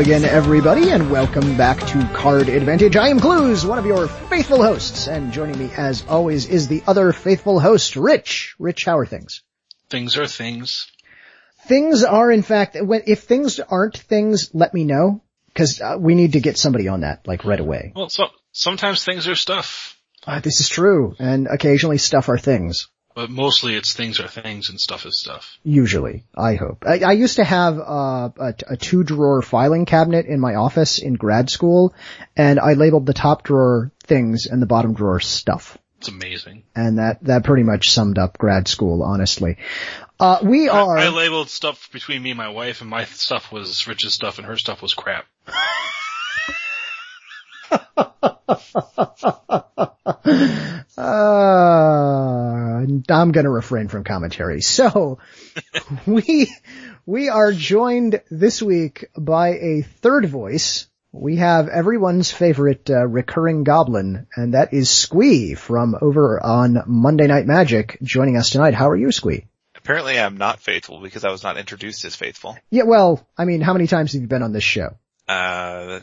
again 0.00 0.24
everybody 0.24 0.88
and 0.92 1.10
welcome 1.10 1.58
back 1.58 1.78
to 1.86 2.10
Card 2.14 2.48
Advantage. 2.48 2.96
I 2.96 3.08
am 3.08 3.20
Clues, 3.20 3.66
one 3.66 3.78
of 3.78 3.84
your 3.84 4.08
faithful 4.08 4.62
hosts, 4.62 5.08
and 5.08 5.30
joining 5.30 5.58
me 5.58 5.70
as 5.76 6.06
always 6.08 6.46
is 6.46 6.68
the 6.68 6.82
other 6.86 7.12
faithful 7.12 7.60
host, 7.60 7.96
Rich. 7.96 8.54
Rich, 8.58 8.86
how 8.86 8.96
are 8.96 9.04
things? 9.04 9.42
Things 9.90 10.16
are 10.16 10.26
things. 10.26 10.90
Things 11.66 12.02
are 12.02 12.32
in 12.32 12.40
fact, 12.40 12.78
if 12.80 13.24
things 13.24 13.60
aren't 13.60 13.98
things, 13.98 14.48
let 14.54 14.72
me 14.72 14.84
know, 14.84 15.20
cause 15.54 15.82
uh, 15.82 15.96
we 15.98 16.14
need 16.14 16.32
to 16.32 16.40
get 16.40 16.56
somebody 16.56 16.88
on 16.88 17.02
that, 17.02 17.28
like 17.28 17.44
right 17.44 17.60
away. 17.60 17.92
Well, 17.94 18.08
so, 18.08 18.28
sometimes 18.52 19.04
things 19.04 19.28
are 19.28 19.36
stuff, 19.36 20.00
Uh, 20.26 20.40
this 20.40 20.60
is 20.60 20.70
true, 20.70 21.14
and 21.18 21.46
occasionally 21.46 21.98
stuff 21.98 22.30
are 22.30 22.38
things. 22.38 22.88
But 23.14 23.30
mostly 23.30 23.74
it's 23.74 23.92
things 23.92 24.20
are 24.20 24.28
things 24.28 24.70
and 24.70 24.80
stuff 24.80 25.06
is 25.06 25.20
stuff. 25.20 25.58
Usually, 25.62 26.24
I 26.34 26.54
hope. 26.54 26.84
I, 26.86 27.00
I 27.00 27.12
used 27.12 27.36
to 27.36 27.44
have 27.44 27.78
uh, 27.78 28.30
a, 28.38 28.54
a 28.68 28.76
two 28.76 29.02
drawer 29.04 29.42
filing 29.42 29.84
cabinet 29.84 30.26
in 30.26 30.40
my 30.40 30.54
office 30.54 30.98
in 30.98 31.14
grad 31.14 31.50
school, 31.50 31.94
and 32.36 32.60
I 32.60 32.74
labeled 32.74 33.06
the 33.06 33.14
top 33.14 33.42
drawer 33.42 33.90
things 34.04 34.46
and 34.46 34.62
the 34.62 34.66
bottom 34.66 34.94
drawer 34.94 35.20
stuff. 35.20 35.76
It's 35.98 36.08
amazing. 36.08 36.62
And 36.74 36.98
that, 36.98 37.22
that 37.24 37.44
pretty 37.44 37.62
much 37.62 37.90
summed 37.90 38.18
up 38.18 38.38
grad 38.38 38.68
school, 38.68 39.02
honestly. 39.02 39.58
Uh, 40.18 40.38
we 40.42 40.68
I, 40.68 40.80
are, 40.80 40.96
I 40.96 41.08
labeled 41.08 41.50
stuff 41.50 41.90
between 41.92 42.22
me 42.22 42.30
and 42.30 42.38
my 42.38 42.48
wife 42.48 42.80
and 42.80 42.88
my 42.88 43.04
stuff 43.04 43.52
was 43.52 43.86
Rich's 43.86 44.14
stuff 44.14 44.38
and 44.38 44.46
her 44.46 44.56
stuff 44.56 44.80
was 44.80 44.94
crap. 44.94 45.26
uh, 50.96 52.84
I'm 53.08 53.32
gonna 53.32 53.50
refrain 53.50 53.88
from 53.88 54.04
commentary. 54.04 54.60
So, 54.60 55.18
we, 56.06 56.52
we 57.06 57.28
are 57.28 57.52
joined 57.52 58.20
this 58.30 58.62
week 58.62 59.06
by 59.16 59.48
a 59.50 59.82
third 59.82 60.26
voice. 60.26 60.86
We 61.12 61.36
have 61.36 61.68
everyone's 61.68 62.30
favorite 62.30 62.88
uh, 62.88 63.06
recurring 63.06 63.64
goblin, 63.64 64.28
and 64.36 64.54
that 64.54 64.72
is 64.72 64.88
Squee 64.90 65.54
from 65.54 65.96
over 66.00 66.40
on 66.40 66.84
Monday 66.86 67.26
Night 67.26 67.46
Magic 67.46 67.98
joining 68.02 68.36
us 68.36 68.50
tonight. 68.50 68.74
How 68.74 68.90
are 68.90 68.96
you, 68.96 69.10
Squee? 69.10 69.46
Apparently 69.74 70.20
I'm 70.20 70.36
not 70.36 70.60
faithful 70.60 71.00
because 71.00 71.24
I 71.24 71.30
was 71.30 71.42
not 71.42 71.56
introduced 71.56 72.04
as 72.04 72.14
faithful. 72.14 72.56
Yeah, 72.70 72.84
well, 72.84 73.26
I 73.36 73.44
mean, 73.44 73.60
how 73.60 73.72
many 73.72 73.86
times 73.86 74.12
have 74.12 74.22
you 74.22 74.28
been 74.28 74.42
on 74.42 74.52
this 74.52 74.62
show? 74.62 74.96
Uh, 75.30 76.00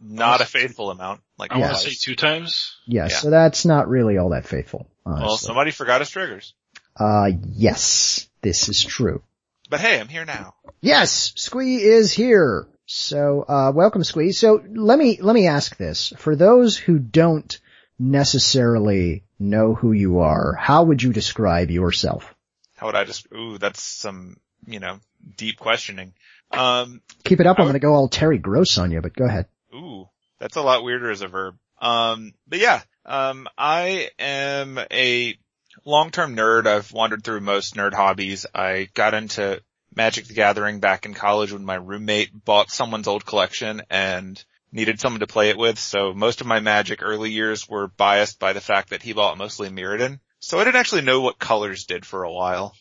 not 0.00 0.40
a 0.40 0.44
faithful 0.46 0.90
amount. 0.90 1.20
Like 1.36 1.52
I 1.52 1.58
want 1.58 1.76
to 1.76 1.78
say 1.80 1.94
two 1.98 2.14
times. 2.14 2.76
Yes, 2.86 3.10
Yeah. 3.12 3.16
so 3.18 3.30
that's 3.30 3.64
not 3.64 3.88
really 3.88 4.18
all 4.18 4.30
that 4.30 4.46
faithful, 4.46 4.86
Well, 5.04 5.36
somebody 5.36 5.70
forgot 5.72 6.00
his 6.00 6.10
triggers. 6.10 6.54
uh, 6.96 7.30
yes, 7.54 8.28
this 8.42 8.68
is 8.68 8.82
true. 8.84 9.22
But 9.70 9.80
hey, 9.80 10.00
I'm 10.00 10.08
here 10.08 10.24
now. 10.24 10.54
Yes, 10.80 11.32
Squee 11.36 11.82
is 11.82 12.12
here. 12.12 12.68
So, 12.86 13.44
uh, 13.46 13.72
welcome 13.74 14.02
Squee. 14.04 14.32
So 14.32 14.62
let 14.66 14.98
me, 14.98 15.18
let 15.20 15.34
me 15.34 15.46
ask 15.46 15.76
this. 15.76 16.12
For 16.16 16.34
those 16.36 16.76
who 16.76 16.98
don't 16.98 17.58
necessarily 17.98 19.24
know 19.38 19.74
who 19.74 19.92
you 19.92 20.20
are, 20.20 20.54
how 20.54 20.84
would 20.84 21.02
you 21.02 21.12
describe 21.12 21.70
yourself? 21.70 22.34
How 22.76 22.86
would 22.86 22.94
I 22.94 23.04
just, 23.04 23.26
ooh, 23.34 23.58
that's 23.58 23.82
some, 23.82 24.36
you 24.66 24.80
know, 24.80 25.00
deep 25.36 25.58
questioning. 25.58 26.14
Um, 26.50 27.02
Keep 27.24 27.40
it 27.40 27.46
up, 27.46 27.58
I'm 27.58 27.64
I 27.64 27.68
gonna 27.68 27.78
go 27.78 27.94
all 27.94 28.08
Terry 28.08 28.38
Gross 28.38 28.78
on 28.78 28.90
you, 28.90 29.00
but 29.00 29.14
go 29.14 29.24
ahead. 29.24 29.46
ooh, 29.74 30.08
that's 30.38 30.56
a 30.56 30.62
lot 30.62 30.82
weirder 30.82 31.10
as 31.10 31.22
a 31.22 31.28
verb. 31.28 31.56
Um, 31.80 32.32
but 32.46 32.58
yeah, 32.58 32.82
um, 33.04 33.48
I 33.56 34.10
am 34.18 34.78
a 34.90 35.38
long-term 35.84 36.36
nerd. 36.36 36.66
I've 36.66 36.92
wandered 36.92 37.24
through 37.24 37.40
most 37.40 37.74
nerd 37.74 37.94
hobbies. 37.94 38.46
I 38.54 38.88
got 38.94 39.14
into 39.14 39.60
Magic 39.94 40.26
the 40.26 40.34
Gathering 40.34 40.80
back 40.80 41.06
in 41.06 41.14
college 41.14 41.52
when 41.52 41.64
my 41.64 41.76
roommate 41.76 42.44
bought 42.44 42.70
someone's 42.70 43.08
old 43.08 43.24
collection 43.24 43.82
and 43.90 44.42
needed 44.72 45.00
someone 45.00 45.20
to 45.20 45.26
play 45.26 45.50
it 45.50 45.58
with. 45.58 45.78
So 45.78 46.12
most 46.12 46.40
of 46.40 46.46
my 46.46 46.60
Magic 46.60 47.00
early 47.02 47.30
years 47.30 47.68
were 47.68 47.88
biased 47.88 48.38
by 48.38 48.52
the 48.52 48.60
fact 48.60 48.90
that 48.90 49.02
he 49.02 49.12
bought 49.12 49.38
mostly 49.38 49.70
Mirrodin. 49.70 50.20
So 50.40 50.58
I 50.58 50.64
didn't 50.64 50.76
actually 50.76 51.02
know 51.02 51.20
what 51.20 51.38
colors 51.38 51.84
did 51.84 52.04
for 52.06 52.22
a 52.22 52.32
while. 52.32 52.74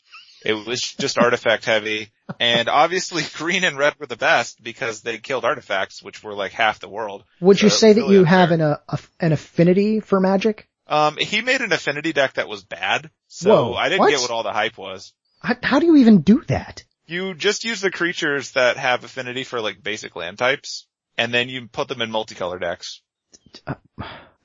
It 0.48 0.66
was 0.66 0.82
just 0.82 1.18
artifact 1.18 1.66
heavy. 1.66 2.10
And 2.40 2.70
obviously 2.70 3.24
green 3.34 3.64
and 3.66 3.78
red 3.78 3.96
were 4.00 4.06
the 4.06 4.16
best 4.16 4.64
because 4.64 5.02
they 5.02 5.18
killed 5.18 5.44
artifacts, 5.44 6.02
which 6.02 6.24
were 6.24 6.34
like 6.34 6.54
half 6.54 6.80
the 6.80 6.88
world. 6.88 7.26
Would 7.42 7.62
you 7.62 7.70
So 7.70 7.76
say 7.78 7.94
that 7.94 8.02
really 8.02 8.14
you 8.14 8.20
unfair. 8.22 8.38
have 8.40 8.52
an, 8.52 8.62
uh, 8.62 8.78
an 9.20 9.32
affinity 9.34 10.00
for 10.00 10.20
magic? 10.22 10.70
Um, 10.88 11.18
he 11.18 11.42
made 11.42 11.60
an 11.62 11.74
affinity 11.74 12.14
deck 12.14 12.36
that 12.36 12.48
was 12.48 12.64
bad. 12.64 13.10
So 13.28 13.50
Whoa, 13.50 13.74
I 13.74 13.90
didn't 13.90 14.00
what? 14.00 14.10
get 14.12 14.22
what 14.22 14.32
all 14.32 14.44
the 14.44 14.54
hype 14.54 14.78
was. 14.78 15.14
How, 15.42 15.56
how 15.62 15.80
do 15.80 15.86
you 15.86 15.98
even 15.98 16.22
do 16.22 16.42
that? 16.48 16.84
You 17.08 17.34
just 17.34 17.66
use 17.66 17.82
the 17.82 17.92
creatures 17.92 18.52
that 18.52 18.78
have 18.78 19.04
affinity 19.04 19.44
for 19.44 19.60
like 19.62 19.84
basic 19.84 20.16
land 20.16 20.38
types, 20.38 20.88
and 21.18 21.34
then 21.34 21.50
you 21.50 21.68
put 21.68 21.88
them 21.90 22.02
in 22.02 22.10
multicolor 22.10 22.60
decks. 22.60 23.02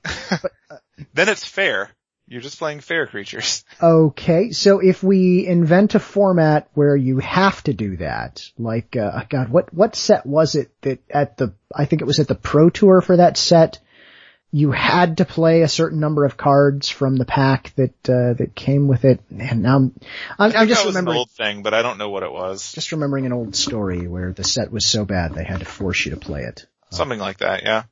Uh, 0.05 0.77
then 1.13 1.29
it's 1.29 1.45
fair. 1.45 1.89
You're 2.27 2.41
just 2.41 2.57
playing 2.57 2.79
fair 2.79 3.05
creatures. 3.07 3.63
Okay, 3.81 4.51
so 4.51 4.79
if 4.79 5.03
we 5.03 5.45
invent 5.45 5.95
a 5.95 5.99
format 5.99 6.69
where 6.73 6.95
you 6.95 7.19
have 7.19 7.61
to 7.63 7.73
do 7.73 7.97
that, 7.97 8.47
like, 8.57 8.95
uh, 8.95 9.23
God, 9.29 9.49
what, 9.49 9.73
what 9.73 9.95
set 9.95 10.25
was 10.25 10.55
it 10.55 10.71
that 10.81 10.99
at 11.09 11.35
the, 11.37 11.53
I 11.75 11.85
think 11.85 12.01
it 12.01 12.05
was 12.05 12.19
at 12.19 12.29
the 12.29 12.35
Pro 12.35 12.69
Tour 12.69 13.01
for 13.01 13.17
that 13.17 13.35
set, 13.35 13.79
you 14.51 14.71
had 14.71 15.17
to 15.17 15.25
play 15.25 15.63
a 15.63 15.67
certain 15.67 15.99
number 15.99 16.23
of 16.23 16.37
cards 16.37 16.87
from 16.87 17.17
the 17.17 17.25
pack 17.25 17.73
that, 17.75 18.09
uh, 18.09 18.33
that 18.35 18.55
came 18.55 18.87
with 18.87 19.03
it, 19.03 19.19
and 19.37 19.63
now 19.63 19.75
I'm, 19.75 19.99
I'm, 20.39 20.55
I'm 20.55 20.67
just 20.67 20.85
was 20.85 20.95
an 20.95 20.99
remembering, 21.01 21.17
old 21.17 21.31
thing, 21.31 21.61
but 21.63 21.73
I 21.73 21.81
don't 21.81 21.97
know 21.97 22.09
what 22.09 22.23
it 22.23 22.31
was. 22.31 22.71
just 22.71 22.91
remembering 22.93 23.25
an 23.25 23.33
old 23.33 23.55
story 23.55 24.07
where 24.07 24.31
the 24.31 24.43
set 24.43 24.71
was 24.71 24.85
so 24.85 25.03
bad 25.03 25.33
they 25.33 25.43
had 25.43 25.59
to 25.59 25.65
force 25.65 26.05
you 26.05 26.11
to 26.11 26.17
play 26.17 26.43
it. 26.43 26.67
Something 26.91 27.19
like 27.19 27.39
that, 27.39 27.63
yeah. 27.63 27.83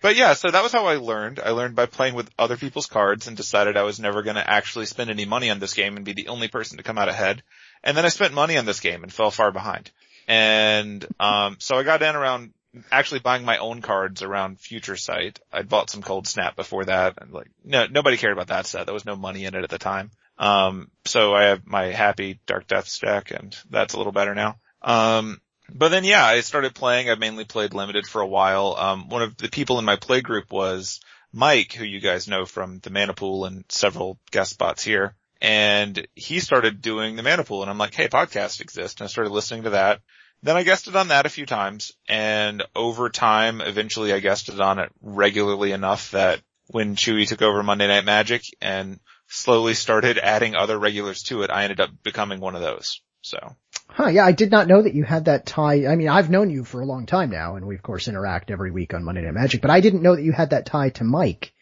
But 0.00 0.16
yeah, 0.16 0.34
so 0.34 0.50
that 0.50 0.62
was 0.62 0.72
how 0.72 0.86
I 0.86 0.96
learned. 0.96 1.40
I 1.40 1.50
learned 1.50 1.74
by 1.74 1.86
playing 1.86 2.14
with 2.14 2.30
other 2.38 2.56
people's 2.56 2.86
cards 2.86 3.26
and 3.26 3.36
decided 3.36 3.76
I 3.76 3.82
was 3.82 3.98
never 3.98 4.22
gonna 4.22 4.44
actually 4.46 4.86
spend 4.86 5.10
any 5.10 5.24
money 5.24 5.50
on 5.50 5.58
this 5.58 5.74
game 5.74 5.96
and 5.96 6.04
be 6.04 6.12
the 6.12 6.28
only 6.28 6.48
person 6.48 6.76
to 6.76 6.84
come 6.84 6.98
out 6.98 7.08
ahead. 7.08 7.42
And 7.82 7.96
then 7.96 8.04
I 8.04 8.08
spent 8.08 8.34
money 8.34 8.56
on 8.56 8.64
this 8.64 8.80
game 8.80 9.02
and 9.02 9.12
fell 9.12 9.30
far 9.30 9.50
behind. 9.50 9.90
And, 10.26 11.04
um, 11.18 11.56
so 11.58 11.76
I 11.76 11.82
got 11.82 12.02
in 12.02 12.14
around 12.14 12.52
actually 12.92 13.20
buying 13.20 13.44
my 13.44 13.58
own 13.58 13.80
cards 13.80 14.22
around 14.22 14.60
Future 14.60 14.96
Sight. 14.96 15.40
I'd 15.52 15.68
bought 15.68 15.90
some 15.90 16.02
Coldsnap 16.02 16.54
before 16.54 16.84
that 16.84 17.14
and 17.20 17.32
like, 17.32 17.50
no, 17.64 17.86
nobody 17.86 18.16
cared 18.16 18.34
about 18.34 18.48
that 18.48 18.66
set. 18.66 18.86
There 18.86 18.94
was 18.94 19.06
no 19.06 19.16
money 19.16 19.46
in 19.46 19.54
it 19.54 19.64
at 19.64 19.70
the 19.70 19.78
time. 19.78 20.10
Um, 20.38 20.90
so 21.04 21.34
I 21.34 21.44
have 21.44 21.66
my 21.66 21.86
happy 21.86 22.40
Dark 22.46 22.66
Depths 22.66 22.98
deck 22.98 23.32
and 23.32 23.56
that's 23.70 23.94
a 23.94 23.98
little 23.98 24.12
better 24.12 24.34
now. 24.34 24.56
Um, 24.82 25.40
but 25.72 25.88
then 25.88 26.04
yeah, 26.04 26.24
I 26.24 26.40
started 26.40 26.74
playing. 26.74 27.10
I 27.10 27.14
mainly 27.14 27.44
played 27.44 27.74
limited 27.74 28.06
for 28.06 28.20
a 28.20 28.26
while. 28.26 28.76
Um, 28.78 29.08
one 29.08 29.22
of 29.22 29.36
the 29.36 29.48
people 29.48 29.78
in 29.78 29.84
my 29.84 29.96
play 29.96 30.20
group 30.20 30.50
was 30.50 31.00
Mike, 31.32 31.72
who 31.72 31.84
you 31.84 32.00
guys 32.00 32.28
know 32.28 32.46
from 32.46 32.78
the 32.80 32.90
Mana 32.90 33.14
Pool 33.14 33.44
and 33.44 33.64
several 33.68 34.18
guest 34.30 34.50
spots 34.50 34.82
here. 34.82 35.14
And 35.40 36.06
he 36.14 36.40
started 36.40 36.80
doing 36.80 37.16
the 37.16 37.22
Mana 37.22 37.44
Pool 37.44 37.62
and 37.62 37.70
I'm 37.70 37.78
like, 37.78 37.94
hey, 37.94 38.08
podcasts 38.08 38.60
exist. 38.60 39.00
And 39.00 39.06
I 39.06 39.08
started 39.08 39.30
listening 39.30 39.64
to 39.64 39.70
that. 39.70 40.00
Then 40.42 40.56
I 40.56 40.62
guested 40.62 40.96
on 40.96 41.08
that 41.08 41.26
a 41.26 41.30
few 41.30 41.46
times 41.46 41.92
and 42.08 42.62
over 42.74 43.08
time, 43.10 43.60
eventually 43.60 44.12
I 44.12 44.20
guested 44.20 44.60
on 44.60 44.78
it 44.78 44.90
regularly 45.00 45.72
enough 45.72 46.12
that 46.12 46.40
when 46.68 46.96
Chewy 46.96 47.26
took 47.26 47.42
over 47.42 47.62
Monday 47.62 47.88
Night 47.88 48.04
Magic 48.04 48.42
and 48.60 49.00
slowly 49.26 49.74
started 49.74 50.18
adding 50.18 50.54
other 50.54 50.78
regulars 50.78 51.22
to 51.24 51.42
it, 51.42 51.50
I 51.50 51.64
ended 51.64 51.80
up 51.80 51.90
becoming 52.02 52.40
one 52.40 52.54
of 52.54 52.62
those. 52.62 53.00
So 53.20 53.56
Huh, 53.88 54.08
yeah, 54.08 54.24
I 54.24 54.32
did 54.32 54.50
not 54.50 54.68
know 54.68 54.82
that 54.82 54.94
you 54.94 55.02
had 55.02 55.24
that 55.24 55.46
tie. 55.46 55.86
I 55.86 55.96
mean, 55.96 56.08
I've 56.08 56.30
known 56.30 56.50
you 56.50 56.62
for 56.64 56.80
a 56.80 56.86
long 56.86 57.06
time 57.06 57.30
now, 57.30 57.56
and 57.56 57.66
we 57.66 57.74
of 57.74 57.82
course 57.82 58.06
interact 58.06 58.50
every 58.50 58.70
week 58.70 58.94
on 58.94 59.02
Monday 59.02 59.22
Night 59.22 59.34
Magic, 59.34 59.60
but 59.60 59.70
I 59.70 59.80
didn't 59.80 60.02
know 60.02 60.14
that 60.14 60.22
you 60.22 60.32
had 60.32 60.50
that 60.50 60.66
tie 60.66 60.90
to 60.90 61.04
Mike. 61.04 61.52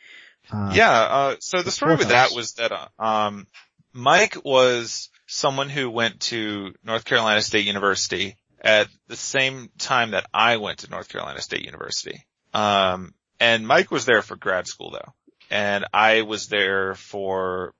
Uh, 0.52 0.72
Yeah, 0.74 0.90
uh, 0.90 1.36
so 1.40 1.62
the 1.62 1.70
story 1.70 1.96
with 1.96 2.08
that 2.08 2.32
was 2.32 2.54
that, 2.54 2.72
uh, 2.72 2.88
um, 2.98 3.46
Mike 3.92 4.36
was 4.44 5.08
someone 5.26 5.68
who 5.68 5.90
went 5.90 6.20
to 6.20 6.74
North 6.84 7.04
Carolina 7.04 7.40
State 7.40 7.66
University 7.66 8.36
at 8.60 8.88
the 9.08 9.16
same 9.16 9.70
time 9.78 10.10
that 10.10 10.26
I 10.32 10.58
went 10.58 10.80
to 10.80 10.90
North 10.90 11.08
Carolina 11.08 11.40
State 11.40 11.64
University. 11.64 12.26
Um, 12.52 13.14
and 13.40 13.66
Mike 13.66 13.90
was 13.90 14.04
there 14.04 14.22
for 14.22 14.36
grad 14.36 14.66
school 14.66 14.90
though. 14.90 15.12
And 15.50 15.84
I 15.92 16.22
was 16.22 16.48
there 16.48 16.94
for, 16.94 17.74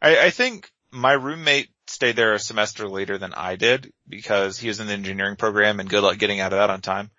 I, 0.00 0.26
I 0.26 0.30
think 0.30 0.70
my 0.90 1.12
roommate 1.12 1.68
stayed 2.00 2.16
there 2.16 2.32
a 2.32 2.38
semester 2.38 2.88
later 2.88 3.18
than 3.18 3.34
I 3.34 3.56
did 3.56 3.92
because 4.08 4.58
he 4.58 4.68
was 4.68 4.80
in 4.80 4.86
the 4.86 4.94
engineering 4.94 5.36
program 5.36 5.80
and 5.80 5.88
good 5.88 6.02
luck 6.02 6.16
getting 6.16 6.40
out 6.40 6.54
of 6.54 6.58
that 6.58 6.70
on 6.70 6.80
time. 6.80 7.10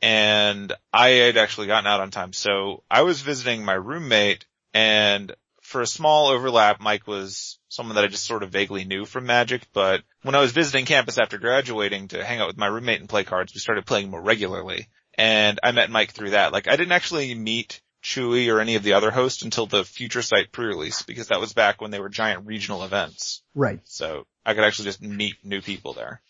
And 0.00 0.72
I 0.94 1.08
had 1.08 1.36
actually 1.36 1.66
gotten 1.66 1.86
out 1.86 2.00
on 2.00 2.10
time. 2.10 2.32
So 2.32 2.82
I 2.90 3.02
was 3.02 3.20
visiting 3.20 3.66
my 3.66 3.74
roommate 3.74 4.46
and 4.72 5.30
for 5.60 5.82
a 5.82 5.86
small 5.86 6.28
overlap, 6.28 6.80
Mike 6.80 7.06
was 7.06 7.58
someone 7.68 7.96
that 7.96 8.04
I 8.04 8.08
just 8.08 8.24
sort 8.24 8.42
of 8.42 8.50
vaguely 8.50 8.84
knew 8.84 9.04
from 9.04 9.26
Magic, 9.26 9.66
but 9.74 10.00
when 10.22 10.34
I 10.34 10.40
was 10.40 10.52
visiting 10.52 10.86
campus 10.86 11.18
after 11.18 11.36
graduating 11.36 12.08
to 12.08 12.24
hang 12.24 12.40
out 12.40 12.48
with 12.48 12.56
my 12.56 12.66
roommate 12.66 13.00
and 13.00 13.10
play 13.10 13.24
cards, 13.24 13.52
we 13.52 13.60
started 13.60 13.84
playing 13.84 14.08
more 14.10 14.22
regularly. 14.22 14.88
and 15.18 15.60
I 15.62 15.72
met 15.72 15.90
Mike 15.90 16.12
through 16.12 16.30
that. 16.30 16.54
Like 16.54 16.66
I 16.66 16.76
didn't 16.76 16.92
actually 16.92 17.34
meet 17.34 17.82
Chewy 18.02 18.50
or 18.50 18.60
any 18.60 18.76
of 18.76 18.82
the 18.82 18.94
other 18.94 19.10
hosts 19.10 19.42
until 19.42 19.66
the 19.66 19.84
Future 19.84 20.22
Sight 20.22 20.50
pre-release 20.50 21.02
because 21.02 21.28
that 21.28 21.40
was 21.40 21.52
back 21.52 21.82
when 21.82 21.90
they 21.90 22.00
were 22.00 22.08
giant 22.08 22.46
regional 22.46 22.84
events. 22.84 23.42
Right. 23.54 23.80
So 23.84 24.24
I 24.50 24.54
could 24.54 24.64
actually 24.64 24.86
just 24.86 25.00
meet 25.00 25.36
new 25.44 25.62
people 25.62 25.94
there. 25.94 26.20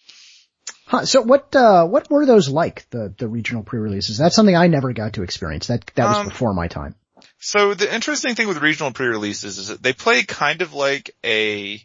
Huh, 0.87 1.07
so 1.07 1.23
what, 1.23 1.55
uh, 1.55 1.87
what 1.87 2.11
were 2.11 2.27
those 2.27 2.49
like, 2.49 2.89
the, 2.91 3.15
the 3.17 3.29
regional 3.29 3.63
pre-releases? 3.63 4.19
That's 4.19 4.35
something 4.35 4.57
I 4.57 4.67
never 4.67 4.93
got 4.93 5.15
to 5.15 5.23
experience. 5.23 5.69
That, 5.69 5.87
that 5.95 6.09
was 6.09 6.17
Um, 6.19 6.29
before 6.29 6.53
my 6.53 6.67
time. 6.67 6.97
So 7.39 7.75
the 7.75 7.93
interesting 7.93 8.35
thing 8.35 8.49
with 8.49 8.59
regional 8.59 8.93
pre-releases 8.93 9.59
is 9.59 9.69
that 9.69 9.83
they 9.83 9.93
play 9.93 10.25
kind 10.25 10.63
of 10.63 10.75
like 10.75 11.15
a, 11.25 11.81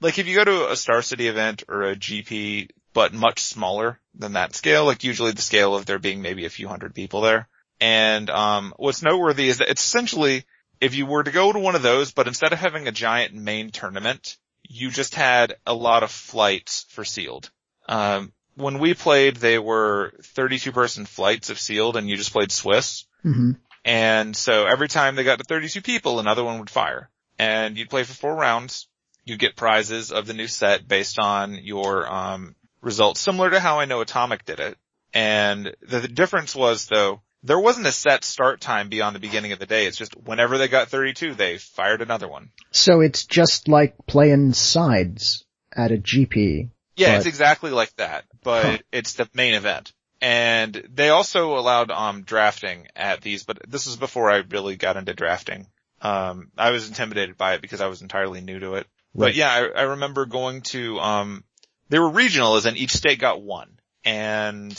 like 0.00 0.18
if 0.18 0.28
you 0.28 0.36
go 0.36 0.44
to 0.44 0.70
a 0.70 0.76
Star 0.76 1.02
City 1.02 1.26
event 1.26 1.64
or 1.68 1.82
a 1.82 1.96
GP, 1.96 2.70
but 2.94 3.12
much 3.12 3.40
smaller 3.40 3.98
than 4.14 4.34
that 4.34 4.54
scale, 4.54 4.84
like 4.84 5.02
usually 5.04 5.32
the 5.32 5.42
scale 5.42 5.74
of 5.74 5.84
there 5.84 5.98
being 5.98 6.22
maybe 6.22 6.46
a 6.46 6.50
few 6.50 6.68
hundred 6.68 6.94
people 6.94 7.22
there. 7.22 7.48
And, 7.80 8.30
um, 8.30 8.72
what's 8.76 9.02
noteworthy 9.02 9.48
is 9.48 9.58
that 9.58 9.68
it's 9.68 9.84
essentially, 9.84 10.44
if 10.80 10.94
you 10.94 11.06
were 11.06 11.24
to 11.24 11.30
go 11.32 11.52
to 11.52 11.58
one 11.58 11.74
of 11.74 11.82
those, 11.82 12.12
but 12.12 12.28
instead 12.28 12.52
of 12.52 12.60
having 12.60 12.86
a 12.86 12.92
giant 12.92 13.34
main 13.34 13.70
tournament, 13.70 14.36
you 14.68 14.90
just 14.90 15.14
had 15.14 15.56
a 15.66 15.74
lot 15.74 16.02
of 16.02 16.10
flights 16.10 16.86
for 16.90 17.04
sealed. 17.04 17.50
Um, 17.88 18.32
when 18.54 18.78
we 18.78 18.94
played, 18.94 19.36
they 19.36 19.58
were 19.58 20.12
32 20.22 20.72
person 20.72 21.06
flights 21.06 21.50
of 21.50 21.58
sealed 21.58 21.96
and 21.96 22.08
you 22.08 22.16
just 22.16 22.32
played 22.32 22.52
Swiss. 22.52 23.06
hmm 23.22 23.52
And 23.84 24.36
so 24.36 24.66
every 24.66 24.88
time 24.88 25.16
they 25.16 25.24
got 25.24 25.38
to 25.38 25.44
32 25.44 25.80
people, 25.80 26.20
another 26.20 26.44
one 26.44 26.58
would 26.58 26.70
fire. 26.70 27.08
And 27.38 27.78
you'd 27.78 27.90
play 27.90 28.04
for 28.04 28.12
four 28.12 28.34
rounds. 28.34 28.88
You'd 29.24 29.38
get 29.38 29.56
prizes 29.56 30.12
of 30.12 30.26
the 30.26 30.34
new 30.34 30.48
set 30.48 30.86
based 30.86 31.18
on 31.18 31.54
your, 31.54 32.10
um, 32.12 32.54
results, 32.80 33.20
similar 33.20 33.50
to 33.50 33.60
how 33.60 33.80
I 33.80 33.86
know 33.86 34.00
Atomic 34.00 34.44
did 34.44 34.60
it. 34.60 34.76
And 35.14 35.74
the, 35.80 36.00
the 36.00 36.08
difference 36.08 36.54
was 36.54 36.86
though, 36.86 37.22
there 37.42 37.58
wasn't 37.60 37.86
a 37.86 37.92
set 37.92 38.24
start 38.24 38.60
time 38.60 38.88
beyond 38.88 39.14
the 39.14 39.20
beginning 39.20 39.52
of 39.52 39.58
the 39.58 39.66
day. 39.66 39.86
It's 39.86 39.96
just 39.96 40.14
whenever 40.16 40.58
they 40.58 40.68
got 40.68 40.88
32, 40.88 41.34
they 41.34 41.58
fired 41.58 42.02
another 42.02 42.28
one. 42.28 42.50
So 42.72 43.00
it's 43.00 43.24
just 43.24 43.68
like 43.68 43.94
playing 44.06 44.52
sides 44.54 45.44
at 45.72 45.92
a 45.92 45.96
GP. 45.98 46.70
Yeah, 46.96 47.10
But- 47.12 47.16
it's 47.18 47.26
exactly 47.26 47.70
like 47.70 47.94
that, 47.96 48.24
but 48.42 48.64
Huh. 48.64 48.78
it's 48.92 49.12
the 49.14 49.28
main 49.34 49.54
event. 49.54 49.92
And 50.20 50.74
they 50.92 51.10
also 51.10 51.56
allowed, 51.56 51.92
um, 51.92 52.22
drafting 52.24 52.88
at 52.96 53.20
these, 53.20 53.44
but 53.44 53.58
this 53.68 53.86
was 53.86 53.94
before 53.96 54.30
I 54.30 54.38
really 54.38 54.74
got 54.74 54.96
into 54.96 55.14
drafting. 55.14 55.68
Um, 56.02 56.50
I 56.58 56.70
was 56.70 56.88
intimidated 56.88 57.36
by 57.36 57.54
it 57.54 57.60
because 57.60 57.80
I 57.80 57.86
was 57.86 58.02
entirely 58.02 58.40
new 58.40 58.58
to 58.58 58.74
it. 58.74 58.88
But 59.14 59.34
yeah, 59.36 59.50
I, 59.52 59.80
I 59.80 59.82
remember 59.82 60.26
going 60.26 60.62
to, 60.62 60.98
um, 60.98 61.44
they 61.88 61.98
were 62.00 62.10
regional 62.10 62.56
as 62.56 62.66
in 62.66 62.76
each 62.76 62.92
state 62.92 63.20
got 63.20 63.40
one. 63.40 63.78
And 64.04 64.76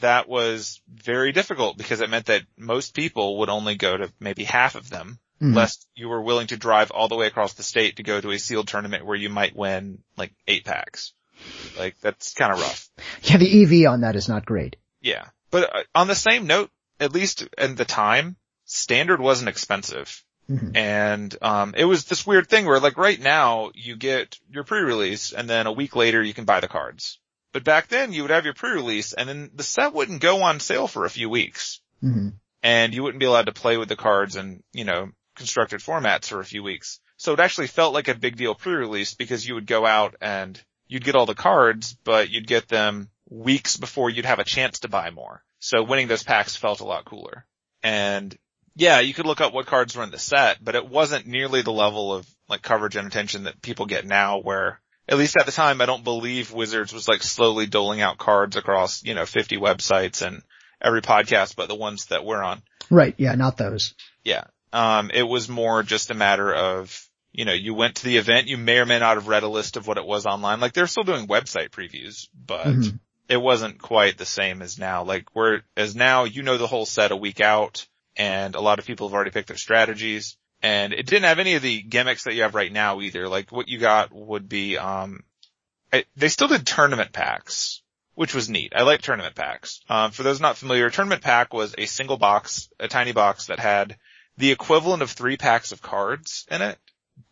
that 0.00 0.28
was 0.28 0.80
very 0.92 1.32
difficult 1.32 1.76
because 1.78 2.00
it 2.00 2.10
meant 2.10 2.26
that 2.26 2.42
most 2.56 2.94
people 2.94 3.38
would 3.38 3.48
only 3.48 3.74
go 3.76 3.96
to 3.96 4.12
maybe 4.20 4.44
half 4.44 4.74
of 4.74 4.90
them 4.90 5.18
Mhm. 5.40 5.48
unless 5.48 5.86
you 5.94 6.08
were 6.08 6.20
willing 6.20 6.48
to 6.48 6.56
drive 6.56 6.90
all 6.90 7.08
the 7.08 7.16
way 7.16 7.26
across 7.26 7.54
the 7.54 7.62
state 7.62 7.96
to 7.96 8.02
go 8.02 8.20
to 8.20 8.30
a 8.30 8.38
sealed 8.38 8.68
tournament 8.68 9.06
where 9.06 9.16
you 9.16 9.30
might 9.30 9.56
win 9.56 10.02
like 10.16 10.32
eight 10.46 10.64
packs. 10.64 11.12
Like 11.78 11.98
that's 12.00 12.34
kind 12.34 12.52
of 12.52 12.60
rough. 12.60 12.88
Yeah, 13.22 13.38
the 13.38 13.62
EV 13.62 13.86
on 13.90 14.02
that 14.02 14.16
is 14.16 14.28
not 14.28 14.44
great. 14.44 14.76
Yeah. 15.00 15.26
But 15.50 15.74
uh, 15.74 15.82
on 15.94 16.06
the 16.08 16.14
same 16.14 16.46
note, 16.46 16.70
at 17.00 17.12
least 17.12 17.48
in 17.56 17.74
the 17.76 17.86
time, 17.86 18.36
standard 18.66 19.20
wasn't 19.20 19.48
expensive. 19.48 20.22
Mhm. 20.50 20.76
And, 20.76 21.36
um, 21.42 21.74
it 21.76 21.84
was 21.84 22.04
this 22.04 22.26
weird 22.26 22.48
thing 22.48 22.66
where 22.66 22.78
like 22.80 22.98
right 22.98 23.18
now 23.20 23.70
you 23.74 23.96
get 23.96 24.36
your 24.50 24.64
pre-release 24.64 25.32
and 25.32 25.48
then 25.48 25.66
a 25.66 25.72
week 25.72 25.96
later 25.96 26.22
you 26.22 26.34
can 26.34 26.44
buy 26.44 26.60
the 26.60 26.68
cards. 26.68 27.18
But 27.52 27.64
back 27.64 27.88
then 27.88 28.12
you 28.12 28.22
would 28.22 28.30
have 28.30 28.44
your 28.44 28.54
pre-release 28.54 29.12
and 29.12 29.28
then 29.28 29.50
the 29.54 29.62
set 29.62 29.92
wouldn't 29.92 30.20
go 30.20 30.42
on 30.42 30.60
sale 30.60 30.86
for 30.86 31.04
a 31.04 31.10
few 31.10 31.28
weeks 31.28 31.80
hmm 32.00 32.28
and 32.62 32.94
you 32.94 33.02
wouldn't 33.02 33.20
be 33.20 33.26
allowed 33.26 33.46
to 33.46 33.52
play 33.52 33.76
with 33.76 33.88
the 33.88 33.96
cards 33.96 34.36
in, 34.36 34.62
you 34.72 34.84
know, 34.84 35.10
constructed 35.36 35.80
formats 35.80 36.26
for 36.26 36.40
a 36.40 36.44
few 36.44 36.62
weeks. 36.62 37.00
So 37.16 37.32
it 37.32 37.40
actually 37.40 37.66
felt 37.66 37.94
like 37.94 38.08
a 38.08 38.14
big 38.14 38.36
deal 38.36 38.54
pre-release 38.54 39.14
because 39.14 39.46
you 39.46 39.54
would 39.54 39.66
go 39.66 39.86
out 39.86 40.16
and 40.20 40.62
you'd 40.88 41.04
get 41.04 41.14
all 41.14 41.26
the 41.26 41.34
cards, 41.34 41.96
but 42.04 42.30
you'd 42.30 42.46
get 42.46 42.68
them 42.68 43.10
weeks 43.28 43.76
before 43.76 44.10
you'd 44.10 44.24
have 44.24 44.38
a 44.38 44.44
chance 44.44 44.80
to 44.80 44.88
buy 44.88 45.10
more. 45.10 45.42
So 45.60 45.82
winning 45.82 46.08
those 46.08 46.22
packs 46.22 46.56
felt 46.56 46.80
a 46.80 46.84
lot 46.84 47.04
cooler. 47.04 47.46
And 47.82 48.36
yeah, 48.74 49.00
you 49.00 49.14
could 49.14 49.26
look 49.26 49.40
up 49.40 49.52
what 49.52 49.66
cards 49.66 49.96
were 49.96 50.02
in 50.02 50.10
the 50.10 50.18
set, 50.18 50.62
but 50.62 50.74
it 50.74 50.88
wasn't 50.88 51.26
nearly 51.26 51.62
the 51.62 51.72
level 51.72 52.12
of 52.14 52.26
like 52.48 52.62
coverage 52.62 52.96
and 52.96 53.06
attention 53.06 53.44
that 53.44 53.62
people 53.62 53.86
get 53.86 54.06
now 54.06 54.38
where 54.38 54.80
at 55.10 55.18
least 55.18 55.36
at 55.36 55.44
the 55.44 55.52
time, 55.52 55.80
I 55.80 55.86
don't 55.86 56.04
believe 56.04 56.52
Wizards 56.52 56.92
was 56.92 57.08
like 57.08 57.22
slowly 57.22 57.66
doling 57.66 58.00
out 58.00 58.16
cards 58.16 58.56
across, 58.56 59.02
you 59.02 59.14
know, 59.14 59.26
50 59.26 59.56
websites 59.58 60.24
and 60.26 60.42
every 60.80 61.02
podcast 61.02 61.56
but 61.56 61.68
the 61.68 61.74
ones 61.74 62.06
that 62.06 62.24
we're 62.24 62.42
on. 62.42 62.62
Right. 62.88 63.14
Yeah, 63.18 63.34
not 63.34 63.56
those. 63.56 63.94
Yeah. 64.24 64.44
Um, 64.72 65.10
it 65.12 65.24
was 65.24 65.48
more 65.48 65.82
just 65.82 66.10
a 66.10 66.14
matter 66.14 66.54
of, 66.54 67.06
you 67.32 67.44
know, 67.44 67.52
you 67.52 67.74
went 67.74 67.96
to 67.96 68.04
the 68.04 68.16
event, 68.18 68.46
you 68.46 68.56
may 68.56 68.78
or 68.78 68.86
may 68.86 69.00
not 69.00 69.16
have 69.16 69.28
read 69.28 69.42
a 69.42 69.48
list 69.48 69.76
of 69.76 69.86
what 69.86 69.98
it 69.98 70.06
was 70.06 70.26
online. 70.26 70.60
Like 70.60 70.72
they're 70.74 70.86
still 70.86 71.04
doing 71.04 71.26
website 71.26 71.70
previews, 71.70 72.28
but 72.34 72.66
Mhm. 72.66 73.00
it 73.28 73.36
wasn't 73.36 73.82
quite 73.82 74.16
the 74.16 74.24
same 74.24 74.62
as 74.62 74.78
now. 74.78 75.02
Like 75.02 75.26
where, 75.34 75.64
as 75.76 75.96
now 75.96 76.24
you 76.24 76.42
know 76.42 76.56
the 76.56 76.66
whole 76.68 76.86
set 76.86 77.10
a 77.10 77.16
week 77.16 77.40
out 77.40 77.86
and 78.16 78.54
a 78.54 78.60
lot 78.60 78.78
of 78.78 78.86
people 78.86 79.08
have 79.08 79.14
already 79.14 79.30
picked 79.32 79.48
their 79.48 79.56
strategies 79.56 80.36
and 80.62 80.92
it 80.92 81.06
didn't 81.06 81.24
have 81.24 81.38
any 81.38 81.54
of 81.54 81.62
the 81.62 81.82
gimmicks 81.82 82.24
that 82.24 82.34
you 82.34 82.42
have 82.42 82.54
right 82.54 82.72
now 82.72 83.00
either. 83.00 83.28
Like 83.28 83.50
what 83.50 83.68
you 83.68 83.78
got 83.78 84.12
would 84.12 84.48
be, 84.48 84.76
um, 84.76 85.24
they 86.16 86.28
still 86.28 86.48
did 86.48 86.66
tournament 86.66 87.12
packs, 87.12 87.82
which 88.14 88.34
was 88.34 88.48
neat. 88.48 88.72
I 88.76 88.82
like 88.82 89.02
tournament 89.02 89.34
packs. 89.34 89.80
Um, 89.88 90.10
for 90.10 90.22
those 90.22 90.40
not 90.40 90.56
familiar, 90.56 90.86
a 90.86 90.90
tournament 90.90 91.22
pack 91.22 91.52
was 91.52 91.74
a 91.78 91.86
single 91.86 92.18
box, 92.18 92.68
a 92.78 92.88
tiny 92.88 93.12
box 93.12 93.46
that 93.46 93.58
had 93.58 93.96
the 94.36 94.52
equivalent 94.52 95.02
of 95.02 95.10
three 95.10 95.36
packs 95.36 95.72
of 95.72 95.82
cards 95.82 96.46
in 96.50 96.62
it, 96.62 96.78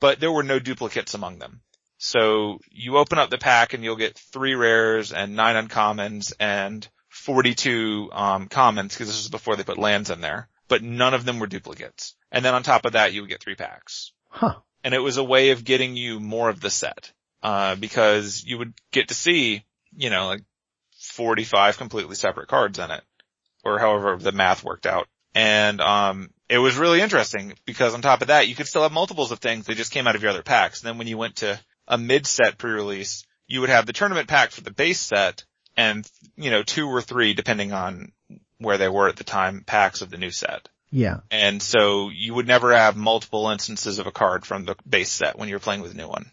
but 0.01 0.21
there 0.21 0.33
were 0.33 0.43
no 0.43 0.59
duplicates 0.59 1.15
among 1.15 1.39
them. 1.39 1.61
So 1.99 2.61
you 2.71 2.97
open 2.97 3.19
up 3.19 3.31
the 3.31 3.39
pack 3.39 3.75
and 3.75 3.83
you'll 3.83 3.97
get 3.97 4.19
three 4.19 4.55
rares 4.55 5.13
and 5.13 5.35
nine 5.35 5.57
uncommons 5.57 6.33
and 6.39 6.87
42 7.09 8.11
um, 8.13 8.49
commons 8.49 8.95
because 8.95 9.09
this 9.09 9.19
was 9.19 9.29
before 9.29 9.57
they 9.57 9.65
put 9.65 9.79
lands 9.79 10.11
in 10.11 10.21
there, 10.21 10.49
but 10.69 10.82
none 10.82 11.15
of 11.15 11.25
them 11.25 11.38
were 11.38 11.47
duplicates. 11.47 12.15
And 12.31 12.44
then 12.44 12.55
on 12.55 12.62
top 12.62 12.85
of 12.85 12.93
that, 12.93 13.12
you 13.12 13.23
would 13.23 13.31
get 13.31 13.43
three 13.43 13.54
packs. 13.54 14.12
Huh. 14.28 14.57
And 14.85 14.95
it 14.95 15.00
was 15.00 15.16
a 15.16 15.25
way 15.25 15.50
of 15.50 15.64
getting 15.64 15.97
you 15.97 16.21
more 16.21 16.49
of 16.49 16.61
the 16.61 16.71
set, 16.71 17.12
uh, 17.43 17.75
because 17.75 18.45
you 18.45 18.59
would 18.59 18.75
get 18.93 19.09
to 19.09 19.14
see, 19.14 19.64
you 19.97 20.11
know, 20.11 20.26
like 20.26 20.43
45 21.00 21.78
completely 21.78 22.14
separate 22.14 22.49
cards 22.49 22.78
in 22.78 22.90
it 22.90 23.02
or 23.64 23.78
however 23.78 24.16
the 24.16 24.33
math 24.33 24.62
worked 24.62 24.87
out. 24.87 25.09
And, 25.35 25.81
um, 25.81 26.31
it 26.49 26.59
was 26.59 26.76
really 26.76 27.00
interesting 27.00 27.54
because 27.66 27.95
on 27.95 28.00
top 28.00 28.23
of 28.23 28.28
that, 28.28 28.49
you 28.49 28.54
could 28.54 28.66
still 28.66 28.83
have 28.83 28.93
multiples 28.93 29.33
of 29.33 29.38
things 29.38 29.66
that 29.66 29.76
just 29.76 29.93
came 29.93 30.07
out 30.07 30.16
of 30.16 30.23
your 30.23 30.31
other 30.31 30.43
packs. 30.43 30.81
And 30.81 30.88
then 30.88 30.99
when 30.99 31.07
you 31.07 31.19
went 31.19 31.37
to 31.37 31.61
a 31.87 31.99
mid-set 31.99 32.57
pre-release, 32.59 33.26
you 33.47 33.61
would 33.61 33.71
have 33.71 33.87
the 33.87 33.93
tournament 33.93 34.28
pack 34.28 34.50
for 34.50 34.62
the 34.62 34.71
base 34.71 35.00
set 35.00 35.45
and, 35.76 36.09
you 36.37 36.50
know, 36.50 36.62
two 36.62 36.88
or 36.88 37.02
three, 37.02 37.35
depending 37.35 37.73
on 37.73 38.12
where 38.59 38.79
they 38.79 38.88
were 38.88 39.09
at 39.09 39.17
the 39.17 39.25
time, 39.25 39.62
packs 39.67 40.00
of 40.03 40.11
the 40.11 40.17
new 40.19 40.31
set. 40.31 40.69
Yeah. 40.91 41.21
And 41.31 41.62
so 41.62 42.09
you 42.11 42.35
would 42.35 42.47
never 42.47 42.75
have 42.75 42.97
multiple 42.97 43.49
instances 43.50 43.99
of 43.99 44.07
a 44.07 44.12
card 44.12 44.47
from 44.47 44.65
the 44.65 44.77
base 44.88 45.11
set 45.11 45.38
when 45.38 45.49
you're 45.49 45.59
playing 45.59 45.83
with 45.83 45.93
a 45.93 45.97
new 45.97 46.09
one. 46.09 46.31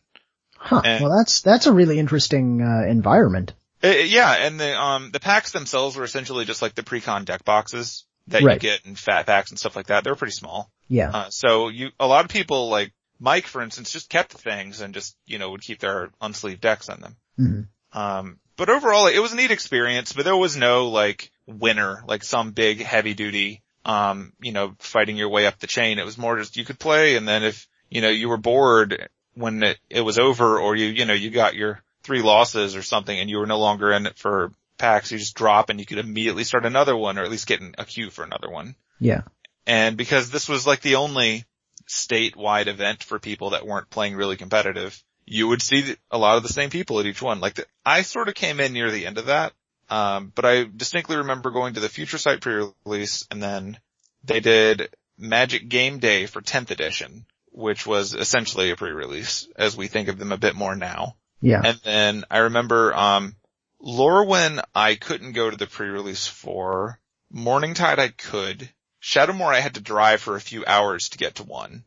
Huh. 0.58 0.82
And- 0.84 1.04
well, 1.04 1.16
that's, 1.18 1.42
that's 1.42 1.66
a 1.68 1.74
really 1.74 2.00
interesting, 2.00 2.62
uh, 2.62 2.86
environment. 2.90 3.54
Uh, 3.84 3.90
yeah, 3.90 4.32
and 4.34 4.60
the 4.60 4.82
um 4.82 5.12
the 5.12 5.20
packs 5.20 5.52
themselves 5.52 5.96
were 5.96 6.06
essentially 6.06 6.46
just 6.46 6.62
like 6.62 6.74
the 6.74 6.82
pre-con 6.82 7.26
deck 7.26 7.44
boxes 7.44 8.06
that 8.28 8.42
Right. 8.42 8.54
you 8.54 8.60
get 8.60 8.86
in 8.86 8.96
fat 8.96 9.26
packs 9.28 9.52
and 9.52 9.60
stuff 9.60 9.76
like 9.76 9.88
that. 9.88 10.04
They're 10.04 10.16
pretty 10.16 10.32
small. 10.34 10.72
Yeah. 10.88 11.12
Uh, 11.12 11.30
so 11.30 11.68
you 11.68 11.90
a 12.00 12.08
lot 12.08 12.26
of 12.26 12.32
people 12.32 12.70
like 12.70 12.94
Mike, 13.20 13.46
for 13.46 13.62
instance, 13.62 13.92
just 13.92 14.10
kept 14.10 14.32
the 14.32 14.38
things 14.40 14.82
and 14.82 14.94
just 14.94 15.16
you 15.28 15.38
know 15.38 15.52
would 15.52 15.62
keep 15.62 15.80
their 15.80 16.10
unsleeved 16.22 16.62
decks 16.62 16.90
on 16.90 17.02
them. 17.02 17.16
hmm 17.38 17.62
Um, 18.00 18.40
but 18.58 18.70
overall, 18.70 19.08
it 19.08 19.20
was 19.20 19.34
a 19.34 19.36
neat 19.36 19.52
experience. 19.52 20.14
But 20.14 20.24
there 20.26 20.38
was 20.38 20.56
no 20.58 20.88
like 20.88 21.30
winner, 21.48 22.04
like 22.08 22.24
some 22.24 22.52
big 22.52 22.82
heavy 22.82 23.14
duty, 23.14 23.62
um, 23.84 24.34
you 24.42 24.52
know, 24.52 24.76
fighting 24.80 25.18
your 25.18 25.30
way 25.30 25.46
up 25.46 25.60
the 25.60 25.68
chain. 25.68 26.00
It 26.00 26.06
was 26.06 26.18
more 26.18 26.38
just 26.38 26.58
you 26.58 26.66
could 26.66 26.80
play, 26.80 27.16
and 27.16 27.28
then 27.28 27.44
if 27.44 27.68
you 27.90 28.02
know 28.02 28.10
you 28.10 28.30
were 28.30 28.38
bored 28.38 29.10
when 29.34 29.64
it, 29.64 29.78
it 29.90 30.02
was 30.02 30.18
over, 30.18 30.60
or 30.60 30.76
you 30.76 30.88
you 30.88 31.06
know 31.06 31.14
you 31.14 31.30
got 31.30 31.56
your 31.56 31.82
three 32.04 32.22
losses 32.22 32.76
or 32.76 32.82
something, 32.82 33.18
and 33.18 33.30
you 33.30 33.38
were 33.38 33.48
no 33.48 33.60
longer 33.60 33.92
in 33.92 34.06
it 34.06 34.18
for 34.18 34.52
packs, 34.78 35.12
you 35.12 35.18
just 35.18 35.36
drop 35.36 35.70
and 35.70 35.80
you 35.80 35.86
could 35.86 35.98
immediately 35.98 36.44
start 36.44 36.66
another 36.66 36.96
one, 36.96 37.18
or 37.18 37.24
at 37.24 37.32
least 37.32 37.48
get 37.48 37.62
in 37.62 37.76
a 37.78 37.86
queue 37.86 38.10
for 38.10 38.24
another 38.24 38.50
one. 38.50 38.76
Yeah. 39.00 39.22
And 39.66 39.98
because 39.98 40.30
this 40.30 40.48
was 40.48 40.68
like 40.68 40.82
the 40.82 40.96
only 40.96 41.46
statewide 41.88 42.68
event 42.68 43.04
for 43.04 43.20
people 43.20 43.52
that 43.52 43.66
weren't 43.66 43.90
playing 43.90 44.16
really 44.16 44.38
competitive, 44.38 45.02
you 45.26 45.48
would 45.48 45.62
see 45.62 45.96
a 46.12 46.18
lot 46.18 46.38
of 46.38 46.44
the 46.44 46.50
same 46.50 46.70
people 46.70 47.00
at 47.00 47.06
each 47.06 47.22
one. 47.22 47.40
Like 47.40 47.56
the, 47.56 47.66
I 47.86 48.04
sort 48.04 48.30
of 48.30 48.36
came 48.36 48.60
in 48.60 48.74
near 48.74 48.92
the 48.92 49.06
end 49.06 49.18
of 49.18 49.28
that. 49.28 49.54
Um, 49.90 50.32
but 50.34 50.46
I 50.46 50.64
distinctly 50.64 51.18
remember 51.18 51.52
going 51.52 51.76
to 51.76 51.80
the 51.80 51.90
Future 51.90 52.18
Sight 52.18 52.42
pre-release 52.42 53.26
and 53.30 53.42
then 53.42 53.78
they 54.24 54.40
did 54.40 54.90
Magic 55.18 55.70
Game 55.70 56.00
Day 56.00 56.26
for 56.26 56.42
10th 56.42 56.72
edition, 56.72 57.26
which 57.52 57.86
was 57.86 58.14
essentially 58.14 58.72
a 58.72 58.76
pre-release 58.76 59.48
as 59.56 59.78
we 59.78 59.88
think 59.88 60.08
of 60.08 60.18
them 60.18 60.32
a 60.32 60.38
bit 60.38 60.56
more 60.56 60.76
now. 60.76 61.16
Yeah. 61.42 61.62
And 61.64 61.80
then 61.84 62.24
I 62.32 62.40
remember, 62.40 62.96
um, 62.96 63.36
Lorwyn 63.82 64.64
I 64.74 64.96
couldn't 64.96 65.34
go 65.34 65.50
to 65.50 65.58
the 65.58 65.68
pre-release 65.68 66.26
for, 66.26 67.00
Morningtide 67.34 68.00
I 68.00 68.10
could. 68.10 68.70
Shadowmoor 69.02 69.54
I 69.54 69.60
had 69.60 69.76
to 69.76 69.82
drive 69.82 70.22
for 70.22 70.36
a 70.36 70.42
few 70.42 70.66
hours 70.66 71.10
to 71.10 71.18
get 71.18 71.36
to 71.36 71.44
one. 71.44 71.84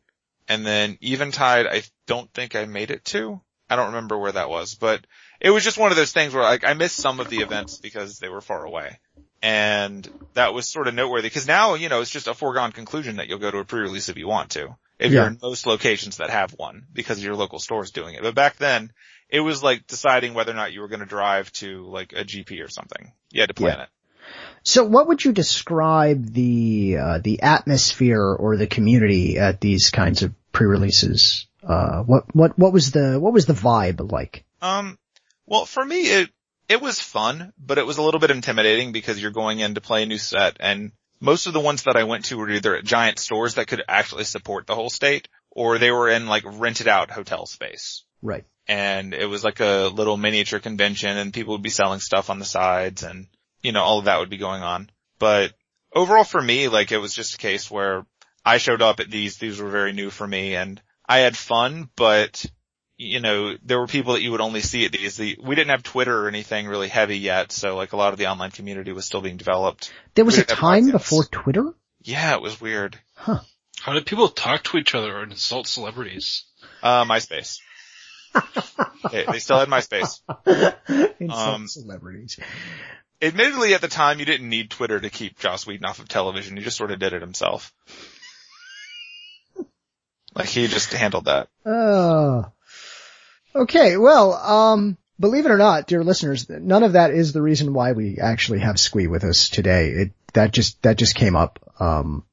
And 0.47 0.65
then 0.65 0.97
Eventide 1.01 1.67
I 1.67 1.83
don't 2.07 2.31
think 2.33 2.55
I 2.55 2.65
made 2.65 2.91
it 2.91 3.03
to. 3.05 3.41
I 3.69 3.75
don't 3.75 3.87
remember 3.87 4.17
where 4.17 4.31
that 4.31 4.49
was, 4.49 4.75
but 4.75 5.05
it 5.39 5.49
was 5.51 5.63
just 5.63 5.77
one 5.77 5.91
of 5.91 5.97
those 5.97 6.11
things 6.11 6.33
where 6.33 6.43
like 6.43 6.63
I 6.63 6.73
missed 6.73 6.97
some 6.97 7.19
of 7.19 7.29
the 7.29 7.39
events 7.41 7.77
because 7.77 8.19
they 8.19 8.29
were 8.29 8.41
far 8.41 8.63
away. 8.65 8.99
And 9.41 10.07
that 10.33 10.53
was 10.53 10.67
sort 10.67 10.87
of 10.89 10.93
noteworthy 10.95 11.27
because 11.29 11.47
now, 11.47 11.75
you 11.75 11.87
know, 11.87 12.01
it's 12.01 12.11
just 12.11 12.27
a 12.27 12.33
foregone 12.33 12.73
conclusion 12.73 13.15
that 13.17 13.29
you'll 13.29 13.39
go 13.39 13.49
to 13.49 13.59
a 13.59 13.63
pre-release 13.65 14.09
if 14.09 14.17
you 14.17 14.27
want 14.27 14.51
to. 14.51 14.75
If 14.99 15.11
Yeah. 15.13 15.19
you're 15.19 15.27
in 15.27 15.39
most 15.41 15.65
locations 15.65 16.17
that 16.17 16.29
have 16.29 16.51
one 16.51 16.85
because 16.91 17.23
your 17.23 17.35
local 17.35 17.59
store 17.59 17.83
is 17.83 17.91
doing 17.91 18.15
it. 18.15 18.21
But 18.21 18.35
back 18.35 18.57
then, 18.57 18.91
it 19.29 19.39
was 19.39 19.63
like 19.63 19.87
deciding 19.87 20.33
whether 20.33 20.51
or 20.51 20.55
not 20.55 20.73
you 20.73 20.81
were 20.81 20.89
going 20.89 20.99
to 20.99 21.05
drive 21.05 21.53
to 21.53 21.85
like 21.89 22.11
a 22.11 22.25
GP 22.25 22.61
or 22.61 22.67
something. 22.67 23.13
You 23.31 23.39
had 23.41 23.47
to 23.47 23.53
plan 23.53 23.77
Yeah. 23.77 23.83
it. 23.83 23.89
So 24.63 24.83
what 24.83 25.07
would 25.07 25.23
you 25.23 25.31
describe 25.31 26.33
the, 26.33 26.97
uh, 27.01 27.19
the 27.23 27.41
atmosphere 27.41 28.21
or 28.21 28.57
the 28.57 28.67
community 28.67 29.39
at 29.39 29.61
these 29.61 29.89
kinds 29.89 30.21
of 30.21 30.33
pre-releases? 30.51 31.47
Uh, 31.63 32.03
what, 32.03 32.35
what, 32.35 32.59
what 32.59 32.73
was 32.73 32.91
the, 32.91 33.17
what 33.21 33.31
was 33.31 33.45
the 33.45 33.53
vibe 33.53 34.11
like? 34.11 34.43
Um, 34.61 34.99
well, 35.49 35.65
for 35.65 35.83
me, 35.83 36.03
it, 36.03 36.29
it 36.69 36.81
was 36.81 36.99
fun, 36.99 37.51
but 37.57 37.79
it 37.79 37.85
was 37.85 37.97
a 37.97 38.03
little 38.03 38.19
bit 38.19 38.31
intimidating 38.31 38.91
because 38.91 39.21
you're 39.21 39.31
going 39.31 39.59
in 39.59 39.73
to 39.73 39.81
play 39.81 40.03
a 40.03 40.05
new 40.05 40.19
set 40.19 40.57
and 40.59 40.91
most 41.19 41.47
of 41.47 41.53
the 41.53 41.59
ones 41.59 41.83
that 41.83 41.97
I 41.97 42.03
went 42.03 42.25
to 42.25 42.37
were 42.37 42.49
either 42.49 42.75
at 42.75 42.85
giant 42.85 43.19
stores 43.19 43.55
that 43.55 43.67
could 43.67 43.83
actually 43.87 44.23
support 44.23 44.67
the 44.67 44.75
whole 44.75 44.89
state 44.89 45.27
or 45.51 45.77
they 45.77 45.91
were 45.91 46.09
in 46.09 46.27
like 46.27 46.43
rented 46.45 46.87
out 46.87 47.11
hotel 47.11 47.45
space. 47.45 48.03
Right. 48.21 48.45
And 48.67 49.13
it 49.13 49.25
was 49.25 49.43
like 49.43 49.59
a 49.59 49.89
little 49.93 50.15
miniature 50.15 50.59
convention 50.59 51.17
and 51.17 51.33
people 51.33 51.55
would 51.55 51.63
be 51.63 51.69
selling 51.69 51.99
stuff 51.99 52.29
on 52.29 52.39
the 52.39 52.45
sides 52.45 53.03
and, 53.03 53.27
you 53.61 53.71
know, 53.71 53.81
all 53.81 53.99
of 53.99 54.05
that 54.05 54.19
would 54.19 54.29
be 54.29 54.37
going 54.37 54.61
on. 54.61 54.89
But 55.17 55.53
overall 55.93 56.23
for 56.23 56.41
me, 56.41 56.67
like 56.67 56.91
it 56.91 56.99
was 56.99 57.13
just 57.13 57.35
a 57.35 57.39
case 57.39 57.69
where 57.69 58.05
I 58.45 58.59
showed 58.59 58.81
up 58.81 58.99
at 58.99 59.11
these, 59.11 59.37
these 59.37 59.59
were 59.59 59.69
very 59.69 59.91
new 59.91 60.11
for 60.11 60.27
me 60.27 60.55
and 60.55 60.81
I 61.07 61.19
had 61.19 61.35
fun, 61.35 61.89
but 61.95 62.45
you 62.99 63.21
know, 63.21 63.55
there 63.63 63.79
were 63.79 63.87
people 63.87 64.13
that 64.13 64.21
you 64.21 64.31
would 64.31 64.41
only 64.41 64.59
see 64.59 64.83
at 64.85 64.91
these. 64.91 65.15
The, 65.15 65.39
we 65.41 65.55
didn't 65.55 65.69
have 65.69 65.83
Twitter 65.83 66.25
or 66.25 66.27
anything 66.27 66.67
really 66.67 66.89
heavy 66.89 67.17
yet, 67.17 67.53
so 67.53 67.77
like 67.77 67.93
a 67.93 67.97
lot 67.97 68.11
of 68.11 68.19
the 68.19 68.27
online 68.27 68.51
community 68.51 68.91
was 68.91 69.05
still 69.05 69.21
being 69.21 69.37
developed. 69.37 69.93
There 70.15 70.25
was 70.25 70.37
a 70.37 70.43
time 70.43 70.91
before 70.91 71.23
Twitter? 71.23 71.73
Yeah, 72.01 72.35
it 72.35 72.41
was 72.41 72.59
weird. 72.59 72.99
Huh. 73.15 73.39
How 73.79 73.93
did 73.93 74.05
people 74.05 74.27
talk 74.27 74.63
to 74.65 74.77
each 74.77 74.93
other 74.93 75.17
and 75.19 75.31
insult 75.31 75.67
celebrities? 75.67 76.43
Uh, 76.83 77.05
MySpace. 77.05 77.59
they, 79.11 79.25
they 79.31 79.39
still 79.39 79.59
had 79.59 79.69
MySpace. 79.69 80.19
Insult 81.19 81.39
Um, 81.39 81.67
celebrities. 81.69 82.37
Admittedly, 83.21 83.73
at 83.73 83.81
the 83.81 83.87
time, 83.87 84.19
you 84.19 84.25
didn't 84.25 84.49
need 84.49 84.69
Twitter 84.71 84.99
to 84.99 85.09
keep 85.09 85.39
Joss 85.39 85.65
Whedon 85.65 85.85
off 85.85 85.99
of 85.99 86.09
television. 86.09 86.57
He 86.57 86.63
just 86.63 86.77
sort 86.77 86.91
of 86.91 86.99
did 86.99 87.13
it 87.13 87.21
himself. 87.21 87.73
Like 90.35 90.47
he 90.47 90.67
just 90.67 90.93
handled 90.93 91.25
that. 91.25 91.49
Oh. 91.65 92.45
Okay, 93.59 93.97
well, 93.97 94.33
um, 94.33 94.97
believe 95.19 95.45
it 95.45 95.51
or 95.51 95.57
not, 95.57 95.85
dear 95.85 96.01
listeners, 96.01 96.49
none 96.49 96.83
of 96.83 96.93
that 96.93 97.11
is 97.11 97.33
the 97.33 97.41
reason 97.41 97.73
why 97.73 97.91
we 97.91 98.17
actually 98.17 98.59
have 98.59 98.79
Squee 98.79 99.07
with 99.07 99.25
us 99.25 99.49
today. 99.49 99.89
It, 99.89 100.11
that 100.33 100.51
just, 100.51 100.81
that 100.83 100.97
just 100.97 101.13
came 101.13 101.35
up. 101.35 101.59
Um, 101.77 102.23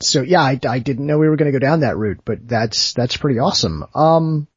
so 0.00 0.22
yeah, 0.22 0.42
I, 0.42 0.58
I 0.68 0.80
didn't 0.80 1.06
know 1.06 1.18
we 1.18 1.28
were 1.28 1.36
going 1.36 1.52
to 1.52 1.56
go 1.56 1.64
down 1.64 1.80
that 1.80 1.96
route, 1.96 2.22
but 2.24 2.48
that's, 2.48 2.92
that's 2.92 3.16
pretty 3.16 3.38
awesome. 3.38 3.84
Um, 3.94 4.48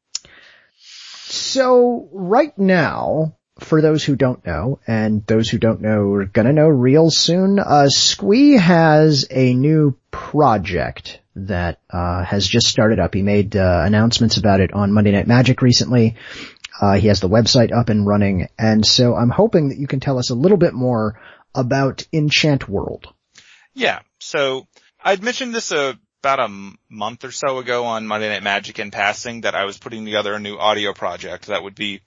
so 1.26 2.08
right 2.10 2.56
now, 2.58 3.36
for 3.60 3.80
those 3.80 4.04
who 4.04 4.16
don't 4.16 4.44
know, 4.44 4.80
and 4.86 5.24
those 5.26 5.48
who 5.48 5.58
don't 5.58 5.80
know 5.80 6.12
are 6.14 6.24
gonna 6.24 6.52
know 6.52 6.68
real 6.68 7.10
soon, 7.10 7.58
uh, 7.58 7.88
Squee 7.88 8.52
has 8.52 9.26
a 9.30 9.52
new 9.54 9.96
project 10.10 11.20
that, 11.46 11.80
uh, 11.90 12.24
has 12.24 12.46
just 12.46 12.66
started 12.66 12.98
up. 12.98 13.14
He 13.14 13.22
made, 13.22 13.56
uh, 13.56 13.82
announcements 13.84 14.36
about 14.36 14.60
it 14.60 14.72
on 14.72 14.92
Monday 14.92 15.12
Night 15.12 15.26
Magic 15.26 15.62
recently. 15.62 16.16
Uh, 16.80 16.94
he 16.94 17.08
has 17.08 17.20
the 17.20 17.28
website 17.28 17.72
up 17.72 17.88
and 17.88 18.06
running, 18.06 18.48
and 18.58 18.86
so 18.86 19.14
I'm 19.14 19.30
hoping 19.30 19.70
that 19.70 19.78
you 19.78 19.86
can 19.86 20.00
tell 20.00 20.18
us 20.18 20.30
a 20.30 20.34
little 20.34 20.58
bit 20.58 20.74
more 20.74 21.20
about 21.54 22.06
Enchant 22.12 22.68
World. 22.68 23.12
Yeah. 23.74 24.00
So 24.20 24.66
I'd 25.02 25.22
mentioned 25.22 25.54
this 25.54 25.72
uh, 25.72 25.94
about 26.22 26.40
a 26.40 26.72
month 26.88 27.24
or 27.24 27.30
so 27.30 27.58
ago 27.58 27.84
on 27.84 28.06
Monday 28.06 28.28
Night 28.28 28.42
Magic 28.42 28.78
in 28.78 28.90
passing 28.90 29.42
that 29.42 29.54
I 29.54 29.64
was 29.64 29.78
putting 29.78 30.04
together 30.04 30.34
a 30.34 30.40
new 30.40 30.56
audio 30.56 30.92
project 30.92 31.46
that 31.46 31.62
would 31.62 31.74
be 31.74 32.00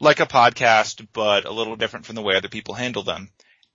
like 0.00 0.20
a 0.20 0.26
podcast, 0.26 1.06
but 1.12 1.44
a 1.44 1.52
little 1.52 1.76
different 1.76 2.06
from 2.06 2.14
the 2.14 2.22
way 2.22 2.36
other 2.36 2.48
people 2.48 2.74
handle 2.74 3.02
them. 3.02 3.30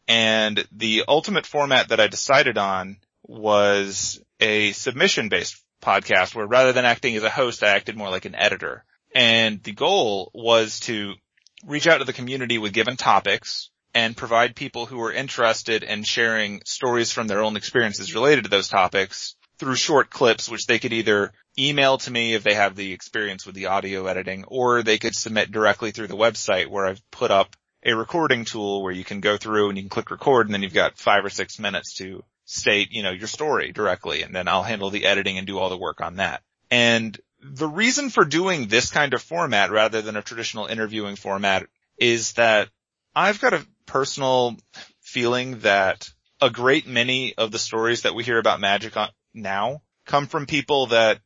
And 0.08 0.68
the 0.72 1.04
ultimate 1.08 1.46
format 1.46 1.90
that 1.90 2.00
I 2.00 2.08
decided 2.08 2.58
on 2.58 2.98
was 3.24 4.22
a 4.40 4.72
submission 4.74 5.30
based 5.30 5.62
podcast 5.82 6.36
where 6.36 6.46
rather 6.46 6.74
than 6.74 6.86
acting 6.86 7.16
as 7.16 7.24
a 7.24 7.30
host, 7.30 7.64
I 7.64 7.70
acted 7.70 7.98
more 7.98 8.10
like 8.10 8.26
an 8.26 8.36
editor. 8.36 8.86
And 9.14 9.62
the 9.64 9.74
goal 9.74 10.32
was 10.34 10.80
to 10.82 11.14
reach 11.66 11.88
out 11.88 12.00
to 12.00 12.06
the 12.06 12.14
community 12.14 12.58
with 12.58 12.74
given 12.74 12.98
topics 12.98 13.70
and 13.94 14.18
provide 14.18 14.56
people 14.56 14.86
who 14.86 14.98
were 14.98 15.14
interested 15.14 15.84
in 15.84 16.04
sharing 16.04 16.62
stories 16.66 17.12
from 17.12 17.28
their 17.28 17.44
own 17.44 17.56
experiences 17.56 18.16
related 18.16 18.44
to 18.44 18.50
those 18.50 18.68
topics 18.68 19.36
through 19.60 19.76
short 19.76 20.10
clips, 20.10 20.50
which 20.50 20.66
they 20.66 20.80
could 20.80 20.94
either 20.94 21.32
email 21.58 21.98
to 22.00 22.12
me 22.12 22.34
if 22.34 22.44
they 22.44 22.56
have 22.56 22.76
the 22.76 22.92
experience 22.92 23.46
with 23.46 23.54
the 23.54 23.68
audio 23.68 24.08
editing, 24.08 24.46
or 24.48 24.82
they 24.82 24.98
could 24.98 25.16
submit 25.16 25.52
directly 25.52 25.92
through 25.92 26.08
the 26.08 26.18
website 26.18 26.68
where 26.68 26.88
I've 26.88 27.12
put 27.12 27.30
up 27.30 27.56
a 27.86 27.94
recording 27.94 28.46
tool 28.46 28.82
where 28.82 28.94
you 28.94 29.04
can 29.04 29.20
go 29.20 29.38
through 29.38 29.70
and 29.70 29.78
you 29.78 29.84
can 29.84 29.90
click 29.90 30.10
record 30.10 30.48
and 30.48 30.54
then 30.54 30.64
you've 30.64 30.74
got 30.74 30.98
five 30.98 31.24
or 31.24 31.30
six 31.30 31.60
minutes 31.60 31.94
to 31.96 32.24
state, 32.46 32.92
you 32.92 33.04
know, 33.04 33.12
your 33.12 33.28
story 33.28 33.72
directly 33.72 34.24
and 34.24 34.36
then 34.36 34.48
I'll 34.48 34.64
handle 34.64 34.90
the 34.90 35.06
editing 35.06 35.38
and 35.38 35.48
do 35.48 35.58
all 35.58 35.70
the 35.70 35.78
work 35.78 36.02
on 36.02 36.18
that. 36.18 36.42
And 36.70 37.18
the 37.42 37.68
reason 37.68 38.10
for 38.10 38.26
doing 38.26 38.68
this 38.68 38.90
kind 38.90 39.14
of 39.14 39.22
format 39.22 39.72
rather 39.72 40.02
than 40.02 40.16
a 40.16 40.22
traditional 40.22 40.66
interviewing 40.66 41.16
format 41.16 41.68
is 41.98 42.34
that 42.34 42.70
I've 43.16 43.40
got 43.42 43.54
a 43.54 43.66
personal 43.86 44.58
feeling 45.02 45.60
that 45.60 46.10
a 46.42 46.50
great 46.50 46.88
many 46.88 47.36
of 47.36 47.52
the 47.52 47.60
stories 47.60 48.02
that 48.02 48.16
we 48.16 48.24
hear 48.24 48.40
about 48.40 48.60
magic 48.60 48.94
now 49.34 49.82
come 50.06 50.28
from 50.28 50.46
people 50.46 50.88
that 50.88 51.20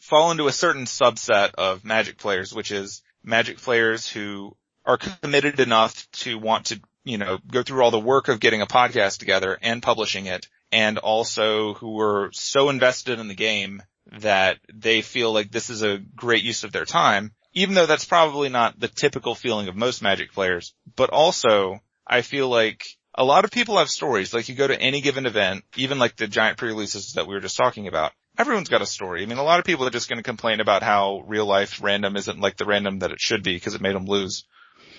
fall 0.00 0.30
into 0.30 0.46
a 0.46 0.52
certain 0.52 0.84
subset 0.84 1.54
of 1.54 1.84
magic 1.84 2.18
players, 2.18 2.54
which 2.54 2.70
is 2.70 3.02
magic 3.22 3.58
players 3.58 4.08
who 4.08 4.56
are 4.84 4.98
committed 4.98 5.60
enough 5.60 6.10
to 6.12 6.38
want 6.38 6.66
to, 6.66 6.80
you 7.04 7.18
know, 7.18 7.38
go 7.46 7.62
through 7.62 7.82
all 7.82 7.90
the 7.90 7.98
work 7.98 8.28
of 8.28 8.40
getting 8.40 8.62
a 8.62 8.66
podcast 8.66 9.18
together 9.18 9.58
and 9.62 9.82
publishing 9.82 10.26
it 10.26 10.48
and 10.72 10.98
also 10.98 11.74
who 11.74 11.92
were 11.92 12.30
so 12.32 12.70
invested 12.70 13.20
in 13.20 13.28
the 13.28 13.34
game 13.34 13.82
that 14.20 14.58
they 14.72 15.02
feel 15.02 15.32
like 15.32 15.50
this 15.50 15.70
is 15.70 15.82
a 15.82 15.98
great 16.16 16.42
use 16.42 16.64
of 16.64 16.72
their 16.72 16.86
time, 16.86 17.32
even 17.52 17.74
though 17.74 17.86
that's 17.86 18.06
probably 18.06 18.48
not 18.48 18.80
the 18.80 18.88
typical 18.88 19.34
feeling 19.34 19.68
of 19.68 19.76
most 19.76 20.02
magic 20.02 20.32
players. 20.32 20.74
But 20.96 21.10
also, 21.10 21.80
I 22.06 22.22
feel 22.22 22.48
like 22.48 22.84
a 23.14 23.24
lot 23.24 23.44
of 23.44 23.50
people 23.50 23.78
have 23.78 23.90
stories. 23.90 24.32
Like 24.32 24.48
you 24.48 24.54
go 24.54 24.66
to 24.66 24.80
any 24.80 25.02
given 25.02 25.26
event, 25.26 25.64
even 25.76 25.98
like 25.98 26.16
the 26.16 26.26
giant 26.26 26.58
pre-releases 26.58 27.12
that 27.12 27.26
we 27.26 27.34
were 27.34 27.40
just 27.40 27.56
talking 27.56 27.86
about. 27.86 28.12
Everyone's 28.38 28.70
got 28.70 28.80
a 28.80 28.86
story. 28.86 29.22
I 29.22 29.26
mean, 29.26 29.38
a 29.38 29.44
lot 29.44 29.58
of 29.58 29.66
people 29.66 29.86
are 29.86 29.90
just 29.90 30.08
going 30.08 30.18
to 30.18 30.22
complain 30.22 30.60
about 30.60 30.82
how 30.82 31.22
real 31.26 31.44
life 31.44 31.82
random 31.82 32.16
isn't 32.16 32.40
like 32.40 32.56
the 32.56 32.64
random 32.64 33.00
that 33.00 33.12
it 33.12 33.20
should 33.20 33.42
be 33.42 33.54
because 33.54 33.74
it 33.74 33.82
made 33.82 33.94
them 33.94 34.06
lose. 34.06 34.46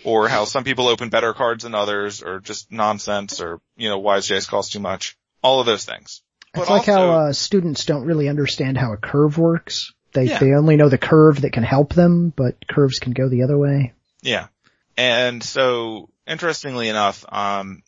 Or 0.04 0.28
how 0.28 0.46
some 0.46 0.64
people 0.64 0.88
open 0.88 1.10
better 1.10 1.34
cards 1.34 1.64
than 1.64 1.74
others 1.74 2.22
or 2.22 2.40
just 2.40 2.72
nonsense 2.72 3.42
or, 3.42 3.60
you 3.76 3.90
know, 3.90 3.98
wise 3.98 4.28
Jays 4.28 4.46
cost 4.46 4.74
too 4.74 4.80
much. 4.80 5.18
All 5.44 5.60
of 5.60 5.66
those 5.66 5.86
things. 5.86 6.22
It's 6.56 6.68
But 6.68 6.70
like 6.70 6.86
how, 6.86 7.12
uh, 7.12 7.34
students 7.34 7.86
don't 7.86 8.06
really 8.06 8.30
understand 8.30 8.78
how 8.78 8.94
a 8.94 8.98
curve 8.98 9.38
works. 9.38 9.94
They, 10.14 10.26
Yeah. 10.26 10.40
they 10.40 10.54
only 10.54 10.76
know 10.76 10.90
the 10.90 10.98
curve 10.98 11.42
that 11.42 11.54
can 11.54 11.64
help 11.64 11.94
them, 11.94 12.32
but 12.36 12.68
curves 12.68 13.00
can 13.00 13.14
go 13.14 13.30
the 13.30 13.44
other 13.44 13.58
way. 13.58 13.94
Yeah. 14.22 14.48
And 14.96 15.44
so, 15.44 16.10
interestingly 16.28 16.90
enough, 16.90 17.26
um, 17.28 17.84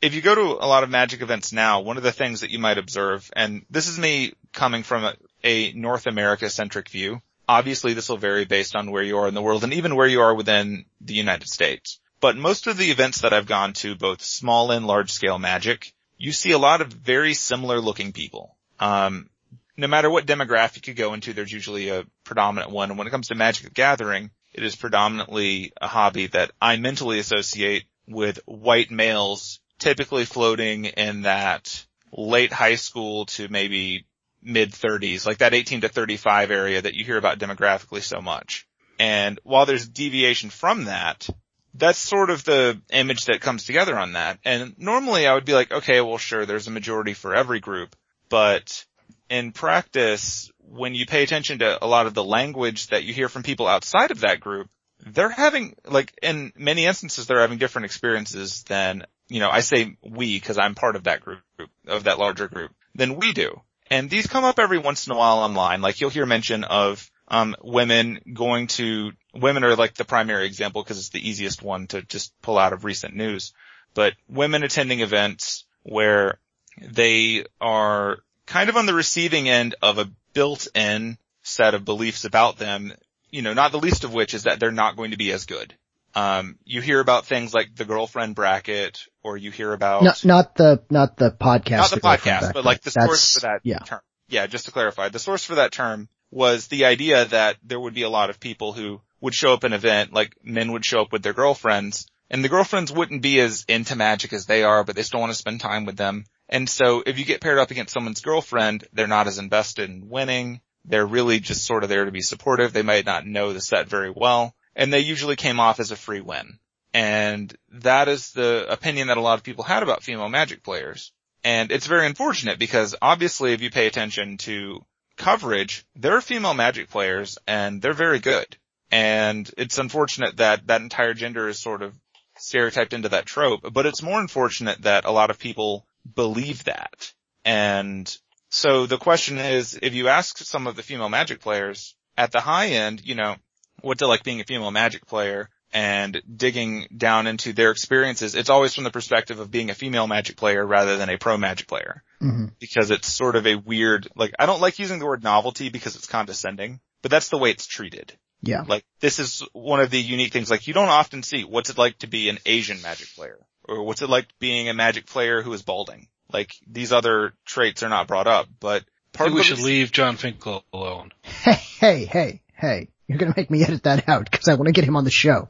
if 0.00 0.14
you 0.14 0.20
go 0.20 0.34
to 0.34 0.40
a 0.40 0.66
lot 0.66 0.82
of 0.82 0.90
magic 0.90 1.22
events 1.22 1.52
now, 1.52 1.80
one 1.80 1.96
of 1.98 2.02
the 2.02 2.12
things 2.12 2.40
that 2.40 2.50
you 2.50 2.58
might 2.58 2.78
observe, 2.78 3.30
and 3.36 3.64
this 3.70 3.86
is 3.86 3.98
me 3.98 4.32
coming 4.52 4.82
from 4.82 5.04
a, 5.04 5.14
a 5.44 5.72
North 5.74 6.06
America 6.06 6.48
centric 6.50 6.88
view, 6.88 7.20
obviously 7.48 7.92
this 7.92 8.08
will 8.08 8.16
vary 8.16 8.44
based 8.46 8.74
on 8.74 8.90
where 8.90 9.02
you 9.02 9.18
are 9.18 9.28
in 9.28 9.34
the 9.34 9.42
world 9.42 9.62
and 9.62 9.74
even 9.74 9.94
where 9.94 10.06
you 10.06 10.22
are 10.22 10.34
within 10.34 10.86
the 11.00 11.14
United 11.14 11.48
States. 11.48 12.00
But 12.20 12.36
most 12.36 12.66
of 12.66 12.76
the 12.76 12.90
events 12.90 13.20
that 13.20 13.32
I've 13.32 13.46
gone 13.46 13.74
to, 13.74 13.94
both 13.94 14.22
small 14.22 14.70
and 14.70 14.86
large 14.86 15.12
scale 15.12 15.38
magic, 15.38 15.92
you 16.22 16.30
see 16.30 16.52
a 16.52 16.58
lot 16.58 16.80
of 16.80 16.92
very 16.92 17.34
similar 17.34 17.80
looking 17.80 18.12
people. 18.12 18.56
Um, 18.78 19.28
no 19.76 19.88
matter 19.88 20.08
what 20.08 20.24
demographic 20.24 20.86
you 20.86 20.94
go 20.94 21.14
into, 21.14 21.32
there's 21.32 21.50
usually 21.50 21.88
a 21.88 22.06
predominant 22.22 22.70
one. 22.70 22.90
And 22.90 22.96
when 22.96 23.08
it 23.08 23.10
comes 23.10 23.26
to 23.28 23.34
Magic 23.34 23.64
the 23.64 23.70
Gathering, 23.70 24.30
it 24.54 24.62
is 24.62 24.76
predominantly 24.76 25.72
a 25.80 25.88
hobby 25.88 26.28
that 26.28 26.52
I 26.60 26.76
mentally 26.76 27.18
associate 27.18 27.86
with 28.06 28.38
white 28.44 28.92
males, 28.92 29.58
typically 29.80 30.24
floating 30.24 30.84
in 30.84 31.22
that 31.22 31.84
late 32.12 32.52
high 32.52 32.76
school 32.76 33.26
to 33.26 33.48
maybe 33.48 34.06
mid 34.40 34.72
thirties, 34.72 35.26
like 35.26 35.38
that 35.38 35.54
18 35.54 35.80
to 35.80 35.88
35 35.88 36.52
area 36.52 36.82
that 36.82 36.94
you 36.94 37.04
hear 37.04 37.18
about 37.18 37.40
demographically 37.40 38.00
so 38.02 38.20
much. 38.20 38.68
And 39.00 39.40
while 39.42 39.66
there's 39.66 39.88
deviation 39.88 40.50
from 40.50 40.84
that, 40.84 41.28
that's 41.74 41.98
sort 41.98 42.30
of 42.30 42.44
the 42.44 42.80
image 42.90 43.26
that 43.26 43.40
comes 43.40 43.64
together 43.64 43.98
on 43.98 44.12
that. 44.12 44.38
And 44.44 44.74
normally 44.78 45.26
I 45.26 45.34
would 45.34 45.44
be 45.44 45.54
like, 45.54 45.72
okay, 45.72 46.00
well 46.00 46.18
sure, 46.18 46.46
there's 46.46 46.68
a 46.68 46.72
majority 46.72 47.14
for 47.14 47.34
every 47.34 47.60
group, 47.60 47.96
but 48.28 48.84
in 49.30 49.52
practice, 49.52 50.50
when 50.58 50.94
you 50.94 51.06
pay 51.06 51.22
attention 51.22 51.60
to 51.60 51.82
a 51.82 51.86
lot 51.86 52.06
of 52.06 52.14
the 52.14 52.24
language 52.24 52.88
that 52.88 53.04
you 53.04 53.14
hear 53.14 53.28
from 53.28 53.42
people 53.42 53.66
outside 53.66 54.10
of 54.10 54.20
that 54.20 54.40
group, 54.40 54.68
they're 55.04 55.30
having, 55.30 55.74
like, 55.86 56.12
in 56.22 56.52
many 56.56 56.86
instances, 56.86 57.26
they're 57.26 57.40
having 57.40 57.58
different 57.58 57.86
experiences 57.86 58.62
than, 58.64 59.04
you 59.28 59.40
know, 59.40 59.50
I 59.50 59.60
say 59.60 59.96
we 60.02 60.38
because 60.38 60.58
I'm 60.58 60.74
part 60.74 60.96
of 60.96 61.04
that 61.04 61.22
group, 61.22 61.40
of 61.86 62.04
that 62.04 62.18
larger 62.18 62.46
group, 62.46 62.72
than 62.94 63.16
we 63.16 63.32
do. 63.32 63.60
And 63.90 64.08
these 64.08 64.26
come 64.26 64.44
up 64.44 64.58
every 64.58 64.78
once 64.78 65.06
in 65.06 65.12
a 65.12 65.18
while 65.18 65.38
online. 65.38 65.82
Like 65.82 66.00
you'll 66.00 66.10
hear 66.10 66.24
mention 66.24 66.64
of 66.64 67.10
um, 67.32 67.56
women 67.62 68.20
going 68.32 68.66
to 68.68 69.10
women 69.34 69.64
are 69.64 69.74
like 69.74 69.94
the 69.94 70.04
primary 70.04 70.46
example 70.46 70.82
because 70.82 70.98
it's 70.98 71.08
the 71.08 71.28
easiest 71.28 71.62
one 71.62 71.86
to 71.88 72.02
just 72.02 72.32
pull 72.42 72.58
out 72.58 72.74
of 72.74 72.84
recent 72.84 73.16
news. 73.16 73.54
But 73.94 74.12
women 74.28 74.62
attending 74.62 75.00
events 75.00 75.64
where 75.82 76.38
they 76.80 77.46
are 77.60 78.18
kind 78.46 78.68
of 78.68 78.76
on 78.76 78.86
the 78.86 78.94
receiving 78.94 79.48
end 79.48 79.74
of 79.82 79.98
a 79.98 80.10
built-in 80.34 81.16
set 81.42 81.74
of 81.74 81.84
beliefs 81.84 82.24
about 82.24 82.58
them, 82.58 82.92
you 83.30 83.42
know, 83.42 83.54
not 83.54 83.72
the 83.72 83.78
least 83.80 84.04
of 84.04 84.12
which 84.12 84.34
is 84.34 84.44
that 84.44 84.60
they're 84.60 84.70
not 84.70 84.96
going 84.96 85.10
to 85.10 85.16
be 85.18 85.32
as 85.32 85.46
good. 85.46 85.74
Um, 86.14 86.58
you 86.64 86.82
hear 86.82 87.00
about 87.00 87.24
things 87.24 87.54
like 87.54 87.74
the 87.74 87.86
girlfriend 87.86 88.34
bracket, 88.34 89.06
or 89.22 89.38
you 89.38 89.50
hear 89.50 89.72
about 89.72 90.02
not, 90.04 90.24
not 90.26 90.54
the 90.56 90.82
not 90.90 91.16
the 91.16 91.30
podcast, 91.30 91.76
not 91.78 91.90
the, 91.90 91.96
the 91.96 92.02
podcast, 92.02 92.52
but 92.52 92.64
like 92.66 92.82
the 92.82 92.90
That's- 92.90 93.06
source 93.08 93.34
for 93.34 93.40
that 93.40 93.60
Yeah, 93.62 93.78
term. 93.78 94.00
Yeah, 94.28 94.46
just 94.46 94.66
to 94.66 94.72
clarify, 94.72 95.08
the 95.08 95.18
source 95.18 95.44
for 95.44 95.54
that 95.56 95.72
term 95.72 96.08
was 96.32 96.66
the 96.66 96.86
idea 96.86 97.26
that 97.26 97.58
there 97.62 97.78
would 97.78 97.94
be 97.94 98.02
a 98.02 98.08
lot 98.08 98.30
of 98.30 98.40
people 98.40 98.72
who 98.72 99.00
would 99.20 99.34
show 99.34 99.52
up 99.52 99.62
an 99.62 99.72
event, 99.72 100.12
like 100.12 100.34
men 100.42 100.72
would 100.72 100.84
show 100.84 101.02
up 101.02 101.12
with 101.12 101.22
their 101.22 101.34
girlfriends, 101.34 102.06
and 102.30 102.42
the 102.42 102.48
girlfriends 102.48 102.90
wouldn't 102.90 103.22
be 103.22 103.38
as 103.38 103.64
into 103.68 103.94
magic 103.94 104.32
as 104.32 104.46
they 104.46 104.64
are, 104.64 104.82
but 104.82 104.96
they 104.96 105.02
still 105.02 105.20
want 105.20 105.30
to 105.30 105.38
spend 105.38 105.60
time 105.60 105.84
with 105.84 105.96
them. 105.96 106.24
And 106.48 106.68
so 106.68 107.02
if 107.06 107.18
you 107.18 107.26
get 107.26 107.42
paired 107.42 107.58
up 107.58 107.70
against 107.70 107.92
someone's 107.92 108.22
girlfriend, 108.22 108.84
they're 108.92 109.06
not 109.06 109.26
as 109.26 109.38
invested 109.38 109.90
in 109.90 110.08
winning. 110.08 110.62
They're 110.86 111.06
really 111.06 111.38
just 111.38 111.66
sort 111.66 111.84
of 111.84 111.90
there 111.90 112.06
to 112.06 112.10
be 112.10 112.22
supportive. 112.22 112.72
They 112.72 112.82
might 112.82 113.06
not 113.06 113.26
know 113.26 113.52
the 113.52 113.60
set 113.60 113.88
very 113.88 114.10
well, 114.10 114.54
and 114.74 114.90
they 114.90 115.00
usually 115.00 115.36
came 115.36 115.60
off 115.60 115.78
as 115.78 115.90
a 115.90 115.96
free 115.96 116.22
win. 116.22 116.58
And 116.94 117.54
that 117.70 118.08
is 118.08 118.32
the 118.32 118.66
opinion 118.68 119.08
that 119.08 119.18
a 119.18 119.22
lot 119.22 119.38
of 119.38 119.44
people 119.44 119.64
had 119.64 119.82
about 119.82 120.02
female 120.02 120.28
magic 120.28 120.62
players. 120.62 121.12
And 121.44 121.70
it's 121.70 121.86
very 121.86 122.06
unfortunate 122.06 122.58
because 122.58 122.94
obviously 123.02 123.52
if 123.52 123.60
you 123.60 123.70
pay 123.70 123.86
attention 123.86 124.38
to 124.38 124.84
coverage, 125.16 125.84
there 125.94 126.16
are 126.16 126.20
female 126.20 126.54
magic 126.54 126.90
players 126.90 127.38
and 127.46 127.80
they're 127.80 127.92
very 127.92 128.18
good. 128.18 128.56
And 128.90 129.50
it's 129.56 129.78
unfortunate 129.78 130.36
that 130.36 130.66
that 130.66 130.82
entire 130.82 131.14
gender 131.14 131.48
is 131.48 131.58
sort 131.58 131.82
of 131.82 131.94
stereotyped 132.36 132.92
into 132.92 133.10
that 133.10 133.26
trope, 133.26 133.60
but 133.72 133.86
it's 133.86 134.02
more 134.02 134.20
unfortunate 134.20 134.82
that 134.82 135.04
a 135.04 135.10
lot 135.10 135.30
of 135.30 135.38
people 135.38 135.86
believe 136.14 136.64
that. 136.64 137.12
And 137.44 138.14
so 138.50 138.86
the 138.86 138.98
question 138.98 139.38
is, 139.38 139.78
if 139.80 139.94
you 139.94 140.08
ask 140.08 140.38
some 140.38 140.66
of 140.66 140.76
the 140.76 140.82
female 140.82 141.08
magic 141.08 141.40
players 141.40 141.94
at 142.16 142.32
the 142.32 142.40
high 142.40 142.68
end, 142.68 143.00
you 143.04 143.14
know, 143.14 143.36
what 143.80 143.98
to 143.98 144.06
like 144.06 144.22
being 144.22 144.40
a 144.40 144.44
female 144.44 144.70
magic 144.70 145.06
player 145.06 145.48
and 145.72 146.22
digging 146.36 146.86
down 146.96 147.26
into 147.26 147.52
their 147.52 147.70
experiences, 147.70 148.34
it's 148.34 148.50
always 148.50 148.74
from 148.74 148.84
the 148.84 148.90
perspective 148.90 149.38
of 149.40 149.50
being 149.50 149.70
a 149.70 149.74
female 149.74 150.06
magic 150.06 150.36
player 150.36 150.64
rather 150.64 150.96
than 150.96 151.08
a 151.08 151.16
pro 151.18 151.36
magic 151.36 151.66
player 151.66 152.02
hmm 152.20 152.46
because 152.60 152.90
it's 152.92 153.08
sort 153.08 153.34
of 153.34 153.46
a 153.46 153.56
weird, 153.56 154.06
like, 154.14 154.32
I 154.38 154.46
don't 154.46 154.60
like 154.60 154.78
using 154.78 155.00
the 155.00 155.06
word 155.06 155.24
novelty 155.24 155.68
because 155.68 155.96
it's 155.96 156.06
condescending, 156.06 156.78
but 157.02 157.10
that's 157.10 157.28
the 157.30 157.38
way 157.38 157.50
it's 157.50 157.66
treated. 157.66 158.12
yeah. 158.42 158.62
Like, 158.66 158.84
this 159.00 159.18
is 159.18 159.42
one 159.52 159.80
of 159.80 159.90
the 159.90 160.00
unique 160.00 160.32
things, 160.32 160.48
like, 160.50 160.68
you 160.68 160.74
don't 160.74 160.88
often 160.88 161.24
see 161.24 161.42
what's 161.42 161.70
it 161.70 161.78
like 161.78 161.98
to 161.98 162.06
be 162.06 162.28
an 162.28 162.38
Asian 162.46 162.80
magic 162.82 163.08
player, 163.16 163.38
or 163.64 163.82
what's 163.82 164.02
it 164.02 164.08
like 164.08 164.26
being 164.38 164.68
a 164.68 164.74
magic 164.74 165.06
player 165.06 165.42
who 165.42 165.52
is 165.52 165.62
balding. 165.62 166.06
Like, 166.32 166.52
these 166.66 166.92
other 166.92 167.34
traits 167.44 167.82
are 167.82 167.88
not 167.88 168.06
brought 168.06 168.28
up, 168.28 168.46
but 168.60 168.84
part 169.12 169.30
Maybe 169.30 169.40
of 169.40 169.46
we 169.50 169.56
should 169.56 169.64
leave 169.64 169.90
Jon 169.90 170.16
Finkel 170.16 170.64
alone. 170.72 171.10
Hey, 171.22 171.54
hey, 171.80 172.04
hey, 172.04 172.42
hey! 172.54 172.88
You're 173.12 173.18
gonna 173.18 173.34
make 173.36 173.50
me 173.50 173.62
edit 173.62 173.82
that 173.82 174.08
out 174.08 174.30
because 174.30 174.48
I 174.48 174.54
want 174.54 174.66
to 174.66 174.72
get 174.72 174.84
him 174.84 174.96
on 174.96 175.04
the 175.04 175.10
show. 175.10 175.48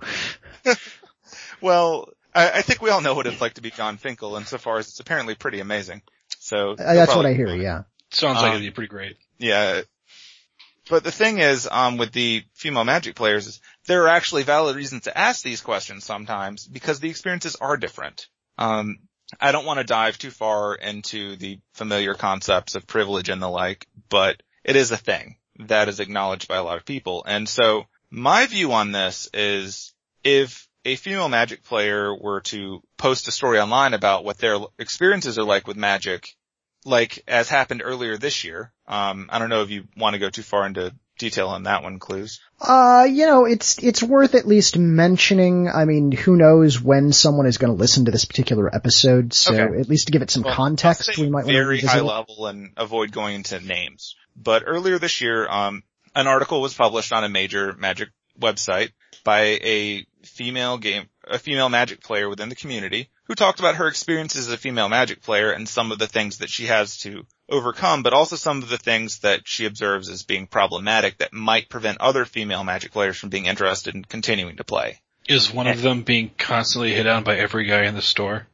Well, 1.61 2.09
I, 2.35 2.51
I 2.51 2.62
think 2.62 2.83
we 2.83 2.90
all 2.90 3.01
know 3.01 3.14
what 3.14 3.27
it's 3.27 3.40
like 3.40 3.55
to 3.55 3.62
be 3.62 3.70
Jon 3.70 3.96
Finkel, 3.96 4.37
insofar 4.37 4.79
as 4.79 4.88
it's 4.88 5.01
apparently 5.01 5.35
pretty 5.37 5.61
amazing. 5.61 6.03
So 6.40 6.72
Uh, 6.72 6.94
that's 6.94 7.14
what 7.14 7.25
I 7.25 7.35
hear. 7.35 7.55
Yeah. 7.55 7.83
Sounds 8.11 8.38
like 8.42 8.51
Um, 8.51 8.57
it'd 8.57 8.62
be 8.62 8.70
pretty 8.75 8.88
great. 8.88 9.16
Yeah. 9.38 9.83
But 10.90 11.05
the 11.05 11.12
thing 11.12 11.38
is, 11.38 11.68
um, 11.70 11.96
with 11.96 12.11
the 12.12 12.42
female 12.55 12.85
magic 12.85 13.14
players 13.14 13.46
is 13.46 13.61
there 13.87 14.03
are 14.05 14.09
actually 14.09 14.42
valid 14.42 14.75
reasons 14.75 15.05
to 15.05 15.16
ask 15.16 15.42
these 15.42 15.61
questions 15.61 16.05
sometimes 16.05 16.66
because 16.66 16.98
the 16.98 17.09
experiences 17.09 17.55
are 17.57 17.77
different. 17.77 18.27
Um, 18.59 18.98
I 19.40 19.53
don't 19.53 19.64
want 19.64 19.79
to 19.79 19.85
dive 19.85 20.18
too 20.18 20.31
far 20.33 20.75
into 20.75 21.37
the 21.37 21.61
familiar 21.75 22.14
concepts 22.14 22.75
of 22.75 22.87
privilege 22.87 23.29
and 23.29 23.40
the 23.40 23.48
like, 23.48 23.87
but 24.09 24.42
it 24.64 24.75
is 24.77 24.90
a 24.90 24.96
thing 24.96 25.37
that 25.59 25.88
is 25.88 26.01
acknowledged 26.01 26.49
by 26.49 26.57
a 26.57 26.62
lot 26.65 26.79
of 26.79 26.85
people. 26.85 27.25
And 27.27 27.49
so 27.49 27.87
my 28.11 28.47
view 28.47 28.73
on 28.73 28.93
this 28.93 29.29
is 29.33 29.93
if 30.25 30.69
a 30.85 30.97
female 30.97 31.29
magic 31.29 31.62
player 31.65 32.15
were 32.15 32.41
to 32.41 32.83
post 32.97 33.29
a 33.29 33.33
story 33.33 33.61
online 33.61 33.95
about 33.95 34.25
what 34.25 34.38
their 34.38 34.59
experiences 34.79 35.38
are 35.38 35.45
like 35.45 35.67
with 35.67 35.77
magic, 35.77 36.35
like 36.85 37.23
as 37.29 37.49
happened 37.49 37.83
earlier 37.85 38.17
this 38.17 38.43
year. 38.45 38.73
Um, 38.88 39.29
I 39.31 39.38
don't 39.38 39.49
know 39.51 39.62
if 39.62 39.71
you 39.71 39.85
want 39.97 40.15
to 40.15 40.19
go 40.19 40.31
too 40.31 40.43
far 40.43 40.67
into 40.67 40.93
detail 41.19 41.49
on 41.49 41.65
that 41.65 41.85
one, 41.85 42.01
Clues. 42.01 42.41
Uh, 42.61 43.07
you 43.09 43.27
know, 43.27 43.45
it's 43.45 43.79
it's 43.83 44.03
worth 44.03 44.35
at 44.35 44.47
least 44.47 44.77
mentioning. 44.77 45.69
I 45.69 45.85
mean, 45.85 46.11
who 46.11 46.37
knows 46.37 46.81
when 46.81 47.12
someone 47.12 47.47
is 47.47 47.59
going 47.59 47.73
to 47.73 47.79
listen 47.79 48.07
to 48.07 48.11
this 48.11 48.25
particular 48.25 48.75
episode? 48.75 49.33
So 49.33 49.55
Okay. 49.55 49.81
at 49.81 49.88
least 49.88 50.07
to 50.07 50.12
give 50.12 50.23
it 50.23 50.31
some 50.31 50.43
Well, 50.43 50.55
context, 50.55 51.17
we 51.19 51.29
might 51.29 51.45
want 51.45 51.49
to 51.49 51.53
very 51.65 51.81
high 51.81 52.01
level 52.01 52.47
and 52.47 52.73
avoid 52.77 53.12
going 53.12 53.37
into 53.37 53.61
names. 53.61 54.17
But 54.37 54.64
earlier 54.66 54.99
this 54.99 55.21
year, 55.21 55.49
um, 55.49 55.83
an 56.14 56.27
article 56.27 56.61
was 56.61 56.75
published 56.75 57.12
on 57.12 57.25
a 57.25 57.29
major 57.29 57.73
magic 57.75 58.11
website 58.38 58.90
by 59.25 59.40
a 59.62 60.07
female 60.25 60.79
game, 60.79 61.09
a 61.27 61.38
female 61.38 61.68
magic 61.68 62.03
player 62.03 62.29
within 62.29 62.49
the 62.49 62.55
community 62.55 63.09
who 63.25 63.35
talked 63.35 63.61
about 63.61 63.77
her 63.77 63.88
experiences 63.88 64.49
as 64.49 64.53
a 64.53 64.59
female 64.59 64.88
magic 64.88 65.23
player 65.23 65.53
and 65.53 65.68
some 65.68 65.92
of 65.92 65.99
the 65.99 66.07
things 66.07 66.38
that 66.38 66.51
she 66.51 66.66
has 66.66 66.99
to 66.99 67.25
overcome, 67.49 68.03
but 68.03 68.12
also 68.12 68.37
some 68.37 68.62
of 68.62 68.68
the 68.68 68.79
things 68.79 69.21
that 69.21 69.47
she 69.47 69.66
observes 69.66 70.09
as 70.09 70.23
being 70.23 70.47
problematic 70.47 71.18
that 71.18 71.33
might 71.33 71.68
prevent 71.68 72.01
other 72.01 72.25
female 72.25 72.64
magic 72.64 72.92
players 72.92 73.16
from 73.16 73.31
being 73.31 73.47
interested 73.47 73.95
in 73.95 74.05
continuing 74.05 74.57
to 74.57 74.64
play. 74.64 75.01
Is 75.29 75.53
one 75.53 75.68
of 75.68 75.83
them 75.83 76.03
being 76.03 76.31
constantly 76.37 76.92
hit 76.92 77.07
on 77.07 77.23
by 77.23 77.37
every 77.37 77.66
guy 77.66 77.85
in 77.85 77.95
the 77.95 78.03
store? 78.03 78.47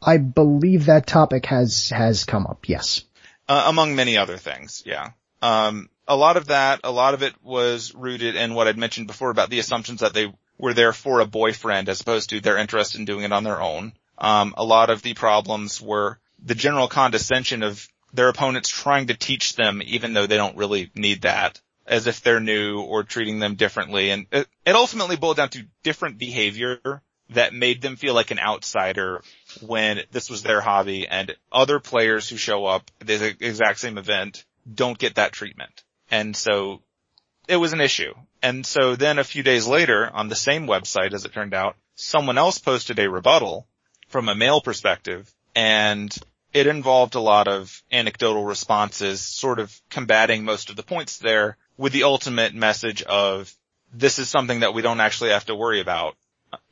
I 0.00 0.16
believe 0.16 0.86
that 0.86 1.06
topic 1.06 1.46
has 1.46 1.90
has 1.90 2.24
come 2.24 2.46
up. 2.46 2.68
Yes. 2.68 3.04
Uh, 3.48 3.64
among 3.66 3.96
many 3.96 4.16
other 4.16 4.36
things, 4.36 4.82
yeah. 4.84 5.10
Um, 5.40 5.88
a 6.06 6.16
lot 6.16 6.36
of 6.36 6.46
that, 6.46 6.80
a 6.84 6.90
lot 6.90 7.14
of 7.14 7.22
it 7.22 7.34
was 7.42 7.94
rooted 7.94 8.36
in 8.36 8.54
what 8.54 8.68
I'd 8.68 8.78
mentioned 8.78 9.06
before 9.06 9.30
about 9.30 9.50
the 9.50 9.58
assumptions 9.58 10.00
that 10.00 10.14
they 10.14 10.32
were 10.58 10.74
there 10.74 10.92
for 10.92 11.20
a 11.20 11.26
boyfriend 11.26 11.88
as 11.88 12.00
opposed 12.00 12.30
to 12.30 12.40
their 12.40 12.58
interest 12.58 12.94
in 12.94 13.04
doing 13.04 13.24
it 13.24 13.32
on 13.32 13.44
their 13.44 13.60
own. 13.60 13.92
Um, 14.18 14.54
a 14.56 14.64
lot 14.64 14.90
of 14.90 15.02
the 15.02 15.14
problems 15.14 15.80
were 15.80 16.18
the 16.42 16.54
general 16.54 16.88
condescension 16.88 17.62
of 17.62 17.86
their 18.12 18.28
opponents 18.28 18.68
trying 18.68 19.08
to 19.08 19.14
teach 19.14 19.54
them 19.54 19.80
even 19.84 20.12
though 20.12 20.26
they 20.26 20.36
don't 20.36 20.56
really 20.56 20.90
need 20.94 21.22
that 21.22 21.60
as 21.86 22.06
if 22.06 22.20
they're 22.20 22.40
new 22.40 22.80
or 22.80 23.02
treating 23.02 23.38
them 23.38 23.54
differently. 23.54 24.10
And 24.10 24.26
it, 24.30 24.46
it 24.66 24.74
ultimately 24.74 25.16
boiled 25.16 25.38
down 25.38 25.50
to 25.50 25.66
different 25.82 26.18
behavior 26.18 27.02
that 27.30 27.52
made 27.52 27.82
them 27.82 27.96
feel 27.96 28.14
like 28.14 28.30
an 28.30 28.38
outsider 28.38 29.22
when 29.60 30.00
this 30.12 30.30
was 30.30 30.42
their 30.42 30.60
hobby 30.60 31.06
and 31.06 31.36
other 31.52 31.78
players 31.78 32.28
who 32.28 32.36
show 32.36 32.64
up 32.64 32.90
at 33.00 33.06
the 33.06 33.36
exact 33.40 33.78
same 33.78 33.98
event 33.98 34.44
don't 34.72 34.98
get 34.98 35.16
that 35.16 35.32
treatment. 35.32 35.82
And 36.10 36.36
so 36.36 36.80
it 37.46 37.56
was 37.56 37.72
an 37.72 37.80
issue. 37.80 38.14
And 38.42 38.64
so 38.64 38.96
then 38.96 39.18
a 39.18 39.24
few 39.24 39.42
days 39.42 39.66
later 39.66 40.08
on 40.12 40.28
the 40.28 40.34
same 40.34 40.66
website, 40.66 41.12
as 41.12 41.24
it 41.24 41.32
turned 41.32 41.54
out, 41.54 41.76
someone 41.96 42.38
else 42.38 42.58
posted 42.58 42.98
a 42.98 43.10
rebuttal 43.10 43.66
from 44.08 44.28
a 44.28 44.34
male 44.34 44.60
perspective 44.60 45.32
and 45.54 46.16
it 46.52 46.66
involved 46.66 47.14
a 47.14 47.20
lot 47.20 47.46
of 47.46 47.82
anecdotal 47.92 48.44
responses, 48.44 49.20
sort 49.20 49.58
of 49.58 49.78
combating 49.90 50.44
most 50.44 50.70
of 50.70 50.76
the 50.76 50.82
points 50.82 51.18
there 51.18 51.56
with 51.76 51.92
the 51.92 52.04
ultimate 52.04 52.54
message 52.54 53.02
of 53.02 53.52
this 53.92 54.18
is 54.18 54.28
something 54.28 54.60
that 54.60 54.74
we 54.74 54.82
don't 54.82 55.00
actually 55.00 55.30
have 55.30 55.46
to 55.46 55.54
worry 55.54 55.80
about, 55.80 56.16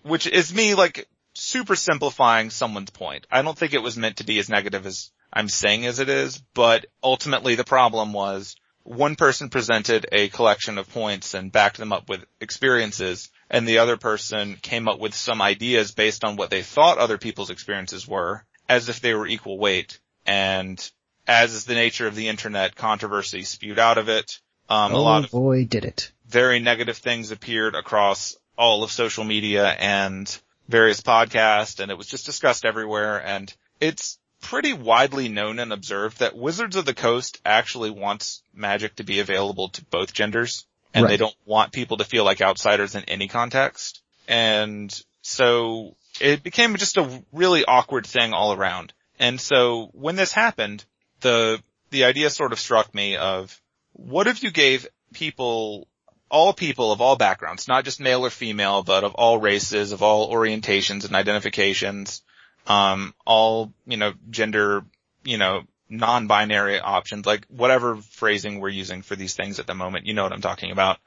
which 0.03 0.27
is 0.27 0.55
me 0.55 0.75
like 0.75 1.09
super 1.35 1.77
simplifying 1.77 2.51
someone's 2.51 2.91
point. 2.91 3.27
I 3.31 3.43
don't 3.43 3.57
think 3.57 3.75
it 3.75 3.83
was 3.83 3.97
meant 3.97 4.19
to 4.19 4.25
be 4.25 4.39
as 4.39 4.49
negative 4.49 4.87
as 4.87 5.11
I'm 5.33 5.49
saying 5.49 5.87
as 5.87 5.99
it 5.99 6.09
is, 6.09 6.43
but 6.55 6.87
ultimately 7.03 7.55
the 7.57 7.65
problem 7.65 8.13
was 8.13 8.57
one 8.83 9.17
person 9.17 9.49
presented 9.49 10.07
a 10.13 10.29
collection 10.29 10.79
of 10.79 10.89
points 10.91 11.35
and 11.35 11.51
backed 11.51 11.77
them 11.77 11.93
up 11.93 12.09
with 12.09 12.25
experiences 12.41 13.31
and 13.51 13.67
the 13.67 13.79
other 13.79 13.97
person 13.97 14.57
came 14.63 14.89
up 14.89 14.99
with 14.99 15.15
some 15.15 15.43
ideas 15.43 15.93
based 15.93 16.25
on 16.25 16.37
what 16.37 16.51
they 16.51 16.63
thought 16.63 16.99
other 16.99 17.19
people's 17.19 17.51
experiences 17.51 18.07
were 18.07 18.45
as 18.69 18.89
if 18.89 19.01
they 19.01 19.15
were 19.15 19.27
equal 19.27 19.59
weight. 19.59 20.01
And 20.25 20.79
as 21.27 21.53
is 21.53 21.65
the 21.65 21.75
nature 21.75 22.07
of 22.07 22.15
the 22.15 22.29
internet, 22.29 22.75
controversy 22.75 23.43
spewed 23.43 23.79
out 23.79 23.99
of 23.99 24.09
it. 24.09 24.41
Um, 24.69 24.93
a 24.93 24.97
oh 24.97 25.03
lot 25.03 25.25
of 25.25 25.31
boy, 25.31 25.65
did 25.65 25.85
it. 25.85 26.11
very 26.29 26.59
negative 26.59 26.97
things 26.97 27.31
appeared 27.31 27.77
across 27.77 28.37
all 28.57 28.83
of 28.83 28.91
social 28.91 29.25
media 29.25 29.67
and 29.67 30.39
various 30.69 31.01
podcasts 31.01 31.81
and 31.81 31.91
it 31.91 31.99
was 31.99 32.07
just 32.07 32.27
discussed 32.27 32.65
everywhere 32.65 33.25
and 33.25 33.55
it's 33.81 34.19
pretty 34.41 34.73
widely 34.73 35.29
known 35.29 35.59
and 35.59 35.73
observed 35.73 36.19
that 36.21 36.37
Wizards 36.37 36.77
of 36.77 36.85
the 36.85 36.95
Coast 36.95 37.41
actually 37.45 37.91
wants 37.91 38.43
magic 38.55 38.97
to 38.97 39.05
be 39.05 39.21
available 39.21 39.69
to 39.71 39.85
both 39.87 40.13
genders 40.13 40.67
and 40.95 41.05
Right. 41.05 41.11
they 41.11 41.17
don't 41.17 41.37
want 41.45 41.73
people 41.73 41.99
to 41.99 42.05
feel 42.05 42.25
like 42.25 42.41
outsiders 42.41 42.95
in 42.95 43.05
any 43.05 43.29
context. 43.29 44.01
And 44.29 44.99
so 45.23 45.95
it 46.21 46.43
became 46.43 46.77
just 46.77 46.97
a 46.97 47.23
really 47.33 47.65
awkward 47.65 48.07
thing 48.07 48.33
all 48.33 48.53
around. 48.53 48.93
And 49.19 49.41
so 49.41 49.91
when 49.93 50.17
this 50.17 50.33
happened, 50.33 50.85
the, 51.21 51.63
the 51.91 52.05
idea 52.05 52.31
sort 52.31 52.53
of 52.53 52.61
struck 52.61 52.95
me 52.95 53.17
of 53.17 53.61
what 53.93 54.27
if 54.27 54.43
you 54.43 54.51
gave 54.51 54.87
people, 55.13 55.87
all 56.31 56.53
people 56.53 56.93
of 56.93 57.01
all 57.01 57.17
backgrounds, 57.17 57.69
not 57.69 57.85
just 57.85 58.01
male 58.01 58.25
or 58.25 58.31
female, 58.31 58.83
but 58.83 59.05
of 59.05 59.15
all 59.15 59.39
races, 59.39 59.93
of 59.93 60.03
all 60.03 60.33
orientations 60.33 61.07
and 61.07 61.15
identifications, 61.15 62.23
um, 62.67 63.15
all, 63.25 63.73
you 63.87 63.97
know, 63.97 64.13
gender, 64.31 64.85
you 65.25 65.39
know, 65.39 65.63
non-binary 65.89 66.81
options, 66.81 67.27
like 67.27 67.47
whatever 67.47 67.97
phrasing 67.97 68.61
we're 68.61 68.69
using 68.69 69.03
for 69.03 69.15
these 69.15 69.35
things 69.35 69.61
at 69.61 69.67
the 69.67 69.75
moment, 69.75 70.07
you 70.07 70.15
know 70.15 70.25
what 70.25 70.33
I'm 70.33 70.41
talking 70.41 70.73
about. 70.73 70.99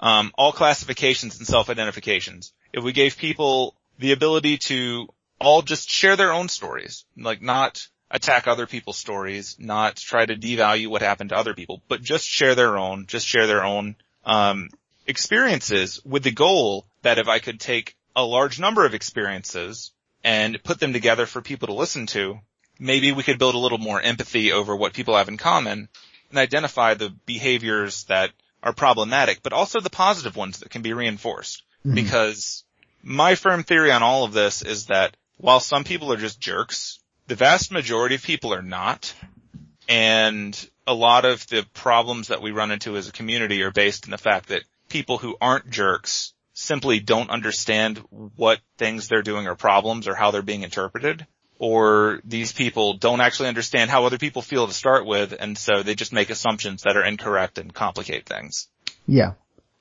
Um, 0.00 0.32
all 0.36 0.52
classifications 0.52 1.38
and 1.38 1.46
self-identifications. 1.46 2.52
If 2.72 2.82
we 2.82 2.92
gave 2.92 3.16
people 3.16 3.76
the 3.98 4.12
ability 4.12 4.58
to 4.58 5.08
all 5.40 5.62
just 5.62 5.88
share 5.88 6.16
their 6.16 6.32
own 6.32 6.48
stories, 6.48 7.04
like 7.16 7.42
not 7.42 7.86
attack 8.10 8.46
other 8.46 8.66
people's 8.66 8.98
stories, 8.98 9.56
not 9.58 9.96
try 9.96 10.26
to 10.26 10.36
devalue 10.36 10.88
what 10.88 11.02
happened 11.02 11.30
to 11.30 11.36
other 11.36 11.54
people, 11.54 11.82
but 11.88 12.02
just 12.02 12.26
share 12.26 12.54
their 12.54 12.76
own, 12.76 13.06
just 13.06 13.26
share 13.26 13.46
their 13.46 13.64
own, 13.64 13.96
um, 14.24 14.68
experiences 15.06 16.00
with 16.04 16.22
the 16.22 16.30
goal 16.30 16.86
that 17.02 17.18
if 17.18 17.28
I 17.28 17.38
could 17.38 17.60
take 17.60 17.96
a 18.16 18.24
large 18.24 18.58
number 18.58 18.84
of 18.86 18.94
experiences 18.94 19.92
and 20.22 20.62
put 20.62 20.80
them 20.80 20.92
together 20.92 21.26
for 21.26 21.42
people 21.42 21.68
to 21.68 21.74
listen 21.74 22.06
to, 22.06 22.38
maybe 22.78 23.12
we 23.12 23.22
could 23.22 23.38
build 23.38 23.54
a 23.54 23.58
little 23.58 23.78
more 23.78 24.00
empathy 24.00 24.52
over 24.52 24.74
what 24.74 24.94
people 24.94 25.16
have 25.16 25.28
in 25.28 25.36
common 25.36 25.88
and 26.30 26.38
identify 26.38 26.94
the 26.94 27.10
behaviors 27.26 28.04
that 28.04 28.30
are 28.62 28.72
problematic, 28.72 29.42
but 29.42 29.52
also 29.52 29.80
the 29.80 29.90
positive 29.90 30.36
ones 30.36 30.60
that 30.60 30.70
can 30.70 30.82
be 30.82 30.92
reinforced. 30.92 31.62
Mhm. 31.86 31.94
Because 31.94 32.64
my 33.02 33.34
firm 33.34 33.62
theory 33.62 33.92
on 33.92 34.02
all 34.02 34.24
of 34.24 34.32
this 34.32 34.62
is 34.62 34.86
that 34.86 35.16
while 35.36 35.60
some 35.60 35.84
people 35.84 36.12
are 36.12 36.16
just 36.16 36.40
jerks, 36.40 36.98
the 37.26 37.34
vast 37.34 37.70
majority 37.70 38.14
of 38.14 38.22
people 38.22 38.54
are 38.54 38.62
not. 38.62 39.12
And 39.88 40.68
a 40.86 40.94
lot 40.94 41.24
of 41.24 41.46
the 41.48 41.66
problems 41.74 42.28
that 42.28 42.42
we 42.42 42.50
run 42.50 42.70
into 42.70 42.96
as 42.96 43.08
a 43.08 43.12
community 43.12 43.62
are 43.62 43.70
based 43.70 44.04
in 44.04 44.10
the 44.10 44.18
fact 44.18 44.48
that 44.48 44.64
people 44.88 45.18
who 45.18 45.36
aren't 45.40 45.70
jerks 45.70 46.34
simply 46.52 47.00
don't 47.00 47.30
understand 47.30 47.98
what 48.36 48.60
things 48.78 49.08
they're 49.08 49.22
doing 49.22 49.46
are 49.46 49.56
problems 49.56 50.06
or 50.06 50.14
how 50.14 50.30
they're 50.30 50.42
being 50.42 50.62
interpreted. 50.62 51.26
Or 51.58 52.20
these 52.24 52.52
people 52.52 52.94
don't 52.94 53.20
actually 53.20 53.48
understand 53.48 53.90
how 53.90 54.04
other 54.04 54.18
people 54.18 54.42
feel 54.42 54.66
to 54.66 54.72
start 54.72 55.06
with, 55.06 55.34
and 55.38 55.56
so 55.56 55.82
they 55.82 55.94
just 55.94 56.12
make 56.12 56.30
assumptions 56.30 56.82
that 56.82 56.96
are 56.96 57.04
incorrect 57.04 57.58
and 57.58 57.72
complicate 57.72 58.26
things. 58.26 58.68
Yeah. 59.06 59.34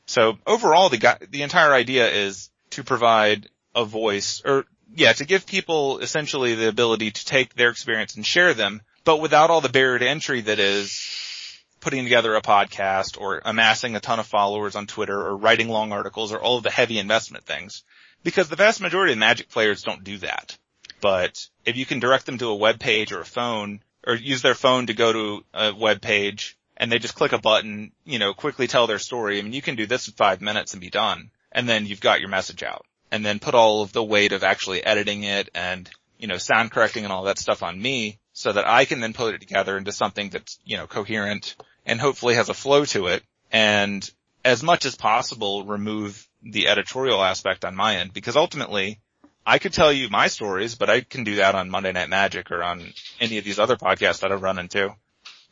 So 0.06 0.38
overall, 0.46 0.90
the 0.90 1.18
the 1.30 1.42
entire 1.42 1.74
idea 1.74 2.10
is 2.10 2.52
to 2.72 2.84
provide 2.84 3.50
a 3.76 3.86
voice, 3.86 4.42
or 4.46 4.66
yeah, 4.96 5.14
to 5.14 5.26
give 5.26 5.48
people 5.48 5.98
essentially 5.98 6.54
the 6.54 6.70
ability 6.70 7.12
to 7.12 7.26
take 7.26 7.56
their 7.56 7.70
experience 7.70 8.16
and 8.16 8.26
share 8.26 8.54
them, 8.54 8.82
but 9.04 9.18
without 9.18 9.50
all 9.50 9.62
the 9.62 9.70
barrier 9.70 10.00
to 10.00 10.08
entry 10.08 10.42
that 10.42 10.60
is 10.60 11.62
putting 11.84 12.04
together 12.04 12.36
a 12.36 12.42
podcast 12.42 13.20
or 13.20 13.42
amassing 13.44 13.96
a 13.96 14.00
ton 14.00 14.20
of 14.20 14.26
followers 14.26 14.76
on 14.76 14.88
Twitter 14.88 15.20
or 15.20 15.36
writing 15.36 15.68
long 15.68 15.92
articles 15.92 16.32
or 16.32 16.42
all 16.42 16.58
of 16.58 16.64
the 16.64 16.72
heavy 16.72 16.98
investment 16.98 17.44
things. 17.44 17.84
Because 18.24 18.48
the 18.48 18.56
vast 18.56 18.80
majority 18.80 19.12
of 19.12 19.20
Magic 19.20 19.50
players 19.50 19.84
don't 19.84 20.04
do 20.04 20.18
that. 20.20 20.58
But 21.02 21.46
if 21.66 21.76
you 21.76 21.86
can 21.86 22.00
direct 22.00 22.26
them 22.26 22.38
to 22.38 22.48
a 22.48 22.56
web 22.56 22.80
page 22.80 23.12
or 23.12 23.20
a 23.20 23.26
phone 23.26 23.82
or 24.08 24.16
use 24.16 24.42
their 24.42 24.56
phone 24.56 24.88
to 24.88 24.94
go 24.94 25.12
to 25.12 25.46
a 25.54 25.76
web 25.76 26.02
page 26.02 26.58
and 26.78 26.90
they 26.90 27.00
just 27.00 27.16
click 27.16 27.34
a 27.34 27.38
button, 27.38 27.92
you 28.06 28.20
know, 28.20 28.34
quickly 28.34 28.68
tell 28.68 28.88
their 28.88 29.00
story. 29.00 29.38
I 29.38 29.42
mean, 29.42 29.52
you 29.52 29.62
can 29.62 29.76
do 29.76 29.86
this 29.86 30.08
in 30.08 30.14
five 30.14 30.40
minutes 30.40 30.74
and 30.74 30.80
be 30.80 30.90
done. 30.90 31.32
And 31.52 31.68
then 31.68 31.86
you've 31.86 32.00
got 32.00 32.22
your 32.22 32.30
message 32.30 32.64
out 32.64 32.86
and 33.12 33.26
then 33.26 33.40
put 33.40 33.56
all 33.56 33.82
of 33.82 33.92
the 33.92 34.04
weight 34.04 34.32
of 34.32 34.46
actually 34.46 34.86
editing 34.86 35.24
it 35.24 35.50
and, 35.54 35.90
you 36.18 36.28
know, 36.28 36.38
sound 36.38 36.72
correcting 36.72 37.04
and 37.04 37.12
all 37.12 37.24
that 37.24 37.38
stuff 37.38 37.62
on 37.62 37.80
me 37.80 38.20
so 38.34 38.52
that 38.52 38.68
I 38.68 38.86
can 38.86 39.00
then 39.00 39.14
put 39.14 39.36
it 39.36 39.42
together 39.42 39.78
into 39.78 39.92
something 39.92 40.30
that's, 40.30 40.60
you 40.66 40.78
know, 40.78 40.88
coherent 40.88 41.56
and 41.86 42.02
hopefully 42.02 42.36
has 42.36 42.50
a 42.50 42.54
flow 42.54 42.84
to 42.86 43.08
it. 43.08 43.24
And 43.52 44.10
as 44.44 44.64
much 44.64 44.86
as 44.86 44.96
possible, 44.96 45.66
remove 45.66 46.28
the 46.42 46.68
editorial 46.68 47.24
aspect 47.24 47.64
on 47.64 47.76
my 47.76 47.98
end 47.98 48.14
because 48.14 48.36
ultimately 48.36 49.00
I 49.46 49.60
could 49.60 49.74
tell 49.74 49.92
you 49.92 50.10
my 50.10 50.28
stories, 50.28 50.76
but 50.76 50.90
I 50.90 51.02
can 51.02 51.24
do 51.24 51.36
that 51.36 51.56
on 51.56 51.70
Monday 51.70 51.92
Night 51.92 52.10
Magic 52.10 52.52
or 52.52 52.64
on 52.64 52.94
any 53.20 53.38
of 53.38 53.46
these 53.46 53.60
other 53.60 53.76
podcasts 53.76 54.22
that 54.22 54.32
I've 54.32 54.42
run 54.42 54.58
into. 54.58 54.96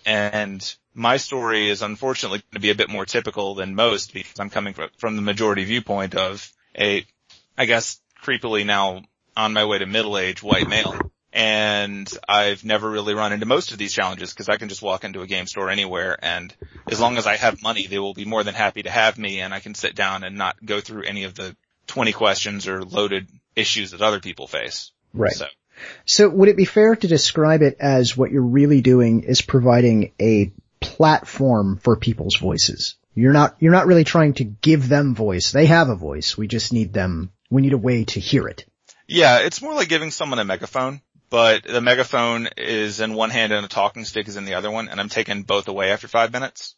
And 0.05 0.75
my 0.93 1.17
story 1.17 1.69
is 1.69 1.81
unfortunately 1.81 2.39
going 2.39 2.53
to 2.53 2.59
be 2.59 2.71
a 2.71 2.75
bit 2.75 2.89
more 2.89 3.05
typical 3.05 3.53
than 3.55 3.75
most 3.75 4.13
because 4.13 4.39
I'm 4.39 4.49
coming 4.49 4.73
from 4.97 5.15
the 5.15 5.21
majority 5.21 5.63
viewpoint 5.65 6.15
of 6.15 6.51
a, 6.77 7.05
I 7.57 7.65
guess, 7.65 7.99
creepily 8.23 8.65
now 8.65 9.03
on 9.37 9.53
my 9.53 9.65
way 9.65 9.77
to 9.77 9.85
middle 9.85 10.17
age 10.17 10.41
white 10.41 10.67
male. 10.67 10.97
And 11.33 12.11
I've 12.27 12.65
never 12.65 12.89
really 12.89 13.13
run 13.13 13.31
into 13.31 13.45
most 13.45 13.71
of 13.71 13.77
these 13.77 13.93
challenges 13.93 14.31
because 14.33 14.49
I 14.49 14.57
can 14.57 14.67
just 14.67 14.81
walk 14.81 15.05
into 15.05 15.21
a 15.21 15.27
game 15.27 15.47
store 15.47 15.69
anywhere 15.69 16.17
and 16.21 16.53
as 16.91 16.99
long 16.99 17.17
as 17.17 17.25
I 17.25 17.37
have 17.37 17.61
money, 17.61 17.87
they 17.87 17.99
will 17.99 18.13
be 18.13 18.25
more 18.25 18.43
than 18.43 18.53
happy 18.53 18.83
to 18.83 18.89
have 18.89 19.17
me 19.17 19.39
and 19.39 19.53
I 19.53 19.61
can 19.61 19.73
sit 19.73 19.95
down 19.95 20.23
and 20.23 20.37
not 20.37 20.63
go 20.63 20.81
through 20.81 21.03
any 21.03 21.23
of 21.23 21.35
the 21.35 21.55
20 21.87 22.11
questions 22.11 22.67
or 22.67 22.83
loaded 22.83 23.27
issues 23.55 23.91
that 23.91 24.01
other 24.01 24.19
people 24.19 24.47
face. 24.47 24.91
Right. 25.13 25.33
So 25.33 25.45
So 26.05 26.29
would 26.29 26.49
it 26.49 26.57
be 26.57 26.65
fair 26.65 26.95
to 26.95 27.07
describe 27.07 27.61
it 27.61 27.77
as 27.79 28.15
what 28.15 28.31
you're 28.31 28.41
really 28.41 28.81
doing 28.81 29.23
is 29.23 29.41
providing 29.41 30.11
a 30.19 30.51
platform 30.79 31.77
for 31.77 31.95
people's 31.95 32.35
voices? 32.35 32.95
You're 33.13 33.33
not, 33.33 33.57
you're 33.59 33.73
not 33.73 33.87
really 33.87 34.03
trying 34.03 34.35
to 34.35 34.43
give 34.43 34.87
them 34.87 35.15
voice. 35.15 35.51
They 35.51 35.65
have 35.65 35.89
a 35.89 35.95
voice. 35.95 36.37
We 36.37 36.47
just 36.47 36.71
need 36.71 36.93
them, 36.93 37.31
we 37.49 37.61
need 37.61 37.73
a 37.73 37.77
way 37.77 38.05
to 38.05 38.19
hear 38.19 38.47
it. 38.47 38.65
Yeah, 39.07 39.39
it's 39.39 39.61
more 39.61 39.73
like 39.73 39.89
giving 39.89 40.11
someone 40.11 40.39
a 40.39 40.45
megaphone, 40.45 41.01
but 41.31 41.63
the 41.63 41.81
megaphone 41.81 42.49
is 42.57 42.99
in 42.99 43.15
one 43.15 43.29
hand 43.29 43.53
and 43.53 43.65
a 43.65 43.69
talking 43.69 44.03
stick 44.03 44.27
is 44.27 44.35
in 44.35 44.45
the 44.45 44.53
other 44.55 44.69
one, 44.69 44.89
and 44.89 44.99
I'm 44.99 45.09
taking 45.09 45.43
both 45.43 45.69
away 45.69 45.91
after 45.91 46.07
five 46.07 46.31
minutes. 46.31 46.75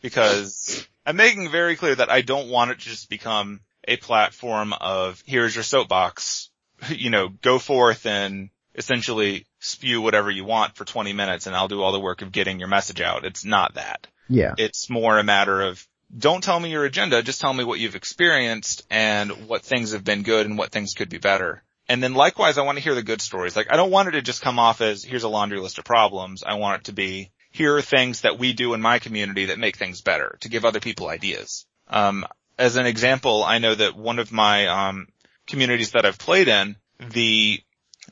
Because 0.00 0.84
I'm 1.06 1.14
making 1.14 1.50
very 1.50 1.76
clear 1.76 1.94
that 1.94 2.10
I 2.10 2.22
don't 2.22 2.48
want 2.48 2.72
it 2.72 2.80
to 2.80 2.88
just 2.88 3.10
become 3.10 3.60
a 3.86 3.98
platform 3.98 4.72
of 4.72 5.22
here's 5.26 5.54
your 5.54 5.62
soapbox, 5.62 6.50
you 6.88 7.10
know, 7.10 7.28
go 7.28 7.58
forth 7.58 8.06
and 8.06 8.48
essentially 8.74 9.46
spew 9.60 10.00
whatever 10.00 10.30
you 10.30 10.44
want 10.44 10.74
for 10.74 10.84
20 10.84 11.12
minutes 11.12 11.46
and 11.46 11.54
I'll 11.54 11.68
do 11.68 11.82
all 11.82 11.92
the 11.92 12.00
work 12.00 12.22
of 12.22 12.32
getting 12.32 12.58
your 12.58 12.68
message 12.68 13.02
out. 13.02 13.26
It's 13.26 13.44
not 13.44 13.74
that. 13.74 14.06
Yeah. 14.28 14.54
It's 14.56 14.88
more 14.88 15.18
a 15.18 15.22
matter 15.22 15.60
of 15.60 15.86
don't 16.16 16.42
tell 16.42 16.58
me 16.58 16.70
your 16.70 16.84
agenda, 16.84 17.22
just 17.22 17.40
tell 17.40 17.52
me 17.52 17.64
what 17.64 17.78
you've 17.78 17.94
experienced 17.94 18.86
and 18.90 19.48
what 19.48 19.62
things 19.62 19.92
have 19.92 20.04
been 20.04 20.22
good 20.22 20.46
and 20.46 20.56
what 20.56 20.72
things 20.72 20.94
could 20.94 21.10
be 21.10 21.18
better. 21.18 21.62
And 21.88 22.02
then 22.02 22.14
likewise, 22.14 22.58
I 22.58 22.62
want 22.62 22.78
to 22.78 22.84
hear 22.84 22.94
the 22.94 23.02
good 23.02 23.20
stories. 23.20 23.56
Like 23.56 23.68
I 23.70 23.76
don't 23.76 23.90
want 23.90 24.08
it 24.08 24.12
to 24.12 24.22
just 24.22 24.42
come 24.42 24.58
off 24.58 24.80
as 24.80 25.02
here's 25.02 25.24
a 25.24 25.28
laundry 25.28 25.60
list 25.60 25.78
of 25.78 25.84
problems. 25.84 26.42
I 26.42 26.54
want 26.54 26.80
it 26.80 26.84
to 26.86 26.92
be 26.92 27.30
here 27.52 27.76
are 27.76 27.82
things 27.82 28.22
that 28.22 28.38
we 28.38 28.54
do 28.54 28.74
in 28.74 28.80
my 28.80 28.98
community 28.98 29.46
that 29.46 29.58
make 29.58 29.76
things 29.76 30.00
better 30.00 30.38
to 30.40 30.48
give 30.48 30.64
other 30.64 30.80
people 30.80 31.08
ideas. 31.08 31.66
Um, 31.86 32.26
as 32.58 32.76
an 32.76 32.86
example, 32.86 33.44
I 33.44 33.58
know 33.58 33.74
that 33.74 33.94
one 33.94 34.18
of 34.18 34.32
my, 34.32 34.66
um, 34.66 35.08
communities 35.46 35.92
that 35.92 36.06
I've 36.06 36.18
played 36.18 36.48
in, 36.48 36.76
the 36.98 37.60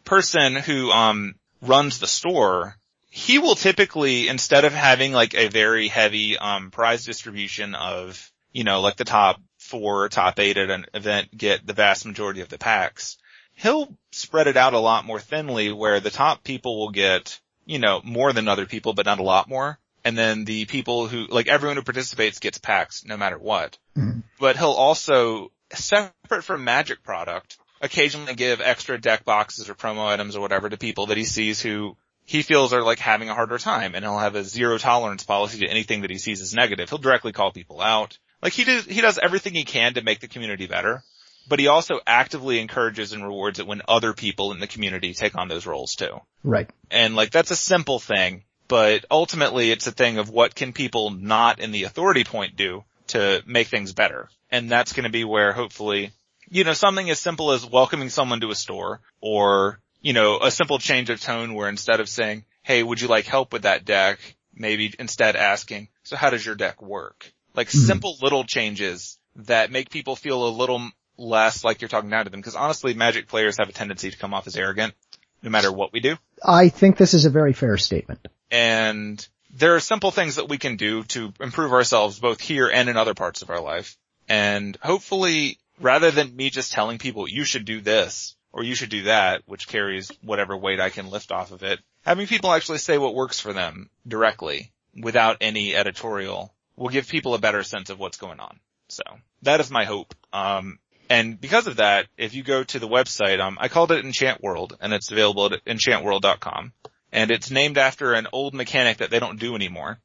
person 0.04 0.56
who, 0.56 0.90
um, 0.90 1.34
runs 1.62 1.98
the 1.98 2.06
store, 2.06 2.76
he 3.08 3.38
will 3.38 3.54
typically, 3.54 4.28
instead 4.28 4.64
of 4.64 4.74
having 4.74 5.12
like 5.12 5.34
a 5.34 5.48
very 5.48 5.88
heavy, 5.88 6.36
um, 6.36 6.70
prize 6.70 7.04
distribution 7.04 7.74
of, 7.74 8.30
you 8.52 8.64
know, 8.64 8.82
like 8.82 8.96
the 8.96 9.04
top 9.04 9.40
four, 9.58 10.08
top 10.10 10.38
eight 10.38 10.58
at 10.58 10.70
an 10.70 10.84
event 10.92 11.34
get 11.34 11.66
the 11.66 11.72
vast 11.72 12.04
majority 12.04 12.42
of 12.42 12.48
the 12.50 12.58
packs, 12.58 13.16
he'll 13.62 13.88
spread 14.10 14.46
it 14.46 14.56
out 14.56 14.74
a 14.74 14.78
lot 14.78 15.04
more 15.04 15.20
thinly 15.20 15.72
where 15.72 16.00
the 16.00 16.10
top 16.10 16.42
people 16.42 16.78
will 16.78 16.90
get, 16.90 17.38
you 17.66 17.78
know, 17.78 18.00
more 18.04 18.32
than 18.32 18.48
other 18.48 18.66
people, 18.66 18.92
but 18.92 19.06
not 19.06 19.20
a 19.20 19.24
lot 19.24 19.48
more. 19.48 19.78
And 20.04 20.16
then 20.16 20.44
the 20.44 20.64
people 20.64 21.08
who, 21.08 21.26
like 21.26 21.46
everyone 21.46 21.76
who 21.76 21.82
participates 21.82 22.38
gets 22.38 22.58
packs 22.58 23.04
no 23.04 23.16
matter 23.16 23.38
what. 23.38 23.76
Mhm. 23.96 24.22
But 24.38 24.56
he'll 24.56 24.70
also, 24.70 25.52
separate 25.72 26.42
from 26.42 26.64
magic 26.64 27.02
product, 27.02 27.58
occasionally 27.80 28.34
give 28.34 28.60
extra 28.60 29.00
deck 29.00 29.24
boxes 29.24 29.68
or 29.68 29.74
promo 29.74 30.06
items 30.06 30.36
or 30.36 30.40
whatever 30.40 30.68
to 30.68 30.76
people 30.76 31.06
that 31.06 31.16
he 31.16 31.24
sees 31.24 31.60
who 31.60 31.96
he 32.24 32.42
feels 32.42 32.72
are 32.72 32.82
like 32.82 32.98
having 32.98 33.28
a 33.28 33.34
harder 33.34 33.58
time 33.58 33.94
and 33.94 34.04
he'll 34.04 34.18
have 34.18 34.36
a 34.36 34.44
zero 34.44 34.78
tolerance 34.78 35.24
policy 35.24 35.58
to 35.58 35.66
anything 35.66 36.02
that 36.02 36.10
he 36.10 36.18
sees 36.18 36.40
as 36.40 36.54
negative. 36.54 36.88
He'll 36.88 36.98
directly 36.98 37.32
call 37.32 37.52
people 37.52 37.80
out. 37.80 38.18
Like 38.42 38.52
he 38.52 38.64
does, 38.64 38.84
he 38.86 39.00
does 39.00 39.18
everything 39.18 39.54
he 39.54 39.64
can 39.64 39.94
to 39.94 40.02
make 40.02 40.20
the 40.20 40.28
community 40.28 40.66
better, 40.66 41.02
but 41.48 41.58
he 41.58 41.68
also 41.68 42.00
actively 42.06 42.60
encourages 42.60 43.12
and 43.12 43.24
rewards 43.24 43.58
it 43.58 43.66
when 43.66 43.82
other 43.88 44.12
people 44.12 44.52
in 44.52 44.60
the 44.60 44.66
community 44.66 45.14
take 45.14 45.36
on 45.36 45.48
those 45.48 45.66
roles 45.66 45.94
too. 45.94 46.20
Right. 46.42 46.70
And 46.90 47.14
like 47.16 47.30
that's 47.30 47.50
a 47.50 47.56
simple 47.56 47.98
thing, 47.98 48.44
but 48.68 49.04
ultimately 49.10 49.70
it's 49.70 49.86
a 49.86 49.92
thing 49.92 50.18
of 50.18 50.30
what 50.30 50.54
can 50.54 50.72
people 50.72 51.10
not 51.10 51.58
in 51.58 51.72
the 51.72 51.84
authority 51.84 52.24
point 52.24 52.56
do 52.56 52.84
to 53.08 53.42
make 53.46 53.68
things 53.68 53.92
better. 53.92 54.28
And 54.50 54.70
that's 54.70 54.92
going 54.92 55.04
to 55.04 55.10
be 55.10 55.24
where 55.24 55.52
hopefully, 55.52 56.12
you 56.48 56.64
know, 56.64 56.72
something 56.72 57.10
as 57.10 57.18
simple 57.18 57.52
as 57.52 57.66
welcoming 57.66 58.10
someone 58.10 58.40
to 58.40 58.50
a 58.50 58.54
store 58.54 59.00
or, 59.20 59.80
you 60.00 60.12
know, 60.12 60.38
a 60.40 60.50
simple 60.50 60.78
change 60.78 61.10
of 61.10 61.20
tone 61.20 61.54
where 61.54 61.68
instead 61.68 62.00
of 62.00 62.08
saying, 62.08 62.44
Hey, 62.62 62.82
would 62.82 63.00
you 63.00 63.08
like 63.08 63.26
help 63.26 63.52
with 63.52 63.62
that 63.62 63.84
deck? 63.84 64.18
Maybe 64.54 64.94
instead 64.98 65.36
asking, 65.36 65.88
so 66.02 66.16
how 66.16 66.30
does 66.30 66.44
your 66.44 66.54
deck 66.54 66.82
work? 66.82 67.32
Like 67.54 67.68
Mhm. 67.68 67.86
simple 67.86 68.16
little 68.20 68.44
changes 68.44 69.18
that 69.36 69.70
make 69.70 69.90
people 69.90 70.16
feel 70.16 70.46
a 70.46 70.50
little 70.50 70.90
less 71.20 71.62
like 71.62 71.80
you're 71.80 71.88
talking 71.88 72.10
down 72.10 72.24
to 72.24 72.30
them. 72.30 72.42
Cause 72.42 72.56
honestly, 72.56 72.94
magic 72.94 73.28
players 73.28 73.56
have 73.58 73.68
a 73.68 73.72
tendency 73.72 74.10
to 74.10 74.16
come 74.16 74.34
off 74.34 74.46
as 74.46 74.56
arrogant 74.56 74.94
no 75.42 75.50
matter 75.50 75.72
what 75.72 75.92
we 75.92 76.00
do. 76.00 76.16
I 76.44 76.68
think 76.68 76.96
this 76.96 77.14
is 77.14 77.24
a 77.24 77.30
very 77.30 77.52
fair 77.52 77.78
statement. 77.78 78.26
And 78.50 79.26
there 79.52 79.74
are 79.74 79.80
simple 79.80 80.10
things 80.10 80.36
that 80.36 80.48
we 80.48 80.58
can 80.58 80.76
do 80.76 81.04
to 81.04 81.32
improve 81.40 81.72
ourselves 81.72 82.18
both 82.18 82.40
here 82.40 82.68
and 82.68 82.88
in 82.88 82.96
other 82.96 83.14
parts 83.14 83.42
of 83.42 83.50
our 83.50 83.60
life. 83.60 83.96
And 84.28 84.76
hopefully, 84.82 85.58
rather 85.80 86.10
than 86.10 86.36
me 86.36 86.50
just 86.50 86.72
telling 86.72 86.98
people 86.98 87.28
you 87.28 87.44
should 87.44 87.64
do 87.64 87.80
this 87.80 88.36
or 88.52 88.62
you 88.62 88.74
should 88.74 88.90
do 88.90 89.04
that, 89.04 89.42
which 89.46 89.68
carries 89.68 90.10
whatever 90.22 90.56
weight 90.56 90.80
I 90.80 90.90
can 90.90 91.10
lift 91.10 91.32
off 91.32 91.52
of 91.52 91.62
it, 91.62 91.80
having 92.02 92.26
people 92.26 92.52
actually 92.52 92.78
say 92.78 92.98
what 92.98 93.14
works 93.14 93.40
for 93.40 93.52
them 93.52 93.90
directly 94.06 94.72
without 95.00 95.38
any 95.40 95.74
editorial 95.74 96.52
will 96.76 96.88
give 96.88 97.08
people 97.08 97.34
a 97.34 97.38
better 97.38 97.62
sense 97.62 97.90
of 97.90 97.98
what's 97.98 98.18
going 98.18 98.40
on. 98.40 98.58
So 98.88 99.02
that 99.42 99.60
is 99.60 99.70
my 99.70 99.84
hope. 99.84 100.14
Um, 100.32 100.78
and 101.10 101.40
because 101.40 101.66
of 101.66 101.76
that, 101.76 102.06
if 102.16 102.34
you 102.34 102.44
go 102.44 102.62
to 102.62 102.78
the 102.78 102.86
website, 102.86 103.40
um, 103.40 103.58
I 103.60 103.66
called 103.66 103.90
it 103.90 104.04
Enchant 104.04 104.40
World 104.40 104.78
and 104.80 104.92
it's 104.92 105.10
available 105.10 105.46
at 105.46 105.64
enchantworld.com 105.64 106.72
and 107.12 107.30
it's 107.32 107.50
named 107.50 107.78
after 107.78 108.14
an 108.14 108.28
old 108.32 108.54
mechanic 108.54 108.98
that 108.98 109.10
they 109.10 109.18
don't 109.18 109.40
do 109.40 109.56
anymore, 109.56 109.98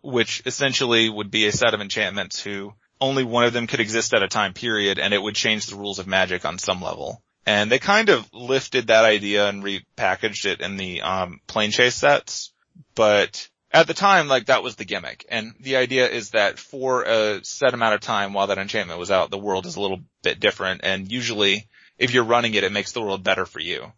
which 0.00 0.42
essentially 0.46 1.10
would 1.10 1.32
be 1.32 1.48
a 1.48 1.52
set 1.52 1.74
of 1.74 1.80
enchantments 1.80 2.40
who 2.40 2.72
only 3.00 3.24
one 3.24 3.44
of 3.44 3.52
them 3.52 3.66
could 3.66 3.80
exist 3.80 4.14
at 4.14 4.22
a 4.22 4.28
time 4.28 4.54
period 4.54 5.00
and 5.00 5.12
it 5.12 5.20
would 5.20 5.34
change 5.34 5.66
the 5.66 5.76
rules 5.76 5.98
of 5.98 6.06
magic 6.06 6.44
on 6.44 6.58
some 6.58 6.80
level. 6.80 7.20
And 7.44 7.68
they 7.70 7.80
kind 7.80 8.08
of 8.08 8.32
lifted 8.32 8.86
that 8.86 9.04
idea 9.04 9.48
and 9.48 9.62
repackaged 9.62 10.46
it 10.46 10.60
in 10.60 10.76
the, 10.76 11.02
um, 11.02 11.40
Planechase 11.48 11.94
sets, 11.94 12.52
but 12.94 13.48
at 13.74 13.88
the 13.88 13.94
time, 13.94 14.28
like 14.28 14.46
that 14.46 14.62
was 14.62 14.76
the 14.76 14.84
gimmick. 14.84 15.26
And 15.28 15.52
the 15.58 15.76
idea 15.76 16.08
is 16.08 16.30
that 16.30 16.60
for 16.60 17.02
a 17.02 17.44
set 17.44 17.74
amount 17.74 17.94
of 17.94 18.00
time 18.00 18.32
while 18.32 18.46
that 18.46 18.58
enchantment 18.58 19.00
was 19.00 19.10
out, 19.10 19.30
the 19.30 19.36
world 19.36 19.66
is 19.66 19.74
a 19.74 19.80
little 19.80 20.00
bit 20.22 20.38
different. 20.38 20.82
And 20.84 21.10
usually 21.10 21.66
if 21.98 22.14
you're 22.14 22.24
running 22.24 22.54
it, 22.54 22.62
it 22.62 22.72
makes 22.72 22.92
the 22.92 23.02
world 23.02 23.24
better 23.24 23.44
for 23.44 23.58
you. 23.58 23.92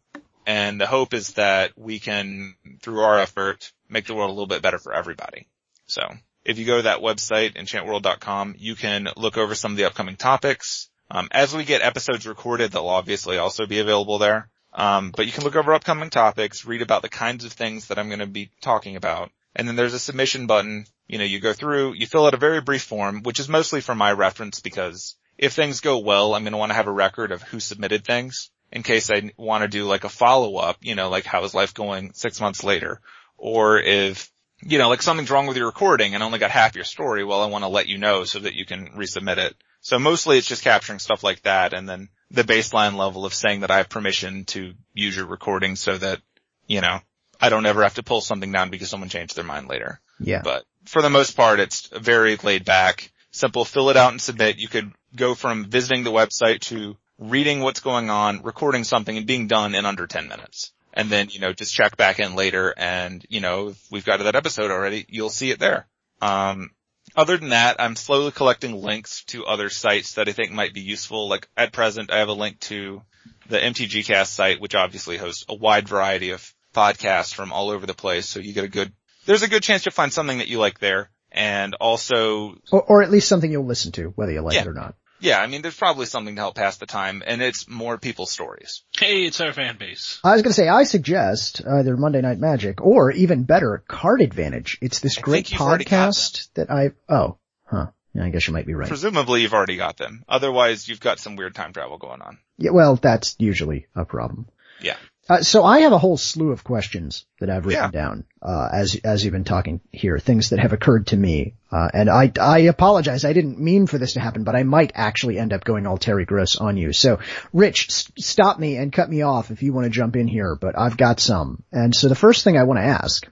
And 0.47 0.81
the 0.81 0.87
hope 0.87 1.13
is 1.13 1.35
that 1.35 1.73
we 1.77 1.99
can, 1.99 2.55
through 2.81 3.01
our 3.01 3.19
effort, 3.19 3.71
make 3.89 4.07
the 4.07 4.15
world 4.15 4.31
a 4.31 4.33
little 4.33 4.47
bit 4.47 4.63
better 4.63 4.79
for 4.79 4.95
everybody. 4.95 5.47
So 5.87 6.03
if 6.45 6.59
you 6.59 6.65
go 6.65 6.79
to 6.79 6.85
that 6.85 7.01
website, 7.01 7.55
enchantworld.com, 7.57 8.55
you 8.59 8.77
can 8.77 9.09
look 9.17 9.37
over 9.37 9.55
some 9.55 9.73
of 9.73 9.77
the 9.77 9.85
upcoming 9.85 10.17
topics. 10.17 10.89
Um, 11.11 11.29
as 11.33 11.55
we 11.55 11.65
get 11.65 11.83
episodes 11.83 12.27
recorded, 12.27 12.73
they'll 12.73 12.89
obviously 12.89 13.37
also 13.37 13.67
be 13.67 13.81
available 13.81 14.19
there. 14.19 14.49
Um, 14.73 15.11
but 15.15 15.27
you 15.27 15.33
can 15.33 15.45
look 15.45 15.57
over 15.57 15.75
upcoming 15.75 16.11
topics, 16.11 16.65
read 16.65 16.83
about 16.83 17.03
the 17.03 17.09
kinds 17.09 17.45
of 17.45 17.53
things 17.53 17.89
that 17.89 17.99
I'm 17.99 18.09
going 18.09 18.21
to 18.21 18.27
be 18.27 18.51
talking 18.61 18.97
about. 18.97 19.31
And 19.57 19.67
then 19.67 19.75
there's 19.75 19.95
a 19.95 19.99
submission 19.99 20.47
button. 20.47 20.87
You 21.09 21.19
know, 21.19 21.25
you 21.25 21.41
go 21.41 21.55
through, 21.55 21.95
you 21.95 22.07
fill 22.07 22.27
out 22.27 22.35
a 22.35 22.39
very 22.39 22.61
brief 22.61 22.83
form, 22.83 23.23
which 23.23 23.41
is 23.41 23.49
mostly 23.49 23.81
for 23.81 23.95
my 23.95 24.13
reference 24.13 24.61
because 24.61 25.17
if 25.39 25.55
things 25.55 25.81
go 25.81 25.99
well, 25.99 26.35
I'm 26.35 26.43
going 26.43 26.53
to 26.53 26.59
want 26.59 26.71
to 26.71 26.77
have 26.77 26.87
a 26.87 26.93
record 26.93 27.33
of 27.33 27.43
who 27.43 27.59
submitted 27.59 28.05
things 28.05 28.51
in 28.71 28.83
case 28.83 29.11
I 29.11 29.33
want 29.39 29.63
to 29.63 29.69
do 29.69 29.85
like 29.85 30.05
a 30.05 30.11
follow 30.11 30.57
up, 30.57 30.77
you 30.83 30.95
know, 30.95 31.09
like 31.09 31.25
how 31.25 31.43
is 31.45 31.55
life 31.55 31.73
going 31.73 32.13
six 32.13 32.39
months 32.39 32.65
later? 32.65 33.01
Or 33.39 33.79
if, 33.79 34.31
you 34.61 34.77
know, 34.77 34.91
like 34.91 35.01
something's 35.01 35.31
wrong 35.31 35.47
with 35.47 35.57
your 35.57 35.67
recording 35.67 36.15
and 36.15 36.23
only 36.23 36.39
got 36.39 36.51
half 36.51 36.75
your 36.75 36.85
story, 36.85 37.25
well, 37.25 37.43
I 37.43 37.47
want 37.47 37.65
to 37.65 37.69
let 37.69 37.89
you 37.89 37.97
know 37.97 38.25
so 38.25 38.41
that 38.41 38.55
you 38.55 38.67
can 38.67 38.89
resubmit 38.89 39.39
it. 39.39 39.57
So 39.81 39.99
mostly 39.99 40.37
it's 40.37 40.49
just 40.49 40.65
capturing 40.65 40.99
stuff 40.99 41.25
like 41.25 41.43
that 41.43 41.73
and 41.73 41.89
then 41.89 42.11
the 42.31 42.45
baseline 42.45 42.97
level 42.97 43.25
of 43.25 43.33
saying 43.33 43.61
that 43.61 43.71
I 43.71 43.79
have 43.79 43.89
permission 43.89 44.45
to 44.47 44.75
use 44.93 45.17
your 45.17 45.27
recording 45.27 45.77
so 45.77 45.97
that, 45.97 46.21
you 46.67 46.83
know, 46.83 47.01
I 47.41 47.49
don't 47.49 47.67
ever 47.67 47.83
have 47.83 47.95
to 47.95 48.03
pull 48.03 48.21
something 48.21 48.51
down 48.51 48.71
because 48.71 48.91
someone 48.91 49.09
changed 49.09 49.37
their 49.37 49.45
mind 49.45 49.69
later. 49.69 50.01
Yeah. 50.19 50.43
But 50.43 50.65
for 50.85 51.03
the 51.03 51.11
most 51.11 51.37
part, 51.37 51.61
it's 51.61 51.89
very 51.89 52.37
laid 52.37 52.65
back, 52.65 53.11
simple, 53.31 53.65
fill 53.65 53.91
it 53.91 53.97
out 53.97 54.13
and 54.13 54.21
submit. 54.21 54.59
You 54.59 54.69
could 54.69 54.93
go 55.15 55.35
from 55.35 55.67
visiting 55.67 56.05
the 56.05 56.13
website 56.13 56.61
to 56.61 56.97
reading 57.19 57.61
what's 57.61 57.81
going 57.81 58.11
on, 58.11 58.43
recording 58.43 58.85
something 58.85 59.17
and 59.17 59.27
being 59.27 59.47
done 59.47 59.75
in 59.75 59.87
under 59.87 60.07
10 60.07 60.29
minutes. 60.29 60.73
And 60.93 61.11
then, 61.11 61.29
you 61.31 61.41
know, 61.41 61.53
just 61.53 61.75
check 61.75 61.97
back 61.97 62.21
in 62.21 62.35
later 62.35 62.73
and, 62.77 63.25
you 63.29 63.41
know, 63.41 63.69
if 63.69 63.87
we've 63.91 64.05
got 64.05 64.19
to 64.19 64.25
that 64.25 64.37
episode 64.37 64.71
already, 64.71 65.05
you'll 65.09 65.31
see 65.31 65.51
it 65.51 65.59
there. 65.59 65.87
Um, 66.23 66.71
other 67.15 67.37
than 67.37 67.51
that, 67.51 67.77
I'm 67.79 67.97
slowly 67.97 68.33
collecting 68.33 68.83
links 68.83 69.25
to 69.25 69.45
other 69.45 69.69
sites 69.69 70.15
that 70.15 70.29
I 70.29 70.33
think 70.33 70.53
might 70.53 70.75
be 70.75 70.81
useful. 70.81 71.29
Like 71.29 71.49
at 71.57 71.73
present, 71.73 72.11
I 72.11 72.19
have 72.19 72.29
a 72.29 72.35
link 72.35 72.61
to 72.61 73.03
the 73.49 73.59
MTGcast 73.59 74.29
site, 74.29 74.61
which 74.61 74.75
obviously 74.75 75.17
hosts 75.17 75.45
a 75.49 75.55
wide 75.55 75.89
variety 75.89 76.31
of 76.31 76.53
podcasts 76.77 77.35
from 77.35 77.53
all 77.53 77.71
over 77.71 77.87
the 77.87 77.95
place. 77.95 78.27
So 78.27 78.39
you 78.41 78.53
get 78.53 78.65
a 78.65 78.69
good, 78.69 78.93
there's 79.25 79.43
a 79.43 79.49
good 79.49 79.63
chance 79.63 79.85
you'll 79.85 79.93
find 79.93 80.13
something 80.13 80.39
that 80.39 80.49
you 80.49 80.59
like 80.59 80.79
there. 80.79 81.11
And 81.33 81.75
also, 81.75 82.57
Or, 82.71 82.83
or 82.83 83.03
at 83.03 83.11
least 83.11 83.29
something 83.29 83.51
you'll 83.51 83.67
listen 83.67 83.93
to, 83.93 84.09
whether 84.17 84.33
you 84.33 84.41
like 84.43 84.55
Yeah. 84.55 84.63
it 84.63 84.67
or 84.69 84.73
not. 84.73 84.95
yeah, 85.21 85.39
I 85.41 85.47
mean, 85.49 85.63
there's 85.63 85.77
probably 85.77 86.07
something 86.07 86.35
to 86.37 86.41
help 86.41 86.55
pass 86.57 86.77
the 86.77 86.87
time 86.87 87.23
and 87.27 87.43
it's 87.43 87.69
more 87.69 87.99
people's 87.99 88.31
stories. 88.31 88.83
Hey, 88.97 89.25
it's 89.25 89.41
our 89.41 89.53
fan 89.53 89.77
base. 89.79 90.21
I 90.23 90.33
was 90.35 90.43
going 90.43 90.51
to 90.51 90.55
say, 90.55 90.69
I 90.69 90.85
suggest 90.85 91.63
either 91.67 91.97
Monday 91.97 92.21
Night 92.21 92.39
Magic 92.39 92.81
or 92.81 93.11
even 93.11 93.45
better, 93.45 93.83
Card 93.89 94.21
Advantage. 94.23 94.79
It's 94.81 95.01
this 95.01 95.19
I 95.19 95.21
great 95.23 95.47
think 95.47 95.53
you've 95.53 95.61
already 95.63 95.85
got 95.85 96.13
podcast 96.13 96.49
that 96.55 96.71
I, 96.71 96.91
oh, 97.09 97.39
huh. 97.65 97.87
Yeah, 98.15 98.25
I 98.25 98.31
guess 98.31 98.47
you 98.47 98.55
might 98.55 98.67
be 98.67 98.73
right. 98.75 98.89
Presumably 98.89 99.43
you've 99.43 99.53
already 99.53 99.77
got 99.77 99.99
them. 99.99 100.25
Otherwise 100.27 100.89
you've 100.89 101.01
got 101.01 101.19
some 101.19 101.37
weird 101.37 101.55
time 101.55 101.75
travel 101.75 101.99
going 101.99 102.23
on. 102.23 102.39
Yeah, 102.57 102.71
well, 102.71 102.97
that's 102.97 103.37
usually 103.39 103.89
a 103.95 104.07
problem. 104.07 104.49
Yeah. 104.81 104.97
Uh, 105.29 105.43
so 105.43 105.65
I 105.65 105.81
have 105.81 105.93
a 105.93 105.99
whole 105.99 106.17
slew 106.17 106.53
of 106.53 106.63
questions 106.63 107.27
that 107.41 107.51
I've 107.51 107.67
written 107.67 107.83
Yeah. 107.85 107.91
down, 107.91 108.25
uh, 108.41 108.69
as, 108.73 108.95
as 109.03 109.25
you've 109.25 109.33
been 109.33 109.43
talking 109.43 109.81
here, 109.91 110.19
things 110.21 110.51
that 110.51 110.61
have 110.61 110.73
occurred 110.73 111.09
to 111.09 111.17
me. 111.17 111.55
Uh, 111.73 111.89
and 111.93 112.09
I, 112.09 112.31
I 112.41 112.59
apologize. 112.61 113.25
I 113.25 113.33
didn't 113.33 113.59
mean 113.59 113.89
for 113.89 113.99
this 113.99 114.13
to 114.13 114.21
happen, 114.21 114.45
but 114.45 114.55
I 114.55 114.63
might 114.63 114.93
actually 114.95 115.39
end 115.39 115.53
up 115.53 115.65
going 115.65 115.85
all 115.87 115.99
Terry 115.99 116.25
Gross 116.27 116.57
on 116.57 116.77
you. 116.77 116.93
So 116.93 117.19
Rich, 117.53 117.89
s- 117.89 118.13
stop 118.19 118.59
me 118.61 118.77
and 118.77 118.93
cut 118.93 119.11
me 119.11 119.23
off 119.23 119.51
if 119.51 119.63
you 119.65 119.73
want 119.73 119.85
to 119.87 119.91
jump 119.91 120.15
in 120.15 120.29
here, 120.29 120.55
but 120.55 120.79
I've 120.79 120.97
got 120.97 121.19
some. 121.19 121.65
And 121.73 121.93
so 121.95 122.09
the 122.09 122.15
first 122.15 122.45
thing 122.45 122.57
I 122.57 122.63
want 122.63 122.79
to 122.79 122.85
ask 122.85 123.27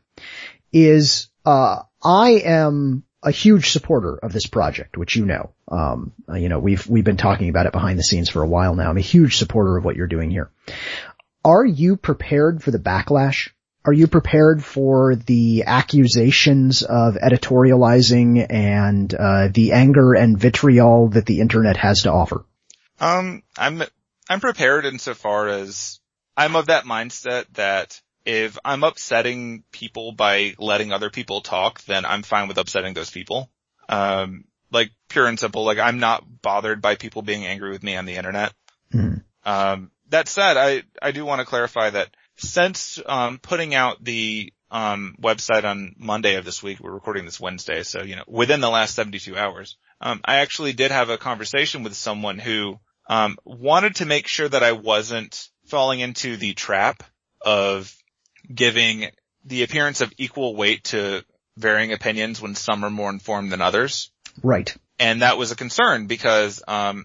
is, 0.73 1.29
uh, 1.45 1.83
I 2.03 2.31
am 2.45 3.05
a 3.23 3.31
huge 3.31 3.71
supporter 3.71 4.17
of 4.17 4.33
this 4.33 4.47
project, 4.47 4.97
which 4.99 5.17
you 5.17 5.25
know. 5.25 5.55
Um, 5.69 6.13
you 6.35 6.49
know, 6.49 6.59
we've, 6.59 6.87
we've 6.87 7.05
been 7.05 7.17
talking 7.17 7.49
about 7.49 7.67
it 7.67 7.73
behind 7.73 7.99
the 7.99 8.03
scenes 8.03 8.29
for 8.29 8.43
a 8.43 8.47
while 8.49 8.75
now. 8.75 8.91
I'm 8.91 8.99
a 8.99 9.01
huge 9.03 9.37
supporter 9.39 9.77
of 9.79 9.85
what 9.85 9.97
you're 9.97 10.07
doing 10.07 10.31
here. 10.31 10.51
Are 11.45 11.65
you 11.65 11.97
prepared 11.97 12.63
for 12.63 12.71
the 12.71 12.79
backlash? 12.79 13.51
Are 13.85 13.93
you 13.93 14.07
prepared 14.07 14.65
for 14.65 15.15
the 15.15 15.65
accusations 15.67 16.83
of 16.83 17.17
editorializing 17.17 18.47
and 18.49 19.15
uh, 19.15 19.49
the 19.53 19.73
anger 19.73 20.15
and 20.15 20.39
vitriol 20.39 21.09
that 21.09 21.27
the 21.27 21.41
internet 21.41 21.77
has 21.77 22.03
to 22.03 22.13
offer? 22.13 22.47
Um, 22.99 23.43
I'm, 23.59 23.83
I'm 24.29 24.41
prepared 24.41 24.87
insofar 24.87 25.49
as 25.49 26.01
I'm 26.35 26.57
of 26.57 26.67
that 26.67 26.85
mindset 26.85 27.45
that 27.55 28.01
if 28.25 28.57
I'm 28.65 28.85
upsetting 28.85 29.65
people 29.71 30.13
by 30.13 30.55
letting 30.59 30.93
other 30.93 31.11
people 31.11 31.43
talk, 31.43 31.83
then 31.83 32.07
I'm 32.07 32.23
fine 32.23 32.49
with 32.49 32.57
upsetting 32.57 32.95
those 32.95 33.11
people. 33.11 33.51
Um, 33.87 34.45
like 34.71 34.91
pure 35.11 35.27
and 35.27 35.39
simple, 35.39 35.65
like 35.65 35.79
I'm 35.79 35.99
not 35.99 36.25
bothered 36.41 36.81
by 36.81 36.97
people 36.97 37.21
being 37.21 37.45
angry 37.45 37.71
with 37.71 37.83
me 37.83 37.97
on 37.97 38.07
the 38.07 38.15
internet. 38.15 38.55
Mhm. 38.95 39.23
Um, 39.45 39.91
that 40.15 40.29
said, 40.29 40.57
I, 40.57 40.83
I 41.03 41.11
do 41.11 41.25
want 41.25 41.41
to 41.41 41.45
clarify 41.47 41.91
that 41.91 42.09
since, 42.37 43.01
um, 43.05 43.39
putting 43.39 43.75
out 43.75 44.03
the, 44.03 44.53
um, 44.71 45.17
website 45.21 45.65
on 45.65 45.95
Monday 45.99 46.37
of 46.37 46.45
this 46.45 46.63
week, 46.63 46.81
we're 46.81 46.93
recording 46.93 47.25
this 47.25 47.41
Wednesday, 47.41 47.83
so, 47.83 48.03
you 48.03 48.17
know, 48.17 48.25
within 48.29 48.61
the 48.61 48.71
last 48.71 48.95
72 48.95 49.37
hours, 49.37 49.77
um, 50.01 50.21
I 50.25 50.37
actually 50.37 50.73
did 50.73 50.91
have 50.91 51.11
a 51.11 51.19
conversation 51.19 51.83
with 51.83 51.95
someone 51.95 52.39
who, 52.39 52.79
um, 53.09 53.37
wanted 53.45 53.97
to 53.97 54.07
make 54.07 54.27
sure 54.29 54.49
that 54.49 54.63
I 54.63 54.73
wasn't 54.73 55.49
falling 55.67 56.01
into 56.01 56.37
the 56.37 56.55
trap 56.55 57.03
of 57.41 57.95
giving 58.53 59.11
the 59.45 59.63
appearance 59.63 60.01
of 60.01 60.13
equal 60.17 60.57
weight 60.57 60.85
to 60.85 61.25
varying 61.57 61.93
opinions 61.93 62.41
when 62.41 62.55
some 62.55 62.85
are 62.85 62.91
more 62.91 63.11
informed 63.11 63.53
than 63.53 63.61
others 63.61 64.11
Right. 64.43 64.75
and 64.99 65.23
that 65.23 65.39
was 65.39 65.53
a 65.53 65.57
concern 65.57 66.07
because 66.07 66.63
um, 66.67 67.05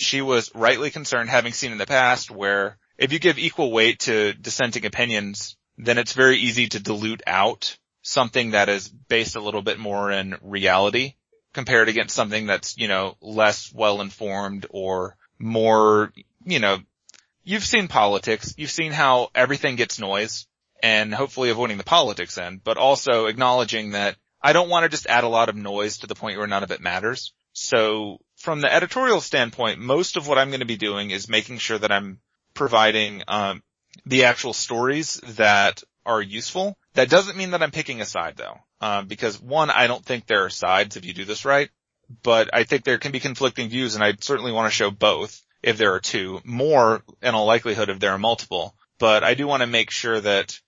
she 0.00 0.22
was 0.22 0.50
rightly 0.54 0.90
concerned, 0.90 1.30
having 1.30 1.52
seen 1.52 1.72
in 1.72 1.78
the 1.78 1.86
past 1.86 2.30
where 2.30 2.78
if 2.98 3.12
you 3.12 3.18
give 3.18 3.38
equal 3.38 3.72
weight 3.72 4.00
to 4.00 4.32
dissenting 4.34 4.86
opinions, 4.86 5.56
then 5.78 5.98
it's 5.98 6.12
very 6.12 6.38
easy 6.38 6.68
to 6.68 6.80
dilute 6.80 7.22
out 7.26 7.76
something 8.02 8.52
that 8.52 8.68
is 8.68 8.88
based 8.88 9.36
a 9.36 9.40
little 9.40 9.62
bit 9.62 9.78
more 9.78 10.10
in 10.10 10.36
reality 10.42 11.14
compared 11.52 11.88
against 11.88 12.14
something 12.14 12.46
that's 12.46 12.78
you 12.78 12.88
know 12.88 13.16
less 13.20 13.72
well 13.74 14.00
informed 14.00 14.66
or 14.70 15.16
more 15.38 16.12
you 16.44 16.60
know 16.60 16.78
you've 17.44 17.64
seen 17.64 17.88
politics, 17.88 18.54
you've 18.56 18.70
seen 18.70 18.92
how 18.92 19.30
everything 19.34 19.76
gets 19.76 19.98
noise 19.98 20.46
and 20.82 21.14
hopefully 21.14 21.50
avoiding 21.50 21.78
the 21.78 21.84
politics 21.84 22.38
end, 22.38 22.62
but 22.64 22.76
also 22.76 23.26
acknowledging 23.26 23.90
that 23.90 24.16
I 24.42 24.52
don't 24.52 24.70
want 24.70 24.84
to 24.84 24.88
just 24.88 25.06
add 25.06 25.24
a 25.24 25.28
lot 25.28 25.48
of 25.48 25.56
noise 25.56 25.98
to 25.98 26.06
the 26.06 26.14
point 26.14 26.38
where 26.38 26.46
none 26.46 26.62
of 26.62 26.70
it 26.70 26.80
matters. 26.80 27.32
So 27.52 28.18
from 28.40 28.62
the 28.62 28.72
editorial 28.72 29.20
standpoint, 29.20 29.78
most 29.78 30.16
of 30.16 30.26
what 30.26 30.38
I'm 30.38 30.48
going 30.48 30.60
to 30.60 30.66
be 30.66 30.78
doing 30.78 31.10
is 31.10 31.28
making 31.28 31.58
sure 31.58 31.78
that 31.78 31.92
I'm 31.92 32.20
providing, 32.54 33.22
um, 33.28 33.62
the 34.06 34.24
actual 34.24 34.54
stories 34.54 35.20
that 35.36 35.82
are 36.06 36.22
useful. 36.22 36.76
That 36.94 37.10
doesn't 37.10 37.36
mean 37.36 37.50
that 37.50 37.62
I'm 37.62 37.70
picking 37.70 38.00
a 38.00 38.06
side 38.06 38.36
though. 38.36 38.58
Um, 38.80 39.06
because 39.06 39.40
one, 39.40 39.68
I 39.68 39.86
don't 39.86 40.04
think 40.04 40.26
there 40.26 40.46
are 40.46 40.50
sides 40.50 40.96
if 40.96 41.04
you 41.04 41.12
do 41.12 41.26
this 41.26 41.44
right, 41.44 41.68
but 42.22 42.48
I 42.54 42.64
think 42.64 42.84
there 42.84 42.96
can 42.96 43.12
be 43.12 43.20
conflicting 43.20 43.68
views 43.68 43.94
and 43.94 44.02
I 44.02 44.14
certainly 44.18 44.52
want 44.52 44.70
to 44.70 44.76
show 44.76 44.90
both 44.90 45.42
if 45.62 45.76
there 45.76 45.92
are 45.92 46.00
two, 46.00 46.40
more 46.42 47.02
in 47.22 47.34
all 47.34 47.44
likelihood 47.44 47.90
if 47.90 47.98
there 47.98 48.12
are 48.12 48.18
multiple. 48.18 48.74
But 48.98 49.22
I 49.22 49.34
do 49.34 49.46
want 49.46 49.60
to 49.60 49.66
make 49.66 49.90
sure 49.90 50.18
that 50.18 50.58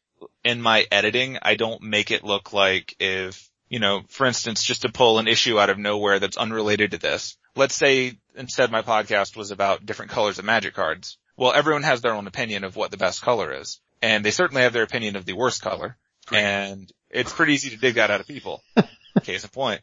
in 0.45 0.61
my 0.61 0.87
editing, 0.93 1.39
I 1.41 1.55
don't 1.55 1.83
make 1.83 2.11
it 2.11 2.23
look 2.23 2.53
like 2.53 2.95
if, 3.01 3.49
you 3.71 3.79
know, 3.79 4.03
for 4.09 4.27
instance, 4.27 4.63
just 4.63 4.83
to 4.83 4.93
pull 4.93 5.19
an 5.19 5.27
issue 5.27 5.59
out 5.59 5.71
of 5.71 5.79
nowhere 5.79 6.19
that's 6.19 6.37
unrelated 6.37 6.91
to 6.91 6.99
this. 6.99 7.39
Let's 7.55 7.75
say 7.75 8.19
instead 8.35 8.71
my 8.71 8.83
podcast 8.83 9.37
was 9.37 9.51
about 9.51 9.85
different 9.85 10.11
colors 10.11 10.38
of 10.38 10.45
magic 10.45 10.75
cards. 10.75 11.19
Well, 11.37 11.53
everyone 11.53 11.83
has 11.83 12.01
their 12.01 12.15
own 12.15 12.27
opinion 12.27 12.65
of 12.65 12.77
what 12.77 12.91
the 12.91 12.97
best 12.97 13.23
color 13.23 13.53
is. 13.53 13.81
And 14.01 14.25
they 14.25 14.31
certainly 14.31 14.62
have 14.62 14.73
their 14.73 14.83
opinion 14.83 15.17
of 15.17 15.25
the 15.25 15.33
worst 15.35 15.62
color. 15.62 15.97
And 16.33 16.91
it's 17.11 17.33
pretty 17.33 17.55
easy 17.55 17.71
to 17.71 17.77
dig 17.77 17.95
that 17.95 18.11
out 18.11 18.21
of 18.21 18.27
people. 18.27 18.62
Case 19.23 19.45
in 19.45 19.51
point. 19.51 19.83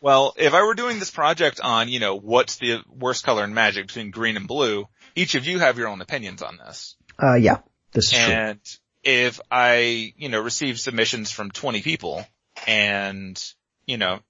Well, 0.00 0.34
if 0.36 0.54
I 0.54 0.62
were 0.62 0.74
doing 0.74 0.98
this 0.98 1.10
project 1.10 1.60
on, 1.60 1.88
you 1.88 2.00
know, 2.00 2.16
what's 2.16 2.56
the 2.56 2.80
worst 2.88 3.24
color 3.24 3.44
in 3.44 3.54
magic 3.54 3.88
between 3.88 4.10
green 4.10 4.36
and 4.36 4.46
blue, 4.46 4.88
each 5.14 5.34
of 5.34 5.46
you 5.46 5.58
have 5.58 5.78
your 5.78 5.88
own 5.88 6.00
opinions 6.00 6.42
on 6.42 6.56
this. 6.56 6.96
Uh, 7.20 7.34
yeah, 7.34 7.58
this 7.92 8.06
is 8.06 8.12
true. 8.12 8.32
And 8.32 8.60
if 9.02 9.40
I, 9.50 10.12
you 10.16 10.28
know, 10.28 10.40
receive 10.40 10.78
submissions 10.78 11.30
from 11.30 11.50
20 11.50 11.82
people 11.82 12.24
and, 12.66 13.42
you 13.86 13.96
know, 13.96 14.20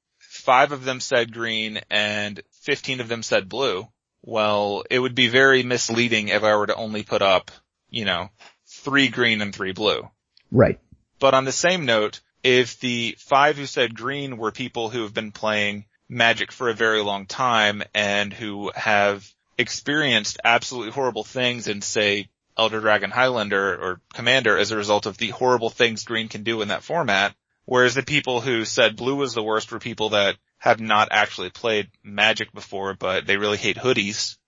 five 0.48 0.72
of 0.72 0.82
them 0.82 0.98
said 0.98 1.30
green 1.30 1.78
and 1.90 2.40
15 2.62 3.00
of 3.00 3.08
them 3.08 3.22
said 3.22 3.50
blue, 3.50 3.86
well, 4.22 4.82
it 4.90 4.98
would 4.98 5.14
be 5.14 5.28
very 5.28 5.62
misleading 5.62 6.28
if 6.28 6.42
I 6.42 6.56
were 6.56 6.68
to 6.68 6.74
only 6.74 7.02
put 7.02 7.20
up, 7.20 7.50
you 7.90 8.06
know, 8.06 8.30
three 8.66 9.08
green 9.08 9.42
and 9.42 9.54
three 9.54 9.72
blue. 9.72 10.08
Right. 10.50 10.80
But 11.18 11.34
on 11.34 11.44
the 11.44 11.52
same 11.52 11.84
note, 11.84 12.20
if 12.42 12.80
the 12.80 13.14
five 13.18 13.58
who 13.58 13.66
said 13.66 13.94
green 13.94 14.38
were 14.38 14.50
people 14.50 14.88
who 14.88 15.02
have 15.02 15.12
been 15.12 15.32
playing 15.32 15.84
magic 16.08 16.50
for 16.50 16.70
a 16.70 16.74
very 16.74 17.02
long 17.02 17.26
time 17.26 17.82
and 17.94 18.32
who 18.32 18.72
have 18.74 19.30
experienced 19.58 20.40
absolutely 20.42 20.92
horrible 20.92 21.24
things 21.24 21.68
in 21.68 21.82
say 21.82 22.30
Elder 22.56 22.80
Dragon 22.80 23.10
Highlander 23.10 23.74
or 23.74 24.00
Commander 24.14 24.56
as 24.56 24.70
a 24.70 24.78
result 24.78 25.04
of 25.04 25.18
the 25.18 25.28
horrible 25.28 25.68
things 25.68 26.04
green 26.04 26.28
can 26.28 26.42
do 26.42 26.62
in 26.62 26.68
that 26.68 26.82
format, 26.82 27.34
whereas 27.68 27.94
the 27.94 28.02
people 28.02 28.40
who 28.40 28.64
said 28.64 28.96
blue 28.96 29.14
was 29.14 29.34
the 29.34 29.42
worst 29.42 29.70
were 29.70 29.78
people 29.78 30.08
that 30.10 30.36
have 30.56 30.80
not 30.80 31.08
actually 31.10 31.50
played 31.50 31.90
magic 32.02 32.50
before, 32.54 32.94
but 32.94 33.26
they 33.26 33.36
really 33.36 33.58
hate 33.58 33.76
hoodies. 33.76 34.38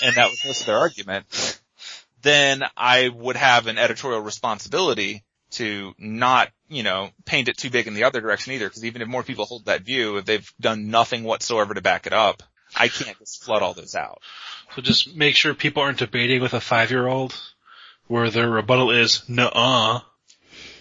And 0.00 0.14
that 0.14 0.30
was 0.30 0.38
most 0.46 0.60
of 0.60 0.66
their 0.66 0.78
argument. 0.78 1.60
Then 2.22 2.62
I 2.76 3.08
would 3.08 3.34
have 3.34 3.66
an 3.66 3.78
editorial 3.78 4.20
responsibility 4.20 5.24
to 5.52 5.92
not, 5.98 6.50
you 6.68 6.84
know, 6.84 7.10
paint 7.24 7.48
it 7.48 7.58
too 7.58 7.68
big 7.68 7.88
in 7.88 7.94
the 7.94 8.04
other 8.04 8.20
direction 8.20 8.52
either, 8.52 8.68
because 8.68 8.84
even 8.84 9.02
if 9.02 9.08
more 9.08 9.24
people 9.24 9.44
hold 9.44 9.64
that 9.64 9.82
view, 9.82 10.16
if 10.18 10.24
they've 10.24 10.54
done 10.60 10.90
nothing 10.90 11.24
whatsoever 11.24 11.74
to 11.74 11.82
back 11.82 12.06
it 12.06 12.12
up, 12.12 12.44
I 12.76 12.86
can't 12.86 13.18
just 13.18 13.42
flood 13.44 13.62
all 13.62 13.74
those 13.74 13.96
out. 13.96 14.22
So 14.76 14.82
just 14.82 15.16
make 15.16 15.34
sure 15.34 15.52
people 15.52 15.82
aren't 15.82 15.98
debating 15.98 16.42
with 16.42 16.54
a 16.54 16.60
five-year-old 16.60 17.34
where 18.06 18.30
their 18.30 18.48
rebuttal 18.48 18.92
is, 18.92 19.28
nuh-uh. 19.28 20.00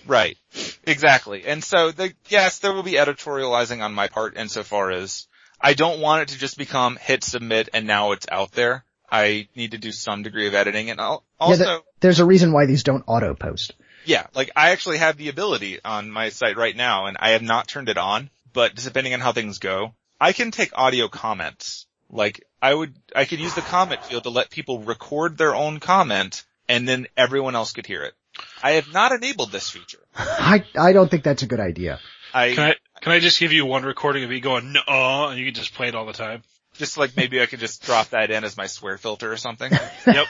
Right. 0.06 0.38
Exactly. 0.86 1.46
And 1.46 1.64
so 1.64 1.92
the, 1.92 2.14
yes, 2.28 2.60
there 2.60 2.74
will 2.74 2.84
be 2.84 2.94
editorializing 2.94 3.82
on 3.82 3.94
my 3.94 4.08
part 4.08 4.36
insofar 4.38 4.92
as 4.92 5.28
I 5.62 5.74
don't 5.74 6.02
want 6.02 6.24
it 6.24 6.28
to 6.34 6.40
just 6.40 6.58
become 6.58 6.98
hit 6.98 7.24
submit 7.24 7.70
and 7.74 7.88
now 7.88 8.12
it's 8.12 8.28
out 8.32 8.52
there. 8.52 8.84
I 9.10 9.48
need 9.56 9.72
to 9.72 9.78
do 9.78 9.92
some 9.92 10.24
degree 10.24 10.48
of 10.48 10.54
editing 10.56 10.90
and 10.90 11.00
I'll, 11.00 11.24
also, 11.40 11.64
yeah, 11.64 11.70
th- 11.70 11.82
there's 12.02 12.20
a 12.20 12.26
reason 12.26 12.52
why 12.52 12.66
these 12.66 12.84
don't 12.84 13.04
auto 13.08 13.34
post. 13.34 13.74
yeah, 14.06 14.28
like 14.36 14.52
I 14.56 14.72
actually 14.72 14.98
have 14.98 15.18
the 15.18 15.30
ability 15.30 15.80
on 15.86 16.12
my 16.12 16.30
site 16.30 16.58
right 16.58 16.76
now 16.76 17.06
and 17.06 17.16
I 17.20 17.30
have 17.32 17.44
not 17.44 17.68
turned 17.68 17.90
it 17.90 17.98
on, 17.98 18.30
but 18.52 18.76
depending 18.76 19.14
on 19.14 19.20
how 19.20 19.32
things 19.32 19.60
go, 19.60 19.94
I 20.20 20.34
can 20.34 20.52
take 20.52 20.72
audio 20.78 21.08
comments. 21.08 21.86
Like 22.10 22.44
I 22.62 22.74
would, 22.74 22.96
I 23.16 23.26
could 23.26 23.40
use 23.40 23.54
the 23.56 23.62
comment 23.62 24.04
field 24.04 24.24
to 24.24 24.30
let 24.30 24.50
people 24.50 24.80
record 24.80 25.38
their 25.38 25.56
own 25.56 25.80
comment 25.80 26.44
and 26.68 26.88
then 26.88 27.08
everyone 27.16 27.56
else 27.56 27.72
could 27.74 27.86
hear 27.86 28.04
it. 28.04 28.14
I 28.62 28.72
have 28.72 28.92
not 28.92 29.12
enabled 29.12 29.52
this 29.52 29.70
feature. 29.70 30.00
I, 30.16 30.64
I 30.78 30.94
don't 30.94 31.10
think 31.10 31.24
that's 31.24 31.44
a 31.44 31.48
good 31.48 31.60
idea. 31.60 32.00
I, 32.34 32.54
Can 32.54 32.64
I, 32.72 32.76
can 33.02 33.12
I 33.12 33.20
just 33.20 33.40
give 33.40 33.52
you 33.52 33.66
one 33.66 33.84
recording 33.84 34.24
of 34.24 34.30
me 34.30 34.40
going, 34.40 34.74
nuh-uh, 34.74 35.30
and 35.30 35.40
you 35.40 35.46
can 35.46 35.54
just 35.54 35.76
play 35.76 35.88
it 35.88 35.96
all 35.96 36.06
the 36.06 36.14
time? 36.14 36.42
Just 36.74 36.98
like 36.98 37.16
maybe 37.16 37.42
I 37.42 37.46
could 37.46 37.60
just 37.60 37.84
drop 37.84 38.10
that 38.10 38.32
in 38.32 38.44
as 38.44 38.58
my 38.58 38.66
swear 38.66 38.98
filter 38.98 39.32
or 39.32 39.38
something. 39.38 39.72
Yep. 40.08 40.28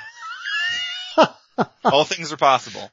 All 1.86 2.04
things 2.04 2.34
are 2.34 2.38
possible. 2.38 2.90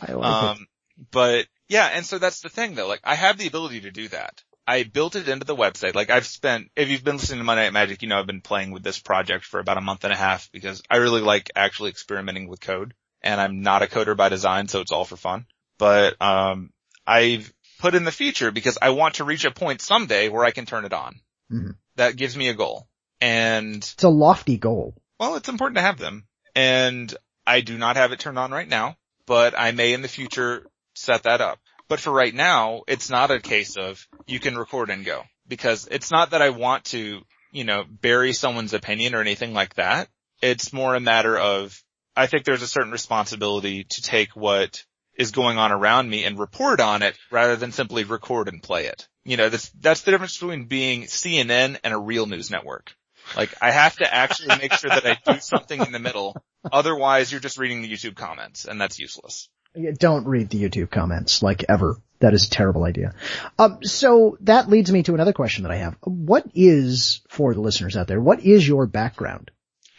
I 0.00 0.12
like 0.12 0.26
it. 0.26 0.48
Um, 0.48 0.66
but 1.12 1.46
yeah, 1.68 1.86
and 1.94 2.04
so 2.04 2.18
that's 2.18 2.40
the 2.40 2.48
thing 2.48 2.74
though, 2.74 2.88
like 2.88 3.00
I 3.04 3.14
have 3.14 3.38
the 3.38 3.46
ability 3.46 3.82
to 3.82 3.90
do 3.90 4.08
that. 4.08 4.42
I 4.66 4.82
built 4.82 5.16
it 5.16 5.28
into 5.28 5.46
the 5.46 5.56
website. 5.56 5.94
Like 5.94 6.10
I've 6.10 6.26
spent, 6.26 6.70
if 6.76 6.88
you've 6.88 7.04
been 7.04 7.16
listening 7.16 7.38
to 7.38 7.44
Monday 7.44 7.64
Night 7.64 7.72
Magic, 7.72 8.02
you 8.02 8.08
know 8.08 8.18
I've 8.18 8.26
been 8.26 8.40
playing 8.40 8.72
with 8.72 8.82
this 8.82 8.98
project 8.98 9.44
for 9.44 9.60
about 9.60 9.78
a 9.78 9.80
month 9.80 10.04
and 10.04 10.12
a 10.12 10.16
half 10.16 10.50
because 10.52 10.82
I 10.90 10.96
really 10.96 11.20
like 11.20 11.50
actually 11.54 11.90
experimenting 11.90 12.48
with 12.48 12.60
code 12.60 12.94
and 13.22 13.40
I'm 13.40 13.60
not 13.62 13.82
a 13.82 13.86
coder 13.86 14.16
by 14.16 14.28
design, 14.28 14.68
so 14.68 14.80
it's 14.80 14.92
all 14.92 15.04
for 15.04 15.16
fun. 15.16 15.46
But, 15.78 16.20
um, 16.20 16.70
I've 17.06 17.52
put 17.78 17.94
in 17.94 18.04
the 18.04 18.12
feature 18.12 18.50
because 18.50 18.78
I 18.80 18.90
want 18.90 19.16
to 19.16 19.24
reach 19.24 19.44
a 19.44 19.50
point 19.50 19.80
someday 19.80 20.28
where 20.28 20.44
I 20.44 20.50
can 20.50 20.66
turn 20.66 20.84
it 20.84 20.92
on. 20.92 21.20
Mhm. 21.50 21.76
That 21.96 22.16
gives 22.16 22.36
me 22.36 22.48
a 22.48 22.54
goal. 22.54 22.86
And 23.20 23.76
It's 23.78 24.02
a 24.04 24.08
lofty 24.08 24.56
goal. 24.56 24.94
well, 25.18 25.36
it's 25.36 25.48
important 25.48 25.76
to 25.76 25.82
have 25.82 25.98
them. 25.98 26.26
And 26.54 27.14
I 27.46 27.60
do 27.60 27.76
not 27.78 27.96
have 27.96 28.12
it 28.12 28.20
turned 28.20 28.38
on 28.38 28.50
right 28.52 28.68
now, 28.68 28.96
but 29.26 29.58
I 29.58 29.72
may 29.72 29.92
in 29.92 30.02
the 30.02 30.08
future 30.08 30.66
set 30.94 31.22
that 31.24 31.40
up. 31.40 31.58
But 31.88 32.00
for 32.00 32.12
right 32.12 32.34
now, 32.34 32.82
it's 32.86 33.10
not 33.10 33.30
a 33.30 33.40
case 33.40 33.76
of 33.76 34.06
you 34.26 34.38
can 34.40 34.56
record 34.56 34.90
and 34.90 35.04
go 35.04 35.24
because 35.48 35.88
it's 35.90 36.10
not 36.10 36.30
that 36.30 36.42
I 36.42 36.50
want 36.50 36.84
to, 36.86 37.22
you 37.50 37.64
know, 37.64 37.84
bury 37.88 38.32
someone's 38.32 38.74
opinion 38.74 39.14
or 39.14 39.20
anything 39.20 39.52
like 39.52 39.74
that. 39.74 40.08
It's 40.40 40.72
more 40.72 40.94
a 40.94 41.00
matter 41.00 41.36
of 41.36 41.82
I 42.20 42.26
think 42.26 42.44
there's 42.44 42.62
a 42.62 42.66
certain 42.68 42.92
responsibility 42.92 43.84
to 43.84 44.02
take 44.02 44.36
what 44.36 44.84
is 45.16 45.30
going 45.30 45.58
on 45.58 45.72
around 45.72 46.08
me 46.08 46.24
and 46.24 46.38
report 46.38 46.80
on 46.80 47.02
it 47.02 47.16
rather 47.30 47.56
than 47.56 47.72
simply 47.72 48.04
record 48.04 48.48
and 48.48 48.62
play 48.62 48.86
it. 48.86 49.08
You 49.24 49.36
know, 49.36 49.48
that's, 49.48 49.70
that's 49.80 50.02
the 50.02 50.10
difference 50.10 50.38
between 50.38 50.64
being 50.64 51.04
CNN 51.04 51.78
and 51.82 51.94
a 51.94 51.98
real 51.98 52.26
news 52.26 52.50
network. 52.50 52.94
Like 53.36 53.54
I 53.62 53.70
have 53.70 53.96
to 53.96 54.12
actually 54.14 54.56
make 54.58 54.72
sure 54.74 54.90
that 54.90 55.06
I 55.06 55.32
do 55.32 55.40
something 55.40 55.80
in 55.80 55.92
the 55.92 55.98
middle. 55.98 56.36
Otherwise 56.70 57.30
you're 57.30 57.40
just 57.40 57.58
reading 57.58 57.82
the 57.82 57.90
YouTube 57.90 58.16
comments 58.16 58.64
and 58.66 58.80
that's 58.80 58.98
useless. 58.98 59.48
Yeah, 59.74 59.92
Don't 59.96 60.26
read 60.26 60.50
the 60.50 60.62
YouTube 60.62 60.90
comments, 60.90 61.42
like 61.42 61.64
ever. 61.68 61.96
That 62.18 62.34
is 62.34 62.46
a 62.46 62.50
terrible 62.50 62.84
idea. 62.84 63.14
Um, 63.58 63.78
so 63.82 64.36
that 64.40 64.68
leads 64.68 64.92
me 64.92 65.02
to 65.04 65.14
another 65.14 65.32
question 65.32 65.62
that 65.62 65.72
I 65.72 65.76
have. 65.76 65.96
What 66.02 66.44
is, 66.54 67.22
for 67.28 67.54
the 67.54 67.60
listeners 67.60 67.96
out 67.96 68.08
there, 68.08 68.20
what 68.20 68.40
is 68.40 68.66
your 68.66 68.86
background 68.86 69.50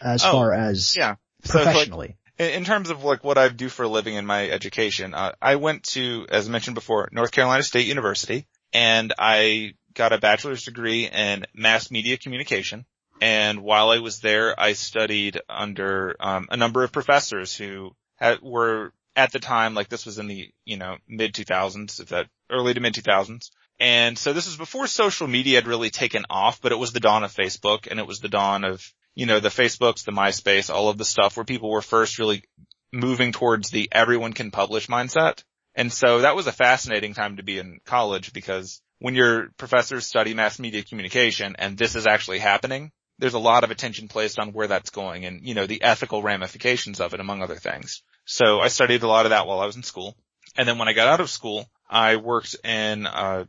as 0.02 0.24
Oh, 0.26 0.32
far 0.32 0.54
as 0.54 0.96
Yeah. 0.96 1.16
So, 1.44 1.60
like, 1.60 1.66
professionally? 1.66 2.18
in, 2.38 2.50
in 2.50 2.66
terms 2.66 2.90
of 2.90 3.04
like 3.04 3.24
what 3.24 3.38
I 3.38 3.50
do 3.50 3.70
for 3.70 3.84
a 3.84 3.88
living 3.88 4.16
in 4.16 4.26
my 4.26 4.50
education, 4.50 5.14
uh, 5.14 5.34
I 5.42 5.56
went 5.56 5.84
to, 5.96 6.26
as 6.30 6.48
I 6.48 6.52
mentioned 6.52 6.76
before, 6.76 7.10
North 7.12 7.32
Carolina 7.32 7.64
State 7.64 7.88
University 7.88 8.48
and 8.74 9.14
I 9.18 9.74
got 9.94 10.14
a 10.14 10.18
bachelor's 10.18 10.64
degree 10.64 11.08
in 11.08 11.46
mass 11.54 11.92
media 11.92 12.18
communication. 12.18 12.86
And 13.22 13.62
while 13.62 13.92
I 13.92 14.00
was 14.00 14.20
there, 14.20 14.60
I 14.60 14.74
studied 14.74 15.40
under 15.48 16.16
um, 16.20 16.48
a 16.50 16.58
number 16.58 16.84
of 16.84 16.92
professors 16.92 17.56
who 17.56 17.96
had, 18.16 18.42
were 18.42 18.94
at 19.16 19.32
the 19.32 19.40
time, 19.40 19.76
like 19.76 19.90
this 19.90 20.06
was 20.06 20.18
in 20.18 20.28
the, 20.28 20.50
you 20.66 20.78
know, 20.78 20.98
mid 21.08 21.34
2000s, 21.34 22.00
if 22.00 22.10
that 22.10 22.28
early 22.50 22.74
to 22.74 22.80
mid 22.80 22.94
2000s. 22.94 23.52
And 23.80 24.18
so 24.18 24.34
this 24.34 24.48
was 24.48 24.58
before 24.58 24.88
social 24.88 25.28
media 25.28 25.58
had 25.58 25.68
really 25.68 25.90
taken 25.90 26.26
off, 26.30 26.62
but 26.62 26.72
it 26.72 26.80
was 26.80 26.94
the 26.94 27.00
dawn 27.00 27.24
of 27.24 27.34
Facebook 27.34 27.88
and 27.90 28.00
it 28.00 28.08
was 28.08 28.20
the 28.20 28.30
dawn 28.30 28.64
of, 28.64 28.94
you 29.16 29.26
know, 29.26 29.40
the 29.40 29.50
Facebooks, 29.50 30.04
the 30.04 30.12
MySpace, 30.12 30.74
all 30.74 30.90
of 30.90 30.98
the 30.98 31.06
stuff 31.06 31.38
where 31.38 31.46
people 31.46 31.70
were 31.70 31.82
first 31.82 32.20
really 32.20 32.44
moving 32.92 33.32
towards 33.32 33.70
the 33.70 33.90
everyone 33.92 34.34
can 34.34 34.52
publish 34.52 34.88
mindset. 34.88 35.44
And 35.76 35.92
so 35.92 36.20
that 36.20 36.36
was 36.36 36.48
a 36.48 36.52
fascinating 36.52 37.14
time 37.14 37.38
to 37.38 37.44
be 37.44 37.58
in 37.58 37.80
college 37.86 38.34
because 38.34 38.82
when 39.00 39.16
your 39.16 39.50
professors 39.58 40.06
study 40.06 40.34
mass 40.34 40.60
media 40.60 40.84
communication 40.84 41.56
and 41.58 41.78
this 41.78 41.96
is 41.96 42.08
actually 42.08 42.40
happening, 42.40 42.92
there's 43.20 43.34
a 43.34 43.40
lot 43.40 43.64
of 43.64 43.72
attention 43.72 44.08
placed 44.08 44.40
on 44.40 44.52
where 44.52 44.68
that's 44.68 44.90
going 44.90 45.26
and, 45.26 45.46
you 45.46 45.54
know, 45.54 45.68
the 45.68 45.82
ethical 45.82 46.22
ramifications 46.22 47.00
of 47.00 47.14
it, 47.14 47.20
among 47.20 47.42
other 47.42 47.56
things. 47.56 48.04
So 48.26 48.60
I 48.60 48.68
studied 48.68 49.04
a 49.04 49.08
lot 49.08 49.26
of 49.26 49.30
that 49.30 49.48
while 49.48 49.60
I 49.60 49.66
was 49.66 49.76
in 49.76 49.84
school. 49.84 50.16
And 50.58 50.68
then 50.68 50.78
when 50.78 50.88
I 50.88 50.94
got 50.94 51.08
out 51.08 51.22
of 51.22 51.30
school, 51.30 51.70
I 51.90 52.18
worked 52.18 52.56
in, 52.66 53.06
uh, 53.06 53.46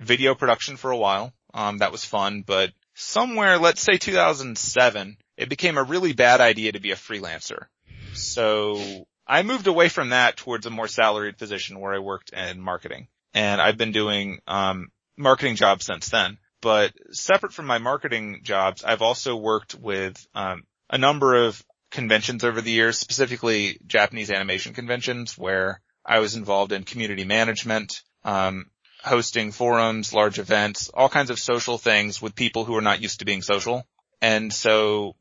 video 0.00 0.34
production 0.34 0.76
for 0.76 0.90
a 0.90 0.96
while. 0.96 1.32
Um, 1.54 1.78
that 1.78 1.92
was 1.92 2.04
fun, 2.04 2.42
but 2.46 2.72
somewhere, 2.94 3.58
let's 3.58 3.82
say 3.82 3.96
2007, 3.96 5.16
it 5.36 5.48
became 5.48 5.78
a 5.78 5.82
really 5.82 6.12
bad 6.12 6.40
idea 6.40 6.72
to 6.72 6.80
be 6.80 6.92
a 6.92 6.96
freelancer. 6.96 7.66
So 8.14 9.06
I 9.26 9.42
moved 9.42 9.66
away 9.66 9.88
from 9.88 10.10
that 10.10 10.36
towards 10.36 10.66
a 10.66 10.70
more 10.70 10.88
salaried 10.88 11.38
position 11.38 11.80
where 11.80 11.94
I 11.94 11.98
worked 11.98 12.32
in 12.32 12.60
marketing 12.60 13.08
and 13.34 13.60
I've 13.60 13.78
been 13.78 13.92
doing, 13.92 14.40
um, 14.46 14.88
marketing 15.16 15.56
jobs 15.56 15.86
since 15.86 16.08
then. 16.08 16.38
But 16.60 16.92
separate 17.10 17.52
from 17.52 17.66
my 17.66 17.78
marketing 17.78 18.40
jobs, 18.44 18.84
I've 18.84 19.02
also 19.02 19.34
worked 19.34 19.74
with 19.74 20.24
um, 20.34 20.62
a 20.88 20.96
number 20.96 21.46
of 21.46 21.62
conventions 21.90 22.44
over 22.44 22.60
the 22.60 22.70
years, 22.70 22.98
specifically 22.98 23.78
Japanese 23.86 24.30
animation 24.30 24.72
conventions, 24.72 25.36
where 25.36 25.80
I 26.04 26.20
was 26.20 26.36
involved 26.36 26.72
in 26.72 26.84
community 26.84 27.24
management, 27.24 28.02
um, 28.24 28.66
hosting 29.02 29.52
forums, 29.52 30.12
large 30.12 30.38
events, 30.38 30.88
all 30.92 31.08
kinds 31.08 31.30
of 31.30 31.38
social 31.38 31.78
things 31.78 32.22
with 32.22 32.34
people 32.34 32.64
who 32.64 32.76
are 32.76 32.82
not 32.82 33.02
used 33.02 33.18
to 33.18 33.24
being 33.24 33.42
social. 33.42 33.86
And 34.20 34.52
so 34.52 35.16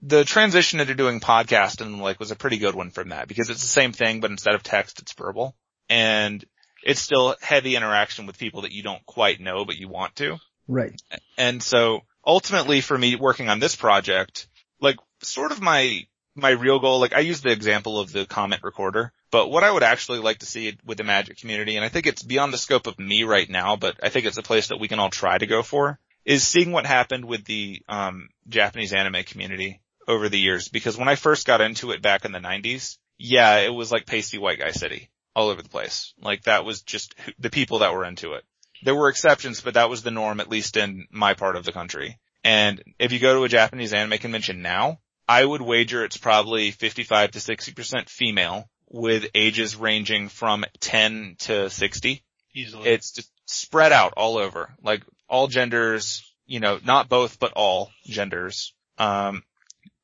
the 0.00 0.24
transition 0.24 0.80
into 0.80 0.94
doing 0.94 1.20
podcasting 1.20 2.00
like 2.00 2.18
was 2.18 2.30
a 2.30 2.36
pretty 2.36 2.58
good 2.58 2.74
one 2.74 2.90
from 2.90 3.10
that 3.10 3.28
because 3.28 3.50
it's 3.50 3.62
the 3.62 3.68
same 3.68 3.92
thing, 3.92 4.20
but 4.20 4.30
instead 4.30 4.54
of 4.54 4.62
text, 4.62 5.00
it's 5.00 5.12
verbal 5.12 5.54
and 5.88 6.44
it's 6.82 7.00
still 7.00 7.36
heavy 7.40 7.76
interaction 7.76 8.26
with 8.26 8.38
people 8.38 8.62
that 8.62 8.72
you 8.72 8.82
don't 8.82 9.04
quite 9.06 9.40
know, 9.40 9.64
but 9.64 9.76
you 9.76 9.88
want 9.88 10.16
to. 10.16 10.38
Right. 10.66 11.00
And 11.36 11.62
so 11.62 12.00
ultimately 12.26 12.80
for 12.80 12.96
me 12.96 13.14
working 13.14 13.48
on 13.48 13.60
this 13.60 13.76
project, 13.76 14.48
like 14.80 14.96
sort 15.22 15.52
of 15.52 15.60
my, 15.60 16.06
my 16.34 16.50
real 16.50 16.80
goal, 16.80 16.98
like 16.98 17.14
I 17.14 17.20
use 17.20 17.42
the 17.42 17.52
example 17.52 18.00
of 18.00 18.10
the 18.10 18.26
comment 18.26 18.62
recorder, 18.64 19.12
but 19.32 19.50
what 19.50 19.64
I 19.64 19.70
would 19.72 19.82
actually 19.82 20.20
like 20.20 20.38
to 20.38 20.46
see 20.46 20.78
with 20.84 20.98
the 20.98 21.04
magic 21.04 21.38
community, 21.38 21.74
and 21.76 21.84
I 21.84 21.88
think 21.88 22.06
it's 22.06 22.22
beyond 22.22 22.52
the 22.52 22.58
scope 22.58 22.86
of 22.86 22.98
me 22.98 23.24
right 23.24 23.48
now, 23.48 23.76
but 23.76 23.96
I 24.02 24.10
think 24.10 24.26
it's 24.26 24.36
a 24.36 24.42
place 24.42 24.68
that 24.68 24.78
we 24.78 24.88
can 24.88 25.00
all 25.00 25.10
try 25.10 25.38
to 25.38 25.46
go 25.46 25.62
for, 25.62 25.98
is 26.26 26.46
seeing 26.46 26.70
what 26.70 26.84
happened 26.86 27.24
with 27.24 27.44
the, 27.46 27.82
um, 27.88 28.28
Japanese 28.46 28.92
anime 28.92 29.24
community 29.24 29.80
over 30.06 30.28
the 30.28 30.38
years. 30.38 30.68
Because 30.68 30.98
when 30.98 31.08
I 31.08 31.16
first 31.16 31.46
got 31.46 31.62
into 31.62 31.92
it 31.92 32.02
back 32.02 32.26
in 32.26 32.32
the 32.32 32.40
nineties, 32.40 32.98
yeah, 33.18 33.56
it 33.60 33.72
was 33.72 33.90
like 33.90 34.04
pasty 34.04 34.36
white 34.36 34.60
guy 34.60 34.70
city 34.70 35.08
all 35.34 35.48
over 35.48 35.62
the 35.62 35.68
place. 35.68 36.12
Like 36.20 36.42
that 36.42 36.66
was 36.66 36.82
just 36.82 37.14
the 37.38 37.50
people 37.50 37.78
that 37.78 37.94
were 37.94 38.04
into 38.04 38.34
it. 38.34 38.44
There 38.84 38.94
were 38.94 39.08
exceptions, 39.08 39.62
but 39.62 39.74
that 39.74 39.88
was 39.88 40.02
the 40.02 40.10
norm, 40.10 40.40
at 40.40 40.50
least 40.50 40.76
in 40.76 41.06
my 41.10 41.32
part 41.32 41.56
of 41.56 41.64
the 41.64 41.72
country. 41.72 42.18
And 42.44 42.82
if 42.98 43.12
you 43.12 43.18
go 43.18 43.34
to 43.34 43.44
a 43.44 43.48
Japanese 43.48 43.94
anime 43.94 44.18
convention 44.18 44.60
now, 44.60 44.98
I 45.26 45.42
would 45.42 45.62
wager 45.62 46.04
it's 46.04 46.16
probably 46.18 46.72
55 46.72 47.30
to 47.30 47.38
60% 47.38 48.08
female 48.10 48.68
with 48.92 49.26
ages 49.34 49.74
ranging 49.74 50.28
from 50.28 50.64
10 50.80 51.36
to 51.40 51.70
60. 51.70 52.22
Easily. 52.54 52.88
It's 52.88 53.12
just 53.12 53.30
spread 53.46 53.92
out 53.92 54.12
all 54.16 54.36
over, 54.36 54.74
like 54.82 55.02
all 55.28 55.48
genders, 55.48 56.30
you 56.46 56.60
know, 56.60 56.78
not 56.84 57.08
both, 57.08 57.38
but 57.40 57.52
all 57.54 57.90
genders. 58.04 58.74
Um, 58.98 59.42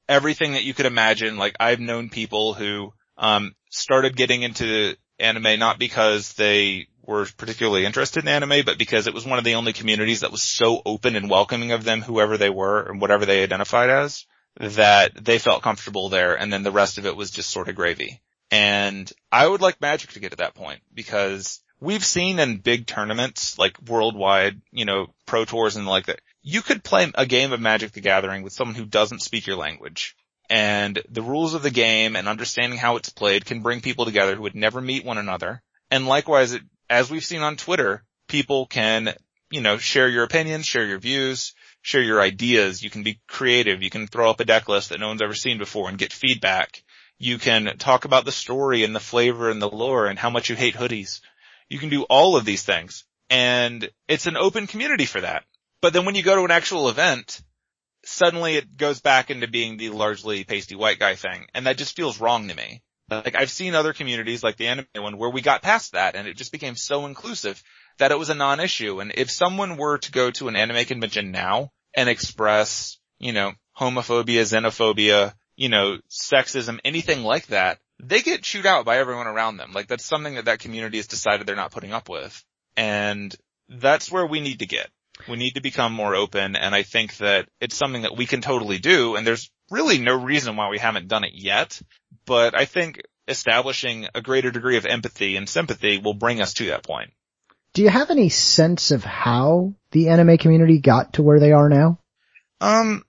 everything 0.08 0.52
that 0.52 0.64
you 0.64 0.72
could 0.72 0.86
imagine. 0.86 1.36
Like 1.36 1.54
I've 1.60 1.80
known 1.80 2.08
people 2.08 2.54
who, 2.54 2.94
um, 3.18 3.54
started 3.70 4.16
getting 4.16 4.42
into 4.42 4.96
anime 5.18 5.58
not 5.58 5.78
because 5.78 6.32
they 6.34 6.88
were 7.02 7.26
particularly 7.36 7.84
interested 7.84 8.22
in 8.22 8.28
anime, 8.28 8.64
but 8.64 8.78
because 8.78 9.06
it 9.06 9.14
was 9.14 9.26
one 9.26 9.38
of 9.38 9.44
the 9.44 9.56
only 9.56 9.74
communities 9.74 10.20
that 10.20 10.32
was 10.32 10.42
so 10.42 10.80
open 10.86 11.16
and 11.16 11.28
welcoming 11.28 11.72
of 11.72 11.84
them, 11.84 12.00
whoever 12.00 12.38
they 12.38 12.50
were 12.50 12.82
and 12.82 13.00
whatever 13.00 13.26
they 13.26 13.42
identified 13.42 13.90
as, 13.90 14.24
that 14.58 15.12
they 15.22 15.38
felt 15.38 15.62
comfortable 15.62 16.08
there. 16.08 16.34
And 16.34 16.50
then 16.50 16.62
the 16.62 16.70
rest 16.70 16.96
of 16.96 17.04
it 17.04 17.16
was 17.16 17.30
just 17.30 17.50
sort 17.50 17.68
of 17.68 17.76
gravy. 17.76 18.20
And 18.50 19.10
I 19.30 19.46
would 19.46 19.60
like 19.60 19.80
Magic 19.80 20.10
to 20.10 20.20
get 20.20 20.30
to 20.30 20.38
that 20.38 20.54
point 20.54 20.80
because 20.94 21.60
we've 21.80 22.04
seen 22.04 22.38
in 22.38 22.58
big 22.58 22.86
tournaments, 22.86 23.58
like 23.58 23.76
worldwide, 23.88 24.60
you 24.72 24.84
know, 24.84 25.14
pro 25.26 25.44
tours 25.44 25.76
and 25.76 25.86
like 25.86 26.06
that, 26.06 26.20
you 26.42 26.62
could 26.62 26.82
play 26.82 27.10
a 27.14 27.26
game 27.26 27.52
of 27.52 27.60
Magic 27.60 27.92
the 27.92 28.00
Gathering 28.00 28.42
with 28.42 28.52
someone 28.52 28.74
who 28.74 28.86
doesn't 28.86 29.22
speak 29.22 29.46
your 29.46 29.56
language. 29.56 30.16
And 30.48 31.02
the 31.10 31.22
rules 31.22 31.52
of 31.52 31.62
the 31.62 31.70
game 31.70 32.16
and 32.16 32.26
understanding 32.26 32.78
how 32.78 32.96
it's 32.96 33.10
played 33.10 33.44
can 33.44 33.60
bring 33.60 33.82
people 33.82 34.06
together 34.06 34.34
who 34.34 34.42
would 34.42 34.54
never 34.54 34.80
meet 34.80 35.04
one 35.04 35.18
another. 35.18 35.62
And 35.90 36.06
likewise, 36.06 36.52
it, 36.52 36.62
as 36.88 37.10
we've 37.10 37.24
seen 37.24 37.42
on 37.42 37.56
Twitter, 37.56 38.02
people 38.28 38.66
can, 38.66 39.14
you 39.50 39.60
know, 39.60 39.76
share 39.76 40.08
your 40.08 40.24
opinions, 40.24 40.64
share 40.64 40.86
your 40.86 40.98
views, 40.98 41.52
share 41.82 42.02
your 42.02 42.20
ideas. 42.20 42.82
You 42.82 42.88
can 42.88 43.02
be 43.02 43.20
creative. 43.28 43.82
You 43.82 43.90
can 43.90 44.06
throw 44.06 44.30
up 44.30 44.40
a 44.40 44.44
deck 44.46 44.68
list 44.68 44.88
that 44.88 45.00
no 45.00 45.08
one's 45.08 45.22
ever 45.22 45.34
seen 45.34 45.58
before 45.58 45.88
and 45.90 45.98
get 45.98 46.14
feedback. 46.14 46.82
You 47.18 47.38
can 47.38 47.76
talk 47.78 48.04
about 48.04 48.24
the 48.24 48.32
story 48.32 48.84
and 48.84 48.94
the 48.94 49.00
flavor 49.00 49.50
and 49.50 49.60
the 49.60 49.68
lore 49.68 50.06
and 50.06 50.18
how 50.18 50.30
much 50.30 50.48
you 50.48 50.56
hate 50.56 50.74
hoodies. 50.74 51.20
You 51.68 51.78
can 51.78 51.88
do 51.88 52.04
all 52.04 52.36
of 52.36 52.44
these 52.44 52.62
things. 52.62 53.04
And 53.28 53.90
it's 54.06 54.26
an 54.26 54.36
open 54.36 54.66
community 54.66 55.04
for 55.04 55.20
that. 55.20 55.44
But 55.80 55.92
then 55.92 56.04
when 56.04 56.14
you 56.14 56.22
go 56.22 56.36
to 56.36 56.44
an 56.44 56.50
actual 56.50 56.88
event, 56.88 57.42
suddenly 58.04 58.56
it 58.56 58.76
goes 58.76 59.00
back 59.00 59.30
into 59.30 59.48
being 59.48 59.76
the 59.76 59.90
largely 59.90 60.44
pasty 60.44 60.76
white 60.76 60.98
guy 60.98 61.14
thing. 61.14 61.46
And 61.54 61.66
that 61.66 61.78
just 61.78 61.96
feels 61.96 62.20
wrong 62.20 62.48
to 62.48 62.54
me. 62.54 62.82
Like 63.10 63.34
I've 63.36 63.50
seen 63.50 63.74
other 63.74 63.92
communities 63.92 64.42
like 64.42 64.56
the 64.56 64.68
anime 64.68 64.86
one 64.96 65.18
where 65.18 65.30
we 65.30 65.40
got 65.40 65.62
past 65.62 65.92
that 65.92 66.14
and 66.14 66.28
it 66.28 66.36
just 66.36 66.52
became 66.52 66.76
so 66.76 67.06
inclusive 67.06 67.62
that 67.98 68.12
it 68.12 68.18
was 68.18 68.30
a 68.30 68.34
non-issue. 68.34 69.00
And 69.00 69.12
if 69.14 69.30
someone 69.30 69.76
were 69.76 69.98
to 69.98 70.12
go 70.12 70.30
to 70.32 70.48
an 70.48 70.56
anime 70.56 70.84
convention 70.84 71.30
now 71.30 71.72
and 71.94 72.08
express, 72.08 72.98
you 73.18 73.32
know, 73.32 73.52
homophobia, 73.78 74.42
xenophobia, 74.42 75.34
you 75.58 75.68
know, 75.68 75.98
sexism, 76.08 76.78
anything 76.84 77.24
like 77.24 77.48
that, 77.48 77.80
they 78.00 78.22
get 78.22 78.44
chewed 78.44 78.64
out 78.64 78.84
by 78.84 78.98
everyone 78.98 79.26
around 79.26 79.56
them. 79.56 79.72
Like 79.72 79.88
that's 79.88 80.04
something 80.04 80.36
that 80.36 80.44
that 80.44 80.60
community 80.60 80.98
has 80.98 81.08
decided 81.08 81.46
they're 81.46 81.56
not 81.56 81.72
putting 81.72 81.92
up 81.92 82.08
with. 82.08 82.44
And 82.76 83.34
that's 83.68 84.10
where 84.10 84.24
we 84.24 84.40
need 84.40 84.60
to 84.60 84.66
get. 84.66 84.88
We 85.28 85.36
need 85.36 85.56
to 85.56 85.60
become 85.60 85.92
more 85.92 86.14
open 86.14 86.54
and 86.54 86.76
I 86.76 86.84
think 86.84 87.16
that 87.16 87.48
it's 87.60 87.76
something 87.76 88.02
that 88.02 88.16
we 88.16 88.24
can 88.24 88.40
totally 88.40 88.78
do 88.78 89.16
and 89.16 89.26
there's 89.26 89.50
really 89.68 89.98
no 89.98 90.14
reason 90.14 90.54
why 90.54 90.68
we 90.68 90.78
haven't 90.78 91.08
done 91.08 91.24
it 91.24 91.32
yet. 91.34 91.82
But 92.24 92.54
I 92.54 92.64
think 92.64 93.02
establishing 93.26 94.06
a 94.14 94.22
greater 94.22 94.52
degree 94.52 94.76
of 94.76 94.86
empathy 94.86 95.34
and 95.34 95.48
sympathy 95.48 95.98
will 95.98 96.14
bring 96.14 96.40
us 96.40 96.54
to 96.54 96.66
that 96.66 96.84
point. 96.84 97.10
Do 97.72 97.82
you 97.82 97.88
have 97.88 98.10
any 98.10 98.28
sense 98.28 98.92
of 98.92 99.02
how 99.02 99.74
the 99.90 100.10
anime 100.10 100.38
community 100.38 100.78
got 100.78 101.14
to 101.14 101.22
where 101.22 101.40
they 101.40 101.50
are 101.50 101.68
now? 101.68 101.98
Um, 102.60 103.04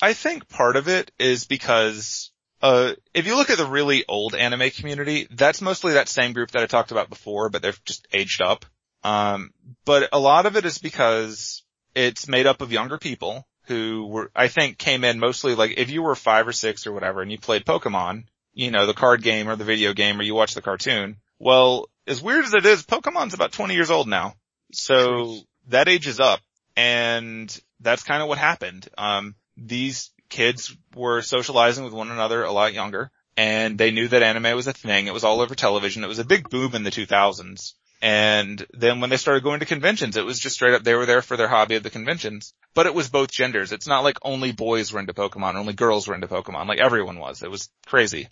I 0.00 0.12
think 0.12 0.48
part 0.48 0.76
of 0.76 0.88
it 0.88 1.10
is 1.18 1.46
because 1.46 2.30
uh, 2.62 2.92
if 3.14 3.26
you 3.26 3.36
look 3.36 3.50
at 3.50 3.58
the 3.58 3.66
really 3.66 4.04
old 4.08 4.34
anime 4.34 4.70
community, 4.70 5.28
that's 5.30 5.60
mostly 5.60 5.94
that 5.94 6.08
same 6.08 6.32
group 6.32 6.52
that 6.52 6.62
I 6.62 6.66
talked 6.66 6.90
about 6.90 7.08
before, 7.08 7.50
but 7.50 7.62
they've 7.62 7.84
just 7.84 8.06
aged 8.12 8.42
up. 8.42 8.64
Um, 9.04 9.52
but 9.84 10.08
a 10.12 10.18
lot 10.18 10.46
of 10.46 10.56
it 10.56 10.64
is 10.64 10.78
because 10.78 11.62
it's 11.94 12.28
made 12.28 12.46
up 12.46 12.60
of 12.60 12.72
younger 12.72 12.98
people 12.98 13.46
who 13.66 14.06
were, 14.06 14.30
I 14.34 14.48
think 14.48 14.78
came 14.78 15.04
in 15.04 15.18
mostly 15.18 15.54
like 15.54 15.74
if 15.76 15.90
you 15.90 16.02
were 16.02 16.14
five 16.14 16.48
or 16.48 16.52
six 16.52 16.86
or 16.86 16.92
whatever 16.92 17.22
and 17.22 17.30
you 17.30 17.38
played 17.38 17.64
Pokemon, 17.64 18.24
you 18.54 18.70
know, 18.70 18.86
the 18.86 18.94
card 18.94 19.22
game 19.22 19.48
or 19.48 19.56
the 19.56 19.64
video 19.64 19.92
game 19.92 20.18
or 20.18 20.22
you 20.22 20.34
watch 20.34 20.54
the 20.54 20.62
cartoon, 20.62 21.16
well, 21.38 21.88
as 22.06 22.22
weird 22.22 22.44
as 22.44 22.54
it 22.54 22.66
is, 22.66 22.84
Pokemon's 22.84 23.34
about 23.34 23.52
20 23.52 23.74
years 23.74 23.90
old 23.90 24.08
now. 24.08 24.34
So 24.72 25.38
that 25.68 25.88
age 25.88 26.06
is 26.06 26.18
up 26.18 26.40
and 26.76 27.56
that's 27.80 28.02
kind 28.02 28.22
of 28.22 28.28
what 28.28 28.38
happened. 28.38 28.88
Um, 28.96 29.34
these 29.58 30.10
kids 30.28 30.76
were 30.94 31.22
socializing 31.22 31.84
with 31.84 31.92
one 31.92 32.10
another 32.10 32.44
a 32.44 32.52
lot 32.52 32.74
younger 32.74 33.10
and 33.36 33.78
they 33.78 33.92
knew 33.92 34.08
that 34.08 34.22
anime 34.22 34.56
was 34.56 34.66
a 34.66 34.72
thing. 34.72 35.06
It 35.06 35.14
was 35.14 35.24
all 35.24 35.40
over 35.40 35.54
television. 35.54 36.02
It 36.02 36.08
was 36.08 36.18
a 36.18 36.24
big 36.24 36.50
boom 36.50 36.74
in 36.74 36.82
the 36.82 36.90
2000s. 36.90 37.74
And 38.00 38.64
then 38.72 39.00
when 39.00 39.10
they 39.10 39.16
started 39.16 39.42
going 39.42 39.60
to 39.60 39.66
conventions, 39.66 40.16
it 40.16 40.24
was 40.24 40.38
just 40.38 40.56
straight 40.56 40.74
up, 40.74 40.82
they 40.82 40.94
were 40.94 41.06
there 41.06 41.22
for 41.22 41.36
their 41.36 41.48
hobby 41.48 41.76
of 41.76 41.82
the 41.82 41.90
conventions, 41.90 42.52
but 42.74 42.86
it 42.86 42.94
was 42.94 43.08
both 43.08 43.30
genders. 43.30 43.72
It's 43.72 43.88
not 43.88 44.04
like 44.04 44.18
only 44.22 44.52
boys 44.52 44.92
were 44.92 45.00
into 45.00 45.14
Pokemon, 45.14 45.54
only 45.54 45.72
girls 45.72 46.06
were 46.06 46.14
into 46.14 46.28
Pokemon, 46.28 46.66
like 46.66 46.80
everyone 46.80 47.18
was. 47.18 47.42
It 47.42 47.50
was 47.50 47.70
crazy. 47.86 48.28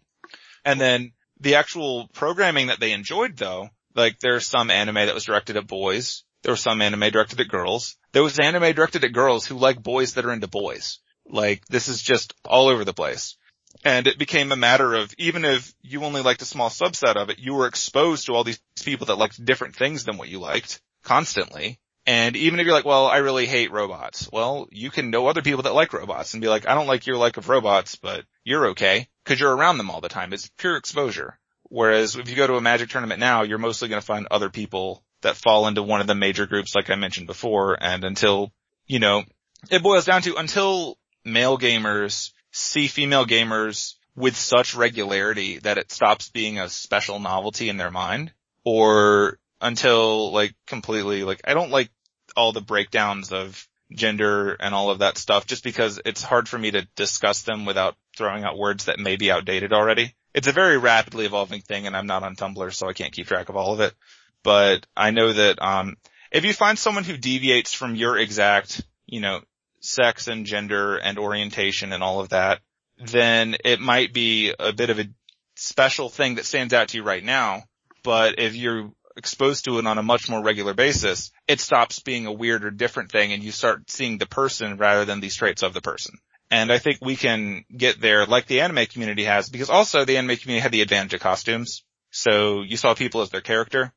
And 0.64 0.80
then 0.80 1.12
the 1.40 1.56
actual 1.56 2.08
programming 2.12 2.68
that 2.68 2.80
they 2.80 2.92
enjoyed 2.92 3.36
though, 3.36 3.70
like 3.94 4.18
there's 4.18 4.46
some 4.46 4.70
anime 4.70 4.94
that 4.94 5.14
was 5.14 5.24
directed 5.24 5.56
at 5.56 5.66
boys. 5.66 6.24
There 6.42 6.52
was 6.52 6.60
some 6.60 6.82
anime 6.82 7.10
directed 7.10 7.40
at 7.40 7.48
girls. 7.48 7.96
There 8.12 8.22
was 8.22 8.38
anime 8.38 8.72
directed 8.72 9.04
at 9.04 9.12
girls 9.12 9.46
who 9.46 9.56
like 9.56 9.82
boys 9.82 10.14
that 10.14 10.24
are 10.24 10.32
into 10.32 10.46
boys. 10.46 11.00
Like 11.28 11.66
this 11.66 11.88
is 11.88 12.02
just 12.02 12.34
all 12.44 12.68
over 12.68 12.84
the 12.84 12.94
place. 12.94 13.36
And 13.84 14.06
it 14.06 14.18
became 14.18 14.52
a 14.52 14.56
matter 14.56 14.94
of 14.94 15.14
even 15.18 15.44
if 15.44 15.74
you 15.82 16.02
only 16.04 16.22
liked 16.22 16.42
a 16.42 16.46
small 16.46 16.70
subset 16.70 17.16
of 17.16 17.30
it, 17.30 17.38
you 17.38 17.54
were 17.54 17.66
exposed 17.66 18.26
to 18.26 18.34
all 18.34 18.44
these 18.44 18.60
people 18.82 19.06
that 19.06 19.18
liked 19.18 19.44
different 19.44 19.76
things 19.76 20.04
than 20.04 20.16
what 20.16 20.28
you 20.28 20.38
liked 20.38 20.80
constantly. 21.04 21.78
And 22.06 22.36
even 22.36 22.60
if 22.60 22.66
you're 22.66 22.74
like, 22.74 22.84
well, 22.84 23.06
I 23.06 23.18
really 23.18 23.46
hate 23.46 23.72
robots. 23.72 24.28
Well, 24.32 24.68
you 24.70 24.90
can 24.90 25.10
know 25.10 25.26
other 25.26 25.42
people 25.42 25.64
that 25.64 25.74
like 25.74 25.92
robots 25.92 26.34
and 26.34 26.40
be 26.40 26.48
like, 26.48 26.66
I 26.66 26.74
don't 26.74 26.86
like 26.86 27.06
your 27.06 27.16
like 27.16 27.36
of 27.36 27.48
robots, 27.48 27.96
but 27.96 28.24
you're 28.44 28.68
okay 28.68 29.08
because 29.24 29.40
you're 29.40 29.54
around 29.54 29.78
them 29.78 29.90
all 29.90 30.00
the 30.00 30.08
time. 30.08 30.32
It's 30.32 30.48
pure 30.56 30.76
exposure. 30.76 31.38
Whereas 31.64 32.14
if 32.14 32.30
you 32.30 32.36
go 32.36 32.46
to 32.46 32.54
a 32.54 32.60
magic 32.60 32.90
tournament 32.90 33.18
now, 33.18 33.42
you're 33.42 33.58
mostly 33.58 33.88
going 33.88 34.00
to 34.00 34.06
find 34.06 34.28
other 34.30 34.50
people 34.50 35.02
that 35.22 35.36
fall 35.36 35.66
into 35.66 35.82
one 35.82 36.00
of 36.00 36.06
the 36.06 36.14
major 36.14 36.46
groups 36.46 36.76
like 36.76 36.90
I 36.90 36.94
mentioned 36.94 37.26
before. 37.26 37.76
And 37.80 38.04
until, 38.04 38.52
you 38.86 39.00
know, 39.00 39.24
it 39.68 39.82
boils 39.82 40.04
down 40.04 40.22
to 40.22 40.36
until 40.36 40.96
male 41.26 41.58
gamers 41.58 42.30
see 42.52 42.86
female 42.86 43.26
gamers 43.26 43.94
with 44.14 44.36
such 44.36 44.74
regularity 44.74 45.58
that 45.58 45.76
it 45.76 45.92
stops 45.92 46.30
being 46.30 46.58
a 46.58 46.68
special 46.68 47.18
novelty 47.18 47.68
in 47.68 47.76
their 47.76 47.90
mind 47.90 48.32
or 48.64 49.38
until 49.60 50.32
like 50.32 50.54
completely 50.66 51.24
like 51.24 51.40
I 51.44 51.52
don't 51.52 51.70
like 51.70 51.90
all 52.36 52.52
the 52.52 52.62
breakdowns 52.62 53.32
of 53.32 53.66
gender 53.92 54.54
and 54.54 54.74
all 54.74 54.90
of 54.90 55.00
that 55.00 55.18
stuff 55.18 55.46
just 55.46 55.62
because 55.64 56.00
it's 56.04 56.22
hard 56.22 56.48
for 56.48 56.58
me 56.58 56.70
to 56.70 56.88
discuss 56.96 57.42
them 57.42 57.66
without 57.66 57.96
throwing 58.16 58.44
out 58.44 58.58
words 58.58 58.86
that 58.86 58.98
may 58.98 59.16
be 59.16 59.30
outdated 59.30 59.72
already. 59.72 60.14
It's 60.32 60.48
a 60.48 60.52
very 60.52 60.78
rapidly 60.78 61.26
evolving 61.26 61.60
thing 61.60 61.86
and 61.86 61.96
I'm 61.96 62.06
not 62.06 62.22
on 62.22 62.36
Tumblr 62.36 62.72
so 62.72 62.88
I 62.88 62.94
can't 62.94 63.12
keep 63.12 63.26
track 63.26 63.48
of 63.48 63.56
all 63.56 63.74
of 63.74 63.80
it. 63.80 63.94
But 64.42 64.86
I 64.96 65.10
know 65.10 65.32
that 65.32 65.60
um 65.60 65.96
if 66.30 66.44
you 66.44 66.52
find 66.52 66.78
someone 66.78 67.04
who 67.04 67.16
deviates 67.16 67.72
from 67.72 67.94
your 67.94 68.18
exact, 68.18 68.82
you 69.06 69.20
know, 69.20 69.42
sex 69.86 70.28
and 70.28 70.46
gender 70.46 70.96
and 70.96 71.18
orientation 71.18 71.92
and 71.92 72.02
all 72.02 72.20
of 72.20 72.30
that, 72.30 72.60
then 72.98 73.56
it 73.64 73.80
might 73.80 74.12
be 74.12 74.52
a 74.58 74.72
bit 74.72 74.90
of 74.90 74.98
a 74.98 75.08
special 75.54 76.08
thing 76.08 76.36
that 76.36 76.44
stands 76.44 76.74
out 76.74 76.88
to 76.88 76.98
you 76.98 77.02
right 77.02 77.24
now. 77.24 77.64
But 78.02 78.38
if 78.38 78.54
you're 78.54 78.90
exposed 79.16 79.64
to 79.64 79.78
it 79.78 79.86
on 79.86 79.98
a 79.98 80.02
much 80.02 80.28
more 80.28 80.42
regular 80.42 80.74
basis, 80.74 81.32
it 81.48 81.60
stops 81.60 82.00
being 82.00 82.26
a 82.26 82.32
weird 82.32 82.64
or 82.64 82.70
different 82.70 83.10
thing 83.10 83.32
and 83.32 83.42
you 83.42 83.50
start 83.50 83.90
seeing 83.90 84.18
the 84.18 84.26
person 84.26 84.76
rather 84.76 85.04
than 85.04 85.20
these 85.20 85.36
traits 85.36 85.62
of 85.62 85.72
the 85.72 85.80
person. 85.80 86.18
And 86.50 86.70
I 86.70 86.78
think 86.78 86.98
we 87.00 87.16
can 87.16 87.64
get 87.74 88.00
there 88.00 88.24
like 88.26 88.46
the 88.46 88.60
anime 88.60 88.86
community 88.86 89.24
has 89.24 89.48
because 89.48 89.70
also 89.70 90.04
the 90.04 90.16
anime 90.16 90.36
community 90.36 90.62
had 90.62 90.72
the 90.72 90.82
advantage 90.82 91.14
of 91.14 91.20
costumes. 91.20 91.82
So 92.10 92.62
you 92.62 92.76
saw 92.76 92.94
people 92.94 93.22
as 93.22 93.30
their 93.30 93.40
character 93.40 93.92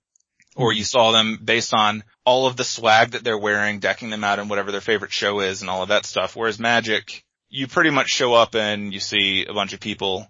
or 0.55 0.73
you 0.73 0.83
saw 0.83 1.11
them 1.11 1.39
based 1.43 1.73
on 1.73 2.03
all 2.29 2.45
of 2.45 2.55
the 2.55 2.63
swag 2.63 3.11
that 3.11 3.23
they're 3.23 3.39
wearing, 3.39 3.79
decking 3.79 4.11
them 4.11 4.23
out 4.23 4.37
in 4.37 4.47
whatever 4.49 4.71
their 4.71 4.81
favorite 4.81 5.11
show 5.11 5.39
is 5.39 5.61
and 5.61 5.69
all 5.69 5.81
of 5.81 5.89
that 5.89 6.05
stuff. 6.05 6.35
Whereas 6.35 6.59
magic, 6.59 7.25
you 7.49 7.65
pretty 7.65 7.89
much 7.89 8.09
show 8.09 8.35
up 8.35 8.53
and 8.53 8.93
you 8.93 8.99
see 8.99 9.47
a 9.47 9.53
bunch 9.53 9.73
of 9.73 9.79
people. 9.79 10.27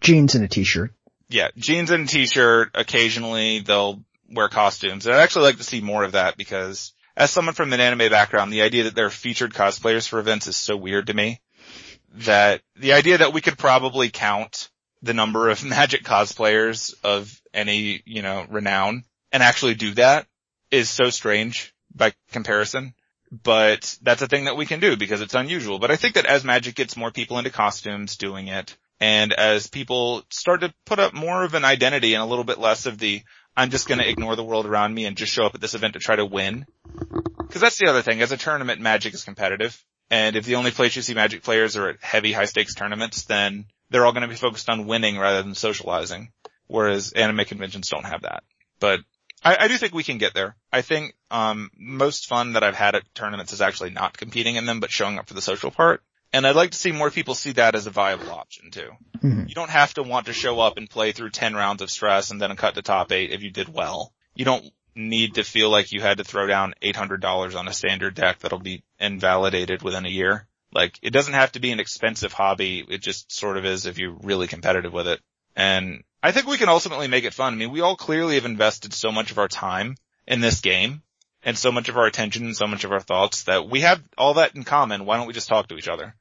Jeans 0.00 0.34
and 0.34 0.44
a 0.44 0.48
t-shirt. 0.48 0.92
Yeah, 1.30 1.48
jeans 1.56 1.90
and 1.90 2.04
a 2.04 2.06
t-shirt. 2.06 2.72
Occasionally 2.74 3.60
they'll 3.60 4.04
wear 4.30 4.50
costumes. 4.50 5.06
And 5.06 5.14
I'd 5.14 5.22
actually 5.22 5.46
like 5.46 5.56
to 5.56 5.64
see 5.64 5.80
more 5.80 6.04
of 6.04 6.12
that 6.12 6.36
because 6.36 6.92
as 7.16 7.30
someone 7.30 7.54
from 7.54 7.72
an 7.72 7.80
anime 7.80 8.10
background, 8.10 8.52
the 8.52 8.60
idea 8.60 8.82
that 8.82 8.94
there 8.94 9.06
are 9.06 9.10
featured 9.10 9.54
cosplayers 9.54 10.06
for 10.06 10.18
events 10.18 10.46
is 10.46 10.58
so 10.58 10.76
weird 10.76 11.06
to 11.06 11.14
me 11.14 11.40
that 12.16 12.60
the 12.76 12.92
idea 12.92 13.16
that 13.16 13.32
we 13.32 13.40
could 13.40 13.56
probably 13.56 14.10
count 14.10 14.68
the 15.00 15.14
number 15.14 15.48
of 15.48 15.64
magic 15.64 16.04
cosplayers 16.04 16.94
of 17.02 17.40
any, 17.54 18.02
you 18.04 18.20
know, 18.20 18.44
renown 18.50 19.04
and 19.32 19.42
actually 19.42 19.74
do 19.74 19.94
that 19.94 20.26
is 20.70 20.90
so 20.90 21.10
strange 21.10 21.74
by 21.94 22.12
comparison. 22.32 22.94
But 23.30 23.98
that's 24.02 24.22
a 24.22 24.28
thing 24.28 24.44
that 24.44 24.56
we 24.56 24.66
can 24.66 24.80
do 24.80 24.96
because 24.96 25.20
it's 25.20 25.34
unusual. 25.34 25.78
But 25.78 25.90
I 25.90 25.96
think 25.96 26.14
that 26.14 26.26
as 26.26 26.44
magic 26.44 26.76
gets 26.76 26.96
more 26.96 27.10
people 27.10 27.38
into 27.38 27.50
costumes 27.50 28.16
doing 28.16 28.48
it 28.48 28.76
and 29.00 29.32
as 29.32 29.66
people 29.66 30.22
start 30.30 30.60
to 30.60 30.72
put 30.86 30.98
up 30.98 31.14
more 31.14 31.42
of 31.42 31.54
an 31.54 31.64
identity 31.64 32.14
and 32.14 32.22
a 32.22 32.26
little 32.26 32.44
bit 32.44 32.58
less 32.58 32.86
of 32.86 32.98
the, 32.98 33.22
I'm 33.56 33.70
just 33.70 33.88
going 33.88 33.98
to 33.98 34.08
ignore 34.08 34.36
the 34.36 34.44
world 34.44 34.66
around 34.66 34.94
me 34.94 35.04
and 35.04 35.16
just 35.16 35.32
show 35.32 35.46
up 35.46 35.54
at 35.54 35.60
this 35.60 35.74
event 35.74 35.94
to 35.94 35.98
try 35.98 36.16
to 36.16 36.24
win. 36.24 36.64
Cause 37.50 37.60
that's 37.60 37.78
the 37.78 37.88
other 37.88 38.02
thing. 38.02 38.22
As 38.22 38.32
a 38.32 38.36
tournament, 38.36 38.80
magic 38.80 39.14
is 39.14 39.24
competitive. 39.24 39.82
And 40.10 40.36
if 40.36 40.44
the 40.44 40.56
only 40.56 40.70
place 40.70 40.96
you 40.96 41.02
see 41.02 41.14
magic 41.14 41.42
players 41.42 41.76
are 41.76 41.90
at 41.90 42.02
heavy 42.02 42.32
high 42.32 42.44
stakes 42.44 42.74
tournaments, 42.74 43.24
then 43.24 43.66
they're 43.90 44.04
all 44.04 44.12
going 44.12 44.22
to 44.22 44.28
be 44.28 44.34
focused 44.34 44.68
on 44.68 44.86
winning 44.86 45.18
rather 45.18 45.42
than 45.42 45.54
socializing. 45.54 46.32
Whereas 46.66 47.12
anime 47.12 47.44
conventions 47.44 47.88
don't 47.88 48.06
have 48.06 48.22
that. 48.22 48.42
But 48.80 49.00
I, 49.44 49.64
I 49.64 49.68
do 49.68 49.76
think 49.76 49.94
we 49.94 50.02
can 50.02 50.18
get 50.18 50.34
there. 50.34 50.56
I 50.72 50.82
think, 50.82 51.14
um, 51.30 51.70
most 51.76 52.26
fun 52.26 52.54
that 52.54 52.64
I've 52.64 52.74
had 52.74 52.94
at 52.94 53.14
tournaments 53.14 53.52
is 53.52 53.60
actually 53.60 53.90
not 53.90 54.16
competing 54.16 54.56
in 54.56 54.66
them, 54.66 54.80
but 54.80 54.90
showing 54.90 55.18
up 55.18 55.28
for 55.28 55.34
the 55.34 55.42
social 55.42 55.70
part. 55.70 56.02
And 56.32 56.46
I'd 56.46 56.56
like 56.56 56.72
to 56.72 56.78
see 56.78 56.90
more 56.90 57.10
people 57.10 57.34
see 57.36 57.52
that 57.52 57.76
as 57.76 57.86
a 57.86 57.90
viable 57.90 58.32
option 58.32 58.72
too. 58.72 58.90
Mhm. 59.22 59.48
You 59.48 59.54
don't 59.54 59.70
have 59.70 59.94
to 59.94 60.02
want 60.02 60.26
to 60.26 60.32
show 60.32 60.58
up 60.58 60.78
and 60.78 60.90
play 60.90 61.12
through 61.12 61.30
10 61.30 61.54
rounds 61.54 61.80
of 61.80 61.90
stress 61.90 62.30
and 62.30 62.40
then 62.40 62.56
cut 62.56 62.74
to 62.74 62.82
top 62.82 63.12
eight 63.12 63.30
if 63.30 63.42
you 63.42 63.50
did 63.50 63.72
well. 63.72 64.12
You 64.34 64.44
don't 64.44 64.64
need 64.96 65.34
to 65.34 65.44
feel 65.44 65.70
like 65.70 65.92
you 65.92 66.00
had 66.00 66.18
to 66.18 66.24
throw 66.24 66.46
down 66.46 66.74
$800 66.82 67.54
on 67.54 67.68
a 67.68 67.72
standard 67.72 68.14
deck 68.14 68.40
that'll 68.40 68.58
be 68.58 68.82
invalidated 68.98 69.82
within 69.82 70.06
a 70.06 70.10
year. 70.10 70.48
Like 70.72 70.98
it 71.02 71.10
doesn't 71.10 71.34
have 71.34 71.52
to 71.52 71.60
be 71.60 71.70
an 71.70 71.78
expensive 71.80 72.32
hobby. 72.32 72.84
It 72.88 73.00
just 73.00 73.30
sort 73.30 73.56
of 73.56 73.64
is 73.64 73.86
if 73.86 73.98
you're 73.98 74.16
really 74.22 74.48
competitive 74.48 74.92
with 74.92 75.06
it. 75.06 75.20
And 75.56 76.02
I 76.22 76.32
think 76.32 76.46
we 76.46 76.58
can 76.58 76.68
ultimately 76.68 77.08
make 77.08 77.24
it 77.24 77.34
fun. 77.34 77.52
I 77.52 77.56
mean, 77.56 77.70
we 77.70 77.80
all 77.80 77.96
clearly 77.96 78.36
have 78.36 78.44
invested 78.44 78.92
so 78.92 79.12
much 79.12 79.30
of 79.30 79.38
our 79.38 79.48
time 79.48 79.96
in 80.26 80.40
this 80.40 80.60
game 80.60 81.02
and 81.42 81.56
so 81.56 81.70
much 81.70 81.88
of 81.88 81.96
our 81.96 82.06
attention 82.06 82.44
and 82.46 82.56
so 82.56 82.66
much 82.66 82.84
of 82.84 82.92
our 82.92 83.00
thoughts 83.00 83.44
that 83.44 83.68
we 83.68 83.80
have 83.80 84.02
all 84.16 84.34
that 84.34 84.56
in 84.56 84.64
common. 84.64 85.04
Why 85.04 85.16
don't 85.16 85.26
we 85.26 85.32
just 85.32 85.48
talk 85.48 85.68
to 85.68 85.76
each 85.76 85.88
other? 85.88 86.14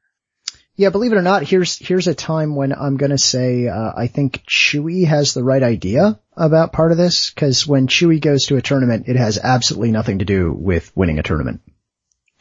Yeah, 0.75 0.89
believe 0.89 1.11
it 1.11 1.17
or 1.17 1.21
not, 1.21 1.43
here's 1.43 1.77
here's 1.77 2.07
a 2.07 2.15
time 2.15 2.55
when 2.55 2.73
I'm 2.73 2.97
gonna 2.97 3.19
say 3.19 3.67
uh, 3.67 3.91
I 3.95 4.07
think 4.07 4.43
Chewy 4.47 5.05
has 5.05 5.33
the 5.33 5.43
right 5.43 5.61
idea 5.61 6.19
about 6.35 6.73
part 6.73 6.91
of 6.91 6.97
this 6.97 7.29
because 7.29 7.67
when 7.67 7.87
Chewy 7.87 8.19
goes 8.19 8.45
to 8.45 8.57
a 8.57 8.61
tournament, 8.61 9.07
it 9.07 9.15
has 9.15 9.37
absolutely 9.37 9.91
nothing 9.91 10.19
to 10.19 10.25
do 10.25 10.51
with 10.51 10.91
winning 10.97 11.19
a 11.19 11.23
tournament. 11.23 11.61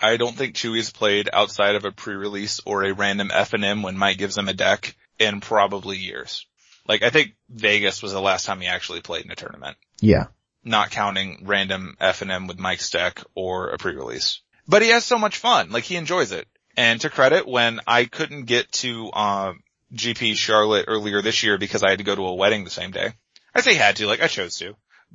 I 0.00 0.16
don't 0.16 0.34
think 0.34 0.54
Chewie's 0.54 0.90
played 0.90 1.28
outside 1.30 1.74
of 1.74 1.84
a 1.84 1.92
pre-release 1.92 2.60
or 2.64 2.84
a 2.84 2.94
random 2.94 3.28
FNM 3.28 3.84
when 3.84 3.98
Mike 3.98 4.18
gives 4.18 4.36
him 4.36 4.48
a 4.48 4.54
deck 4.54 4.96
in 5.18 5.40
probably 5.40 5.98
years. 5.98 6.46
Like 6.86 7.02
I 7.02 7.10
think 7.10 7.34
Vegas 7.48 8.02
was 8.02 8.12
the 8.12 8.20
last 8.20 8.46
time 8.46 8.60
he 8.60 8.66
actually 8.66 9.00
played 9.00 9.24
in 9.24 9.30
a 9.30 9.36
tournament, 9.36 9.76
Yeah, 10.00 10.26
not 10.64 10.90
counting 10.90 11.42
random 11.44 11.96
FNM 12.00 12.48
with 12.48 12.58
Mike's 12.58 12.90
deck 12.90 13.22
or 13.34 13.70
a 13.70 13.78
pre-release. 13.78 14.40
But 14.66 14.82
he 14.82 14.88
has 14.88 15.04
so 15.04 15.18
much 15.18 15.38
fun. 15.38 15.70
Like 15.70 15.84
he 15.84 15.96
enjoys 15.96 16.32
it. 16.32 16.46
And 16.76 17.00
to 17.02 17.10
credit, 17.10 17.46
when 17.46 17.80
I 17.86 18.06
couldn't 18.06 18.44
get 18.44 18.70
to, 18.72 19.12
um, 19.12 19.62
GP 19.94 20.36
Charlotte 20.36 20.86
earlier 20.88 21.20
this 21.20 21.42
year 21.42 21.58
because 21.58 21.82
I 21.82 21.90
had 21.90 21.98
to 21.98 22.04
go 22.04 22.14
to 22.14 22.26
a 22.26 22.34
wedding 22.34 22.64
the 22.64 22.70
same 22.70 22.92
day. 22.92 23.12
I 23.54 23.60
say 23.60 23.74
had 23.74 23.96
to, 23.96 24.06
like 24.06 24.22
I 24.22 24.26
chose 24.26 24.56
to, 24.56 24.74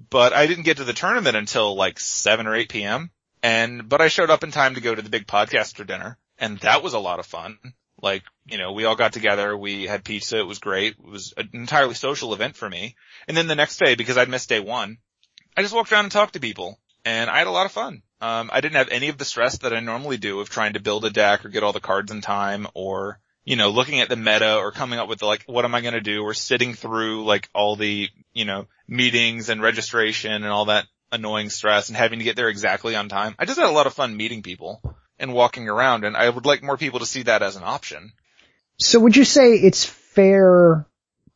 but 0.10 0.34
I 0.34 0.46
didn't 0.46 0.66
get 0.66 0.78
to 0.78 0.84
the 0.84 0.94
tournament 0.94 1.36
until 1.36 1.76
like 1.76 2.00
7 2.00 2.46
or 2.46 2.56
8 2.56 2.70
p.m. 2.70 3.10
And, 3.42 3.90
but 3.90 4.02
I 4.02 4.10
showed 4.10 4.30
up 4.30 4.44
in 4.44 4.52
time 4.52 4.76
to 4.76 4.82
go 4.82 4.94
to 4.94 5.02
the 5.02 5.10
big 5.10 5.26
podcaster 5.26 5.86
dinner 5.86 6.18
and 6.38 6.60
that 6.60 6.84
was 6.84 6.94
a 6.94 7.00
lot 7.00 7.20
of 7.20 7.26
fun. 7.26 7.58
Like, 8.02 8.24
you 8.46 8.58
know, 8.58 8.74
we 8.74 8.86
all 8.86 8.96
got 8.96 9.14
together, 9.14 9.58
we 9.58 9.86
had 9.86 10.04
pizza, 10.04 10.38
it 10.38 10.48
was 10.48 10.60
great. 10.60 10.96
It 11.00 11.06
was 11.06 11.34
an 11.36 11.50
entirely 11.54 11.96
social 11.96 12.34
event 12.34 12.56
for 12.56 12.70
me. 12.70 12.96
And 13.28 13.36
then 13.36 13.48
the 13.48 13.56
next 13.56 13.78
day, 13.78 13.96
because 13.96 14.18
I'd 14.18 14.30
missed 14.30 14.50
day 14.50 14.60
one, 14.60 14.98
I 15.56 15.62
just 15.62 15.74
walked 15.74 15.92
around 15.92 16.06
and 16.06 16.12
talked 16.12 16.34
to 16.34 16.40
people 16.40 16.80
and 17.04 17.30
I 17.30 17.40
had 17.40 17.48
a 17.48 17.52
lot 17.52 17.66
of 17.66 17.72
fun. 17.72 18.04
Um, 18.22 18.50
I 18.52 18.62
didn't 18.62 18.78
have 18.78 18.90
any 18.90 19.10
of 19.10 19.18
the 19.18 19.26
stress 19.26 19.60
that 19.60 19.74
I 19.74 19.80
normally 19.80 20.18
do 20.18 20.40
of 20.40 20.50
trying 20.50 20.74
to 20.74 20.80
build 20.80 21.06
a 21.06 21.10
deck 21.10 21.46
or 21.46 21.50
get 21.50 21.64
all 21.64 21.74
the 21.74 21.80
cards 21.80 22.12
in 22.12 22.22
time 22.22 22.68
or, 22.74 23.20
you 23.44 23.56
know, 23.56 23.70
looking 23.70 24.02
at 24.02 24.10
the 24.10 24.16
meta 24.16 24.58
or 24.58 24.72
coming 24.72 25.00
up 25.00 25.08
with 25.08 25.22
like, 25.22 25.44
what 25.46 25.66
am 25.66 25.74
I 25.74 25.82
going 25.82 25.94
to 25.94 26.02
do 26.02 26.22
or 26.22 26.34
sitting 26.34 26.74
through 26.74 27.26
like 27.26 27.50
all 27.54 27.76
the, 27.76 28.10
you 28.34 28.46
know, 28.46 28.68
meetings 28.88 29.50
and 29.50 29.62
registration 29.62 30.32
and 30.32 30.48
all 30.48 30.66
that 30.66 30.86
annoying 31.12 31.50
stress 31.50 31.90
and 31.90 31.98
having 31.98 32.20
to 32.20 32.26
get 32.26 32.36
there 32.36 32.50
exactly 32.50 32.96
on 32.96 33.10
time. 33.10 33.36
I 33.40 33.46
just 33.46 33.60
had 33.60 33.70
a 33.70 33.72
lot 33.72 33.88
of 33.88 33.94
fun 33.94 34.18
meeting 34.18 34.44
people 34.44 34.82
and 35.20 35.34
walking 35.34 35.68
around 35.68 36.04
and 36.04 36.16
I 36.16 36.30
would 36.30 36.46
like 36.46 36.64
more 36.64 36.78
people 36.78 37.00
to 37.00 37.06
see 37.06 37.24
that 37.24 37.42
as 37.42 37.56
an 37.56 37.64
option. 37.64 38.12
So 38.78 39.00
would 39.00 39.16
you 39.16 39.26
say 39.26 39.54
it's 39.54 39.86
fair 39.86 40.88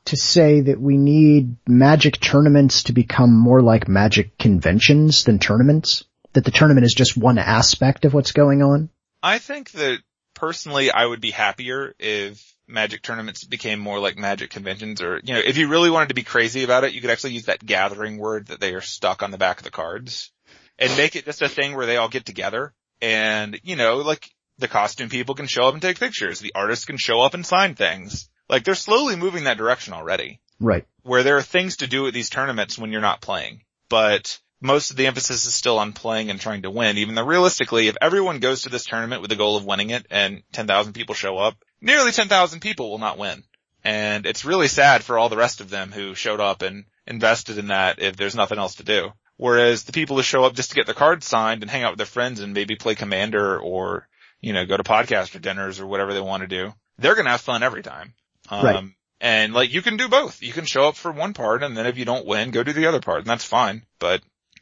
to 0.06 0.18
say 0.18 0.62
that 0.62 0.80
we 0.80 0.98
need 0.98 1.56
magic 1.68 2.20
tournaments 2.20 2.84
to 2.84 2.94
become 2.94 3.36
more 3.36 3.62
like 3.62 3.88
magic 3.88 4.38
conventions 4.38 5.24
than 5.24 5.40
tournaments? 5.40 6.04
That 6.34 6.46
the 6.46 6.52
tournament 6.52 6.86
is 6.86 6.94
just 6.94 7.18
one 7.18 7.38
aspect 7.38 8.06
of 8.06 8.14
what's 8.14 8.32
going 8.32 8.62
on? 8.62 8.90
I 9.22 9.40
think 9.40 9.72
that 9.72 10.00
personally 10.34 10.90
I 10.92 11.06
would 11.06 11.20
be 11.20 11.32
happier 11.32 11.94
if 12.00 12.56
magic 12.68 13.02
tournaments 13.02 13.44
became 13.44 13.80
more 13.80 14.00
like 14.00 14.18
magic 14.18 14.50
conventions 14.50 15.02
or, 15.02 15.20
you 15.24 15.34
know, 15.34 15.42
if 15.44 15.58
you 15.58 15.68
really 15.68 15.90
wanted 15.90 16.10
to 16.10 16.16
be 16.16 16.24
crazy 16.24 16.64
about 16.64 16.84
it, 16.84 16.94
you 16.94 17.02
could 17.02 17.10
actually 17.10 17.34
use 17.34 17.46
that 17.46 17.66
gathering 17.66 18.18
word 18.18 18.48
that 18.48 18.60
they 18.60 18.74
are 18.74 18.82
stuck 18.82 19.24
on 19.24 19.32
the 19.32 19.38
back 19.38 19.58
of 19.58 19.66
the 19.66 19.72
cards 19.72 20.32
and 20.80 20.96
make 20.96 21.16
it 21.16 21.26
just 21.26 21.42
a 21.42 21.50
thing 21.50 21.76
where 21.76 21.86
they 21.86 21.98
all 21.98 22.08
get 22.08 22.26
together 22.26 22.74
and, 23.02 23.60
you 23.64 23.76
know, 23.76 23.98
like 23.98 24.30
the 24.58 24.68
costume 24.68 25.10
people 25.10 25.36
can 25.36 25.48
show 25.48 25.64
up 25.64 25.74
and 25.74 25.82
take 25.82 26.00
pictures. 26.00 26.40
The 26.40 26.54
artists 26.56 26.86
can 26.86 26.98
show 26.98 27.22
up 27.22 27.34
and 27.34 27.46
sign 27.46 27.76
things. 27.76 28.30
Like 28.48 28.64
they're 28.64 28.76
slowly 28.76 29.16
moving 29.16 29.46
that 29.46 29.58
direction 29.58 29.94
already 29.94 30.40
Right. 30.60 30.86
where 31.04 31.24
there 31.24 31.38
are 31.38 31.42
things 31.42 31.78
to 31.78 31.88
do 31.88 32.06
at 32.08 32.14
these 32.14 32.30
tournaments 32.30 32.78
when 32.78 32.92
you're 32.92 33.02
not 33.02 33.22
playing, 33.22 33.62
but 33.90 34.40
most 34.62 34.92
of 34.92 34.98
the 34.98 35.08
emphasis 35.08 35.46
is 35.46 35.56
still 35.56 35.80
on 35.80 35.94
playing 35.94 36.30
and 36.30 36.40
trying 36.40 36.62
to 36.62 36.70
win, 36.70 37.00
even 37.00 37.16
though 37.16 37.26
realistically, 37.26 37.88
if 37.88 37.98
everyone 38.00 38.40
goes 38.40 38.62
to 38.62 38.70
this 38.70 38.86
tournament 38.86 39.22
with 39.22 39.32
the 39.32 39.36
goal 39.36 39.58
of 39.58 39.66
winning 39.66 39.90
it 39.90 40.06
and 40.12 40.44
10,000 40.52 40.94
people 40.94 41.16
show 41.16 41.38
up, 41.38 41.56
nearly 41.82 42.12
10,000 42.12 42.60
people 42.60 42.92
will 42.92 43.00
not 43.00 43.18
win. 43.18 43.44
And 43.84 44.28
it's 44.28 44.46
really 44.46 44.68
sad 44.68 45.04
for 45.04 45.18
all 45.18 45.30
the 45.30 45.38
rest 45.38 45.62
of 45.62 45.72
them 45.72 45.92
who 45.92 46.14
showed 46.14 46.40
up 46.40 46.62
and 46.62 46.86
invested 47.08 47.58
in 47.58 47.68
that 47.70 48.00
if 48.00 48.16
there's 48.16 48.36
nothing 48.36 48.60
else 48.60 48.76
to 48.76 48.84
do. 48.84 49.12
Whereas 49.42 49.86
the 49.86 49.92
people 49.92 50.18
who 50.18 50.22
show 50.22 50.44
up 50.44 50.54
just 50.54 50.70
to 50.70 50.76
get 50.76 50.86
their 50.86 50.94
cards 50.94 51.26
signed 51.26 51.64
and 51.64 51.72
hang 51.72 51.82
out 51.82 51.94
with 51.94 51.98
their 51.98 52.06
friends 52.06 52.42
and 52.42 52.54
maybe 52.54 52.76
play 52.76 52.94
commander 52.94 53.60
or, 53.60 54.08
you 54.40 54.54
know, 54.54 54.68
go 54.68 54.78
to 54.78 54.84
podcaster 54.84 55.42
dinners 55.42 55.80
or 55.80 55.88
whatever 55.88 56.14
they 56.14 56.22
want 56.22 56.42
to 56.42 56.48
do, 56.48 56.72
they're 57.00 57.16
going 57.16 57.26
to 57.26 57.32
have 57.32 57.42
fun 57.42 57.64
every 57.64 57.82
time. 57.82 58.14
Um, 58.52 58.64
Right. 58.64 58.84
and 59.20 59.52
like 59.52 59.74
you 59.74 59.82
can 59.82 59.98
do 59.98 60.10
both. 60.10 60.44
You 60.44 60.54
can 60.54 60.66
show 60.66 60.84
up 60.84 60.96
for 60.96 61.12
one 61.12 61.34
part 61.34 61.64
and 61.64 61.76
then 61.76 61.88
if 61.88 61.98
you 61.98 62.06
don't 62.06 62.28
win, 62.28 62.52
go 62.52 62.62
do 62.62 62.72
the 62.72 62.86
other 62.86 63.02
part 63.02 63.22
and 63.22 63.26
that's 63.26 63.44
fine. 63.44 63.84
But 63.98 64.22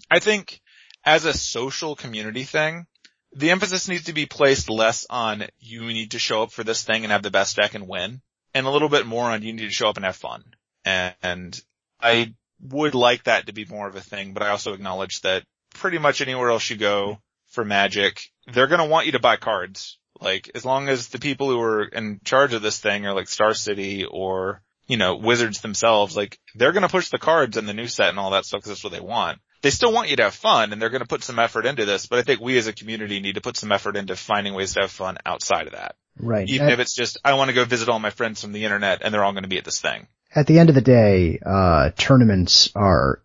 I 0.10 0.20
think 0.20 0.62
as 1.04 1.26
a 1.26 1.34
social 1.34 1.98
community 1.98 2.46
thing, 2.46 2.88
the 3.36 3.52
emphasis 3.52 3.90
needs 3.90 4.06
to 4.06 4.14
be 4.14 4.28
placed 4.28 4.70
less 4.70 5.06
on 5.10 5.44
you 5.60 5.82
need 5.88 6.12
to 6.12 6.20
show 6.20 6.44
up 6.44 6.54
for 6.54 6.64
this 6.64 6.84
thing 6.84 7.04
and 7.04 7.12
have 7.12 7.24
the 7.24 7.32
best 7.32 7.58
deck 7.58 7.76
and 7.76 7.86
win 7.86 8.22
and 8.54 8.66
a 8.66 8.72
little 8.72 8.88
bit 8.88 9.06
more 9.06 9.26
on 9.26 9.44
you 9.44 9.52
need 9.52 9.68
to 9.68 9.72
show 9.72 9.90
up 9.90 9.98
and 9.98 10.06
have 10.06 10.16
fun. 10.16 10.42
And, 10.86 11.14
and 11.22 11.62
I 12.00 12.34
would 12.62 12.95
like 12.95 13.24
that 13.24 13.47
to 13.47 13.53
be 13.53 13.66
more 13.66 13.88
of 13.88 13.95
a 13.95 14.01
thing, 14.01 14.34
but 14.34 14.43
I 14.43 14.49
also 14.49 14.74
acknowledge 14.74 15.22
that 15.22 15.43
pretty 15.76 15.97
much 15.97 16.22
anywhere 16.22 16.49
else 16.49 16.70
you 16.70 16.76
go 16.78 17.20
for 17.47 17.64
magic, 17.64 18.22
they're 18.51 18.68
going 18.68 18.82
to 18.82 18.88
want 18.88 19.05
you 19.05 19.14
to 19.14 19.20
buy 19.20 19.38
cards. 19.38 19.97
Like 20.20 20.51
as 20.53 20.66
long 20.66 20.89
as 20.89 21.07
the 21.07 21.20
people 21.20 21.49
who 21.49 21.62
are 21.62 21.84
in 21.84 22.20
charge 22.24 22.53
of 22.53 22.62
this 22.62 22.80
thing 22.80 23.05
are 23.05 23.14
like 23.14 23.30
Star 23.30 23.53
City 23.53 24.03
or, 24.05 24.62
you 24.88 24.97
know, 24.97 25.16
Wizards 25.16 25.62
themselves, 25.62 26.18
like 26.18 26.38
they're 26.55 26.74
going 26.74 26.84
to 26.84 26.89
push 26.89 27.10
the 27.10 27.18
cards 27.18 27.55
and 27.57 27.68
the 27.68 27.74
new 27.74 27.88
set 27.88 28.10
and 28.10 28.20
all 28.20 28.32
that 28.32 28.45
stuff 28.45 28.60
because 28.60 28.72
that's 28.72 28.84
what 28.84 28.91
they 28.93 28.99
want. 28.99 29.39
they 29.62 29.70
still 29.70 29.93
want 29.93 30.10
you 30.10 30.16
to 30.18 30.24
have 30.24 30.34
fun 30.34 30.74
and 30.74 30.82
they're 30.82 30.89
going 30.89 31.01
to 31.01 31.07
put 31.07 31.24
some 31.24 31.39
effort 31.39 31.66
into 31.66 31.86
this, 31.86 32.07
but 32.07 32.20
I 32.20 32.24
think 32.24 32.41
we 32.41 32.57
as 32.57 32.68
a 32.68 32.74
community 32.74 33.20
need 33.20 33.36
to 33.36 33.41
put 33.41 33.55
some 33.57 33.72
effort 33.72 33.95
into 33.95 34.16
finding 34.16 34.53
ways 34.53 34.74
to 34.74 34.82
have 34.82 34.91
fun 34.91 35.18
outside 35.26 35.68
of 35.68 35.74
that. 35.74 35.95
Right. 36.18 36.49
Even 36.49 36.68
At- 36.68 36.74
if 36.74 36.80
it's 36.80 36.95
just, 36.95 37.18
I 37.24 37.36
want 37.36 37.49
to 37.49 37.55
go 37.55 37.64
visit 37.64 37.88
all 37.88 37.99
my 37.99 38.10
friends 38.10 38.41
from 38.41 38.51
the 38.51 38.66
internet 38.66 39.01
and 39.01 39.14
they're 39.14 39.24
all 39.24 39.32
going 39.32 39.43
to 39.43 39.49
be 39.49 39.57
at 39.57 39.66
this 39.66 39.80
thing. 39.80 40.07
At 40.34 40.48
the 40.48 40.60
end 40.60 40.70
of 40.70 40.76
the 40.76 40.82
day, 40.82 41.40
uh, 41.44 41.92
tournaments 41.98 42.70
are, 42.76 43.22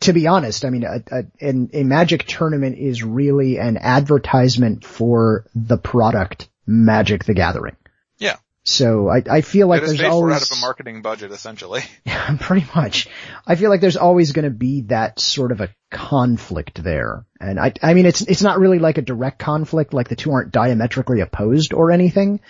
to 0.00 0.12
be 0.12 0.26
honest, 0.26 0.64
I 0.64 0.70
mean, 0.70 0.84
a, 0.84 1.02
a, 1.10 1.24
a 1.72 1.84
magic 1.84 2.26
tournament 2.26 2.78
is 2.78 3.02
really 3.02 3.58
an 3.58 3.76
advertisement 3.76 4.84
for 4.84 5.46
the 5.54 5.78
product 5.78 6.48
Magic 6.66 7.24
the 7.24 7.34
Gathering. 7.34 7.76
Yeah. 8.18 8.36
So 8.64 9.08
I, 9.08 9.22
I 9.28 9.40
feel 9.40 9.68
like 9.68 9.82
there's 9.82 10.02
always, 10.02 10.36
out 10.36 10.42
of 10.42 10.58
a 10.58 10.60
marketing 10.60 11.02
budget 11.02 11.32
essentially. 11.32 11.82
pretty 12.40 12.66
much, 12.74 13.08
I 13.46 13.54
feel 13.54 13.70
like 13.70 13.80
there's 13.80 13.96
always 13.96 14.32
going 14.32 14.44
to 14.44 14.50
be 14.50 14.82
that 14.82 15.18
sort 15.18 15.50
of 15.52 15.60
a 15.60 15.70
conflict 15.90 16.82
there. 16.82 17.24
And 17.40 17.58
I, 17.58 17.72
I 17.82 17.94
mean, 17.94 18.06
it's, 18.06 18.20
it's 18.20 18.42
not 18.42 18.58
really 18.58 18.78
like 18.78 18.98
a 18.98 19.02
direct 19.02 19.38
conflict, 19.38 19.94
like 19.94 20.08
the 20.08 20.16
two 20.16 20.32
aren't 20.32 20.52
diametrically 20.52 21.20
opposed 21.20 21.72
or 21.72 21.90
anything. 21.90 22.40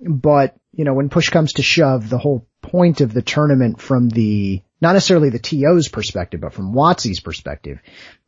But, 0.00 0.56
you 0.72 0.84
know, 0.84 0.94
when 0.94 1.10
push 1.10 1.28
comes 1.28 1.54
to 1.54 1.62
shove, 1.62 2.08
the 2.08 2.18
whole 2.18 2.48
point 2.62 3.00
of 3.00 3.12
the 3.12 3.22
tournament 3.22 3.80
from 3.80 4.08
the, 4.08 4.62
not 4.80 4.92
necessarily 4.92 5.30
the 5.30 5.38
TO's 5.38 5.88
perspective, 5.88 6.40
but 6.40 6.54
from 6.54 6.72
WotC's 6.72 7.20
perspective, 7.20 7.80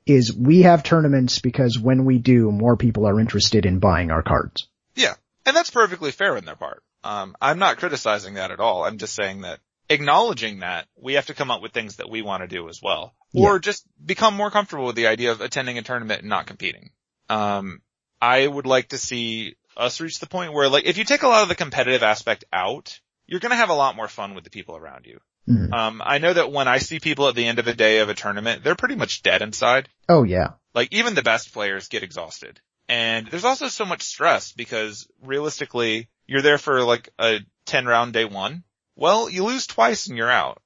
is 0.07 0.35
we 0.35 0.63
have 0.63 0.83
tournaments 0.83 1.39
because 1.39 1.79
when 1.79 2.05
we 2.05 2.19
do, 2.19 2.53
more 2.53 2.77
people 2.77 3.07
are 3.07 3.21
interested 3.21 3.65
in 3.65 3.79
buying 3.79 4.11
our 4.11 4.23
cards. 4.23 4.69
Yeah. 4.95 5.15
And 5.47 5.57
that's 5.57 5.71
perfectly 5.71 6.11
fair 6.11 6.37
in 6.37 6.45
their 6.45 6.57
part. 6.57 6.83
Um, 7.03 7.37
I'm 7.41 7.59
not 7.59 7.79
criticizing 7.79 8.35
that 8.35 8.51
at 8.51 8.61
all. 8.61 8.85
I'm 8.85 8.99
just 8.99 9.15
saying 9.15 9.43
that 9.43 9.61
acknowledging 9.89 10.61
that 10.61 10.87
we 10.97 11.15
have 11.15 11.27
to 11.27 11.35
come 11.35 11.51
up 11.51 11.63
with 11.63 11.73
things 11.73 11.97
that 11.97 12.11
we 12.11 12.23
want 12.23 12.43
to 12.43 12.49
do 12.49 12.69
as 12.69 12.81
well. 12.83 13.15
Or 13.37 13.59
just 13.59 13.85
become 14.03 14.35
more 14.35 14.51
comfortable 14.51 14.87
with 14.87 14.95
the 14.95 15.09
idea 15.09 15.33
of 15.33 15.41
attending 15.41 15.77
a 15.77 15.83
tournament 15.83 16.21
and 16.21 16.31
not 16.31 16.47
competing. 16.47 16.91
Um, 17.29 17.83
I 18.23 18.47
would 18.47 18.65
like 18.65 18.91
to 18.91 18.99
see 18.99 19.57
us 19.77 20.01
reach 20.01 20.21
the 20.21 20.29
point 20.29 20.53
where 20.53 20.69
like 20.69 20.85
if 20.85 20.99
you 20.99 21.05
take 21.05 21.25
a 21.25 21.29
lot 21.29 21.43
of 21.43 21.49
the 21.49 21.57
competitive 21.57 22.05
aspect 22.05 22.45
out, 22.53 23.01
you're 23.27 23.41
going 23.41 23.51
to 23.51 23.57
have 23.57 23.71
a 23.71 23.75
lot 23.75 23.97
more 23.97 24.09
fun 24.09 24.35
with 24.35 24.45
the 24.45 24.51
people 24.51 24.77
around 24.77 25.07
you. 25.07 25.21
Mhm. 25.49 25.73
Um, 25.73 26.03
I 26.05 26.19
know 26.19 26.33
that 26.33 26.51
when 26.53 26.69
I 26.69 26.79
see 26.79 27.01
people 27.01 27.29
at 27.29 27.35
the 27.35 27.47
end 27.47 27.59
of 27.59 27.67
a 27.67 27.75
day 27.75 27.99
of 27.99 28.09
a 28.09 28.15
tournament, 28.15 28.65
they're 28.65 28.75
pretty 28.75 28.95
much 28.95 29.23
dead 29.23 29.43
inside. 29.43 29.89
Oh 30.09 30.23
yeah. 30.23 30.53
Like 30.75 30.93
even 30.93 31.15
the 31.15 31.23
best 31.23 31.53
players 31.53 31.89
get 31.89 32.03
exhausted. 32.03 32.61
And 32.89 33.27
there's 33.27 33.45
also 33.45 33.69
so 33.69 33.85
much 33.85 34.03
stress 34.03 34.53
because 34.53 35.07
realistically, 35.23 36.09
you're 36.27 36.43
there 36.43 36.59
for 36.59 36.83
like 36.83 37.11
a 37.19 37.41
10 37.67 37.87
round 37.87 38.13
day 38.13 38.25
one. 38.25 38.65
Well, 38.97 39.29
you 39.29 39.45
lose 39.45 39.67
twice 39.67 40.07
and 40.07 40.17
you're 40.17 40.31
out. 40.31 40.63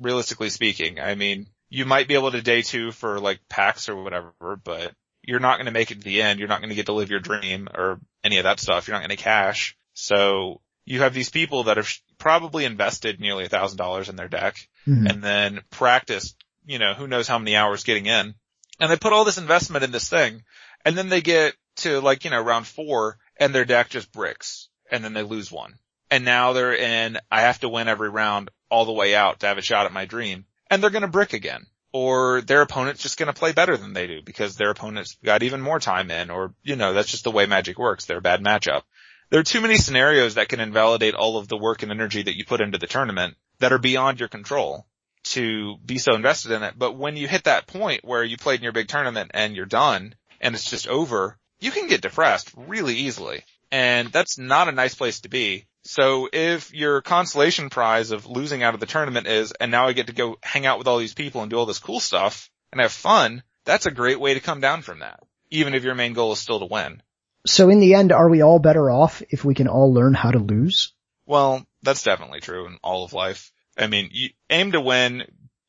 Realistically 0.00 0.50
speaking. 0.50 1.00
I 1.00 1.14
mean, 1.14 1.46
you 1.70 1.84
might 1.84 2.08
be 2.08 2.14
able 2.14 2.30
to 2.32 2.42
day 2.42 2.62
two 2.62 2.92
for 2.92 3.20
like 3.20 3.40
packs 3.48 3.88
or 3.88 4.02
whatever, 4.02 4.32
but 4.62 4.92
you're 5.22 5.40
not 5.40 5.56
going 5.56 5.66
to 5.66 5.72
make 5.72 5.90
it 5.90 5.96
to 5.96 6.04
the 6.04 6.22
end. 6.22 6.38
You're 6.38 6.48
not 6.48 6.60
going 6.60 6.70
to 6.70 6.76
get 6.76 6.86
to 6.86 6.92
live 6.92 7.10
your 7.10 7.20
dream 7.20 7.68
or 7.74 8.00
any 8.24 8.38
of 8.38 8.44
that 8.44 8.60
stuff. 8.60 8.86
You're 8.88 8.96
not 8.96 9.06
going 9.06 9.16
to 9.16 9.22
cash. 9.22 9.76
So 9.94 10.60
you 10.88 11.00
have 11.02 11.14
these 11.14 11.30
people 11.30 11.64
that 11.64 11.76
have 11.76 11.88
probably 12.18 12.64
invested 12.64 13.20
nearly 13.20 13.44
a 13.44 13.48
thousand 13.48 13.78
dollars 13.78 14.08
in 14.08 14.16
their 14.16 14.28
deck 14.28 14.56
Mhm. 14.86 15.08
and 15.10 15.22
then 15.22 15.60
practiced, 15.70 16.36
you 16.66 16.78
know, 16.78 16.94
who 16.94 17.06
knows 17.06 17.28
how 17.28 17.38
many 17.38 17.56
hours 17.56 17.84
getting 17.84 18.06
in. 18.06 18.34
And 18.80 18.90
they 18.90 18.96
put 18.96 19.12
all 19.12 19.24
this 19.24 19.38
investment 19.38 19.84
in 19.84 19.90
this 19.92 20.08
thing 20.08 20.42
and 20.84 20.96
then 20.96 21.08
they 21.08 21.20
get 21.20 21.54
to 21.76 22.00
like, 22.00 22.24
you 22.24 22.30
know, 22.30 22.40
round 22.40 22.66
four 22.66 23.18
and 23.38 23.54
their 23.54 23.64
deck 23.64 23.88
just 23.90 24.12
bricks 24.12 24.68
and 24.90 25.04
then 25.04 25.12
they 25.14 25.22
lose 25.22 25.50
one. 25.52 25.74
And 26.10 26.24
now 26.24 26.52
they're 26.54 26.74
in, 26.74 27.18
I 27.30 27.42
have 27.42 27.60
to 27.60 27.68
win 27.68 27.88
every 27.88 28.08
round 28.08 28.50
all 28.70 28.84
the 28.86 28.92
way 28.92 29.14
out 29.14 29.40
to 29.40 29.46
have 29.46 29.58
a 29.58 29.62
shot 29.62 29.86
at 29.86 29.92
my 29.92 30.06
dream 30.06 30.46
and 30.70 30.82
they're 30.82 30.90
going 30.90 31.02
to 31.02 31.08
brick 31.08 31.32
again. 31.32 31.66
Or 31.92 32.42
their 32.42 32.60
opponent's 32.60 33.02
just 33.02 33.18
going 33.18 33.28
to 33.32 33.38
play 33.38 33.52
better 33.52 33.76
than 33.76 33.94
they 33.94 34.06
do 34.06 34.20
because 34.22 34.56
their 34.56 34.70
opponent's 34.70 35.16
got 35.24 35.42
even 35.42 35.62
more 35.62 35.80
time 35.80 36.10
in 36.10 36.28
or, 36.30 36.52
you 36.62 36.76
know, 36.76 36.92
that's 36.92 37.10
just 37.10 37.24
the 37.24 37.30
way 37.30 37.46
magic 37.46 37.78
works. 37.78 38.04
They're 38.04 38.18
a 38.18 38.22
bad 38.22 38.42
matchup. 38.42 38.82
There 39.30 39.40
are 39.40 39.44
too 39.44 39.60
many 39.60 39.76
scenarios 39.76 40.34
that 40.34 40.48
can 40.48 40.60
invalidate 40.60 41.14
all 41.14 41.36
of 41.36 41.48
the 41.48 41.56
work 41.56 41.82
and 41.82 41.92
energy 41.92 42.22
that 42.22 42.36
you 42.36 42.46
put 42.46 42.62
into 42.62 42.78
the 42.78 42.86
tournament 42.86 43.36
that 43.58 43.72
are 43.72 43.78
beyond 43.78 44.20
your 44.20 44.28
control 44.28 44.86
to 45.24 45.76
be 45.84 45.98
so 45.98 46.14
invested 46.14 46.52
in 46.52 46.62
it. 46.62 46.74
But 46.78 46.96
when 46.96 47.16
you 47.16 47.28
hit 47.28 47.44
that 47.44 47.66
point 47.66 48.04
where 48.04 48.24
you 48.24 48.38
played 48.38 48.60
in 48.60 48.64
your 48.64 48.72
big 48.72 48.88
tournament 48.88 49.32
and 49.34 49.54
you're 49.54 49.66
done 49.66 50.14
and 50.40 50.54
it's 50.54 50.70
just 50.70 50.88
over, 50.88 51.36
you 51.60 51.70
can 51.70 51.88
get 51.88 52.00
depressed 52.00 52.52
really 52.56 52.94
easily. 52.94 53.44
And 53.70 54.10
that's 54.10 54.38
not 54.38 54.68
a 54.68 54.72
nice 54.72 54.94
place 54.94 55.20
to 55.20 55.28
be. 55.28 55.66
So 55.84 56.28
if 56.32 56.72
your 56.72 57.02
consolation 57.02 57.68
prize 57.68 58.12
of 58.12 58.26
losing 58.26 58.62
out 58.62 58.72
of 58.72 58.80
the 58.80 58.86
tournament 58.86 59.26
is, 59.26 59.52
and 59.52 59.70
now 59.70 59.88
I 59.88 59.92
get 59.92 60.06
to 60.06 60.14
go 60.14 60.38
hang 60.42 60.64
out 60.64 60.78
with 60.78 60.88
all 60.88 60.98
these 60.98 61.14
people 61.14 61.42
and 61.42 61.50
do 61.50 61.58
all 61.58 61.66
this 61.66 61.78
cool 61.78 62.00
stuff 62.00 62.50
and 62.72 62.80
have 62.80 62.92
fun, 62.92 63.42
that's 63.66 63.86
a 63.86 63.90
great 63.90 64.20
way 64.20 64.34
to 64.34 64.40
come 64.40 64.60
down 64.60 64.80
from 64.80 65.00
that. 65.00 65.20
Even 65.50 65.74
if 65.74 65.84
your 65.84 65.94
main 65.94 66.14
goal 66.14 66.32
is 66.32 66.38
still 66.38 66.60
to 66.60 66.66
win. 66.66 67.02
So 67.46 67.70
in 67.70 67.80
the 67.80 67.94
end, 67.94 68.12
are 68.12 68.28
we 68.28 68.42
all 68.42 68.58
better 68.58 68.90
off 68.90 69.22
if 69.30 69.44
we 69.44 69.54
can 69.54 69.68
all 69.68 69.92
learn 69.92 70.14
how 70.14 70.30
to 70.30 70.38
lose? 70.38 70.92
Well, 71.26 71.66
that's 71.82 72.02
definitely 72.02 72.40
true 72.40 72.66
in 72.66 72.78
all 72.82 73.04
of 73.04 73.12
life. 73.12 73.52
I 73.76 73.86
mean, 73.86 74.10
you 74.12 74.30
aim 74.50 74.72
to 74.72 74.80
win, 74.80 75.24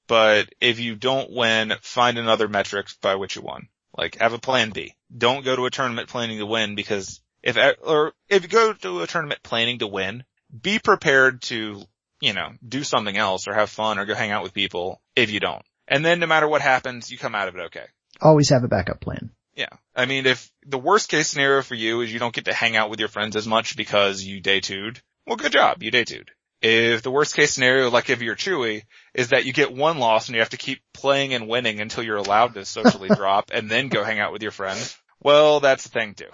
but 0.07 0.49
if 0.59 0.79
you 0.79 0.95
don't 0.95 1.31
win, 1.31 1.73
find 1.81 2.17
another 2.17 2.47
metric 2.47 2.87
by 3.01 3.15
which 3.15 3.35
you 3.35 3.41
won. 3.41 3.67
Like 3.95 4.17
have 4.17 4.33
a 4.33 4.39
plan 4.39 4.71
B. 4.71 4.95
Don't 5.15 5.45
go 5.45 5.55
to 5.55 5.65
a 5.65 5.71
tournament 5.71 6.09
planning 6.09 6.39
to 6.39 6.45
win 6.45 6.75
because 6.75 7.21
if, 7.43 7.57
or 7.81 8.13
if 8.27 8.43
you 8.43 8.49
go 8.49 8.73
to 8.73 9.01
a 9.01 9.07
tournament 9.07 9.43
planning 9.43 9.79
to 9.79 9.87
win, 9.87 10.23
be 10.61 10.79
prepared 10.79 11.41
to, 11.43 11.81
you 12.21 12.33
know, 12.33 12.51
do 12.67 12.83
something 12.83 13.15
else 13.15 13.47
or 13.47 13.53
have 13.53 13.69
fun 13.69 13.99
or 13.99 14.05
go 14.05 14.15
hang 14.15 14.31
out 14.31 14.43
with 14.43 14.53
people 14.53 15.01
if 15.15 15.31
you 15.31 15.39
don't. 15.39 15.63
And 15.87 16.05
then 16.05 16.19
no 16.19 16.27
matter 16.27 16.47
what 16.47 16.61
happens, 16.61 17.11
you 17.11 17.17
come 17.17 17.35
out 17.35 17.47
of 17.47 17.55
it 17.55 17.61
okay. 17.65 17.85
Always 18.21 18.49
have 18.49 18.63
a 18.63 18.67
backup 18.67 19.01
plan. 19.01 19.31
Yeah. 19.59 19.75
I 19.93 20.05
mean, 20.05 20.25
if 20.25 20.49
the 20.65 20.77
worst 20.77 21.09
case 21.09 21.27
scenario 21.27 21.61
for 21.63 21.75
you 21.75 21.99
is 21.99 22.13
you 22.13 22.17
don't 22.17 22.33
get 22.33 22.45
to 22.45 22.53
hang 22.53 22.77
out 22.77 22.89
with 22.89 23.01
your 23.01 23.09
friends 23.09 23.35
as 23.35 23.45
much 23.45 23.75
because 23.75 24.23
you 24.23 24.39
day 24.39 24.61
two'd, 24.61 25.01
well, 25.27 25.35
good 25.35 25.51
job. 25.51 25.83
You 25.83 25.91
day 25.91 26.05
two'd. 26.05 26.31
If 26.61 27.01
the 27.01 27.11
worst 27.11 27.35
case 27.35 27.51
scenario, 27.51 27.89
like 27.89 28.09
if 28.09 28.21
you're 28.21 28.37
Chewy, 28.37 28.83
is 29.13 29.29
that 29.29 29.43
you 29.45 29.51
get 29.51 29.73
one 29.73 29.97
loss 29.97 30.27
and 30.27 30.35
you 30.35 30.39
have 30.39 30.51
to 30.51 30.57
keep 30.57 30.79
playing 30.93 31.33
and 31.33 31.49
winning 31.49 31.81
until 31.81 32.05
you're 32.05 32.15
allowed 32.15 32.53
to 32.53 32.63
socially 32.63 33.09
drop 33.13 33.51
and 33.53 33.69
then 33.69 33.89
go 33.89 34.01
hang 34.01 34.21
out 34.21 34.31
with 34.31 34.41
your 34.41 34.51
friends, 34.51 34.97
well, 35.19 35.59
that's 35.59 35.83
the 35.83 35.89
thing 35.89 36.13
too. 36.13 36.29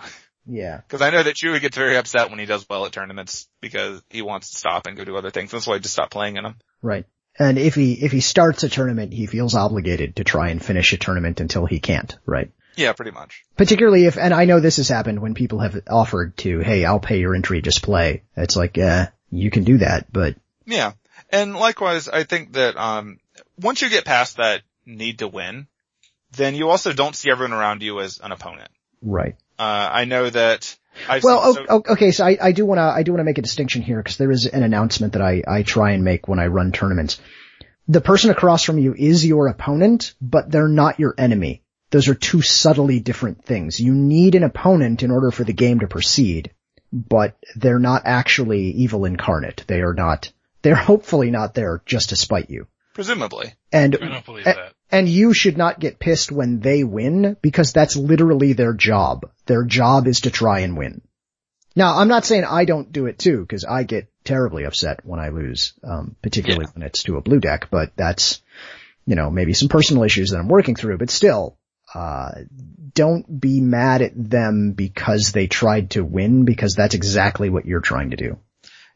Yeah. 0.45 0.81
Cause 0.87 1.01
I 1.01 1.09
know 1.09 1.23
that 1.23 1.35
Chewy 1.35 1.59
gets 1.59 1.75
very 1.75 1.97
upset 1.97 2.29
when 2.29 2.37
he 2.37 2.45
does 2.45 2.69
well 2.69 2.85
at 2.85 2.91
tournaments 2.91 3.47
because 3.59 4.03
he 4.11 4.21
wants 4.21 4.51
to 4.51 4.57
stop 4.57 4.85
and 4.85 4.95
go 4.95 5.03
do 5.03 5.17
other 5.17 5.31
things. 5.31 5.49
That's 5.49 5.65
why 5.65 5.75
I 5.75 5.79
just 5.79 5.95
stopped 5.95 6.11
playing 6.11 6.37
in 6.37 6.43
them. 6.43 6.57
Right. 6.83 7.05
And 7.39 7.57
if 7.57 7.73
he, 7.73 7.93
if 7.93 8.11
he 8.11 8.21
starts 8.21 8.61
a 8.61 8.69
tournament, 8.69 9.13
he 9.13 9.25
feels 9.25 9.55
obligated 9.55 10.17
to 10.17 10.23
try 10.23 10.49
and 10.49 10.63
finish 10.63 10.93
a 10.93 10.97
tournament 10.97 11.39
until 11.39 11.65
he 11.65 11.79
can't, 11.79 12.15
right? 12.27 12.51
Yeah, 12.75 12.93
pretty 12.93 13.11
much. 13.11 13.43
Particularly 13.57 14.05
if, 14.05 14.17
and 14.17 14.33
I 14.33 14.45
know 14.45 14.59
this 14.59 14.77
has 14.77 14.89
happened 14.89 15.21
when 15.21 15.33
people 15.33 15.59
have 15.59 15.79
offered 15.89 16.35
to, 16.37 16.59
hey, 16.59 16.83
I'll 16.85 16.99
pay 16.99 17.19
your 17.19 17.35
entry, 17.35 17.61
just 17.61 17.81
play. 17.83 18.23
It's 18.35 18.55
like, 18.55 18.77
uh, 18.77 19.07
you 19.31 19.49
can 19.51 19.63
do 19.63 19.77
that, 19.79 20.11
but 20.11 20.35
Yeah. 20.65 20.93
And 21.31 21.55
likewise, 21.55 22.07
I 22.07 22.23
think 22.23 22.53
that, 22.53 22.77
um, 22.77 23.19
once 23.59 23.81
you 23.81 23.89
get 23.89 24.05
past 24.05 24.37
that 24.37 24.61
need 24.85 25.19
to 25.19 25.27
win, 25.27 25.67
then 26.33 26.55
you 26.55 26.69
also 26.69 26.91
don't 26.93 27.15
see 27.15 27.31
everyone 27.31 27.53
around 27.53 27.81
you 27.81 27.99
as 28.01 28.19
an 28.19 28.31
opponent. 28.31 28.69
right. 29.01 29.35
Uh, 29.57 29.89
I 29.93 30.03
know 30.03 30.29
that 30.29 30.75
I've 31.07 31.23
Well, 31.23 31.53
seen, 31.53 31.65
o- 31.69 31.77
o- 31.87 31.93
okay, 31.93 32.11
so 32.11 32.25
I, 32.25 32.37
I 32.41 32.51
do 32.51 32.65
want 32.65 32.77
to 32.79 32.81
I 32.83 33.03
do 33.03 33.11
want 33.13 33.21
to 33.21 33.23
make 33.23 33.37
a 33.37 33.41
distinction 33.41 33.81
here 33.81 33.97
because 34.03 34.17
there 34.17 34.31
is 34.31 34.45
an 34.45 34.63
announcement 34.63 35.13
that 35.13 35.21
I 35.21 35.43
I 35.47 35.63
try 35.63 35.91
and 35.91 36.03
make 36.03 36.27
when 36.27 36.39
I 36.39 36.47
run 36.47 36.73
tournaments. 36.73 37.21
The 37.87 38.01
person 38.01 38.31
across 38.31 38.63
from 38.63 38.79
you 38.79 38.93
is 38.93 39.25
your 39.25 39.47
opponent, 39.47 40.13
but 40.21 40.51
they're 40.51 40.67
not 40.67 40.99
your 40.99 41.15
enemy. 41.17 41.61
Those 41.91 42.07
are 42.07 42.15
two 42.15 42.41
subtly 42.41 42.99
different 42.99 43.45
things. 43.45 43.79
You 43.79 43.93
need 43.93 44.35
an 44.35 44.43
opponent 44.43 45.03
in 45.03 45.11
order 45.11 45.31
for 45.31 45.43
the 45.43 45.53
game 45.53 45.79
to 45.79 45.87
proceed, 45.87 46.51
but 46.91 47.37
they're 47.55 47.79
not 47.79 48.03
actually 48.05 48.71
evil 48.71 49.05
incarnate. 49.05 49.63
They 49.67 49.81
are 49.81 49.93
not. 49.93 50.31
They're 50.61 50.75
hopefully 50.75 51.29
not 51.31 51.53
there 51.53 51.81
just 51.85 52.09
to 52.09 52.15
spite 52.15 52.49
you. 52.49 52.67
presumably. 52.95 53.53
And 53.71 53.95
I 54.01 54.07
don't 54.07 54.25
believe 54.25 54.45
that. 54.45 54.73
and 54.91 55.07
you 55.07 55.33
should 55.33 55.57
not 55.57 55.79
get 55.79 55.99
pissed 55.99 56.31
when 56.31 56.59
they 56.61 56.83
win 56.83 57.35
because 57.41 57.71
that's 57.73 57.95
literally 57.95 58.53
their 58.53 58.73
job. 58.73 59.29
Their 59.45 59.63
job 59.63 60.07
is 60.07 60.21
to 60.21 60.31
try 60.31 60.59
and 60.61 60.77
win. 60.77 61.01
Now, 61.75 61.97
I'm 61.97 62.07
not 62.07 62.25
saying 62.25 62.45
I 62.45 62.63
don't 62.65 62.91
do 62.91 63.05
it 63.05 63.19
too 63.19 63.41
because 63.41 63.65
I 63.65 63.83
get 63.83 64.07
terribly 64.23 64.63
upset 64.63 65.05
when 65.05 65.19
I 65.19 65.29
lose, 65.29 65.73
um, 65.83 66.15
particularly 66.21 66.65
Yeah. 66.67 66.71
when 66.73 66.83
it's 66.87 67.03
to 67.03 67.17
a 67.17 67.21
blue 67.21 67.41
deck, 67.41 67.67
but 67.69 67.91
that's, 67.97 68.41
you 69.05 69.15
know, 69.15 69.29
maybe 69.29 69.53
some 69.53 69.67
personal 69.69 70.03
issues 70.03 70.31
that 70.31 70.39
I'm 70.39 70.47
working 70.47 70.75
through, 70.75 70.97
but 70.97 71.09
still, 71.09 71.57
uh, 71.95 72.31
don't 72.93 73.39
be 73.39 73.61
mad 73.61 74.01
at 74.01 74.11
them 74.15 74.73
because 74.73 75.31
they 75.31 75.47
tried 75.47 75.91
to 75.91 76.03
win 76.03 76.43
because 76.45 76.75
that's 76.75 76.93
exactly 76.93 77.49
what 77.49 77.65
you're 77.65 77.79
trying 77.81 78.11
to 78.11 78.17
do. 78.17 78.37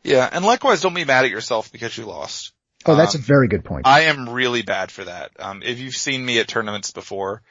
Yeah. 0.03 0.29
And 0.31 0.45
likewise, 0.45 0.81
don't 0.81 0.93
be 0.93 1.05
mad 1.05 1.25
at 1.25 1.31
yourself 1.31 1.71
because 1.71 1.97
you 1.97 2.05
lost. 2.05 2.53
Oh, 2.85 2.95
that's 2.95 3.15
Um, 3.15 3.21
a 3.21 3.23
very 3.23 3.47
good 3.47 3.65
point. 3.65 3.87
I 3.87 4.01
am 4.01 4.29
really 4.29 4.61
bad 4.61 4.91
for 4.91 5.05
that. 5.05 5.31
Um, 5.39 5.61
if 5.63 5.79
you've 5.79 5.95
seen 5.95 6.25
me 6.25 6.39
at 6.39 6.47
tournaments 6.47 6.91
before, 6.91 7.41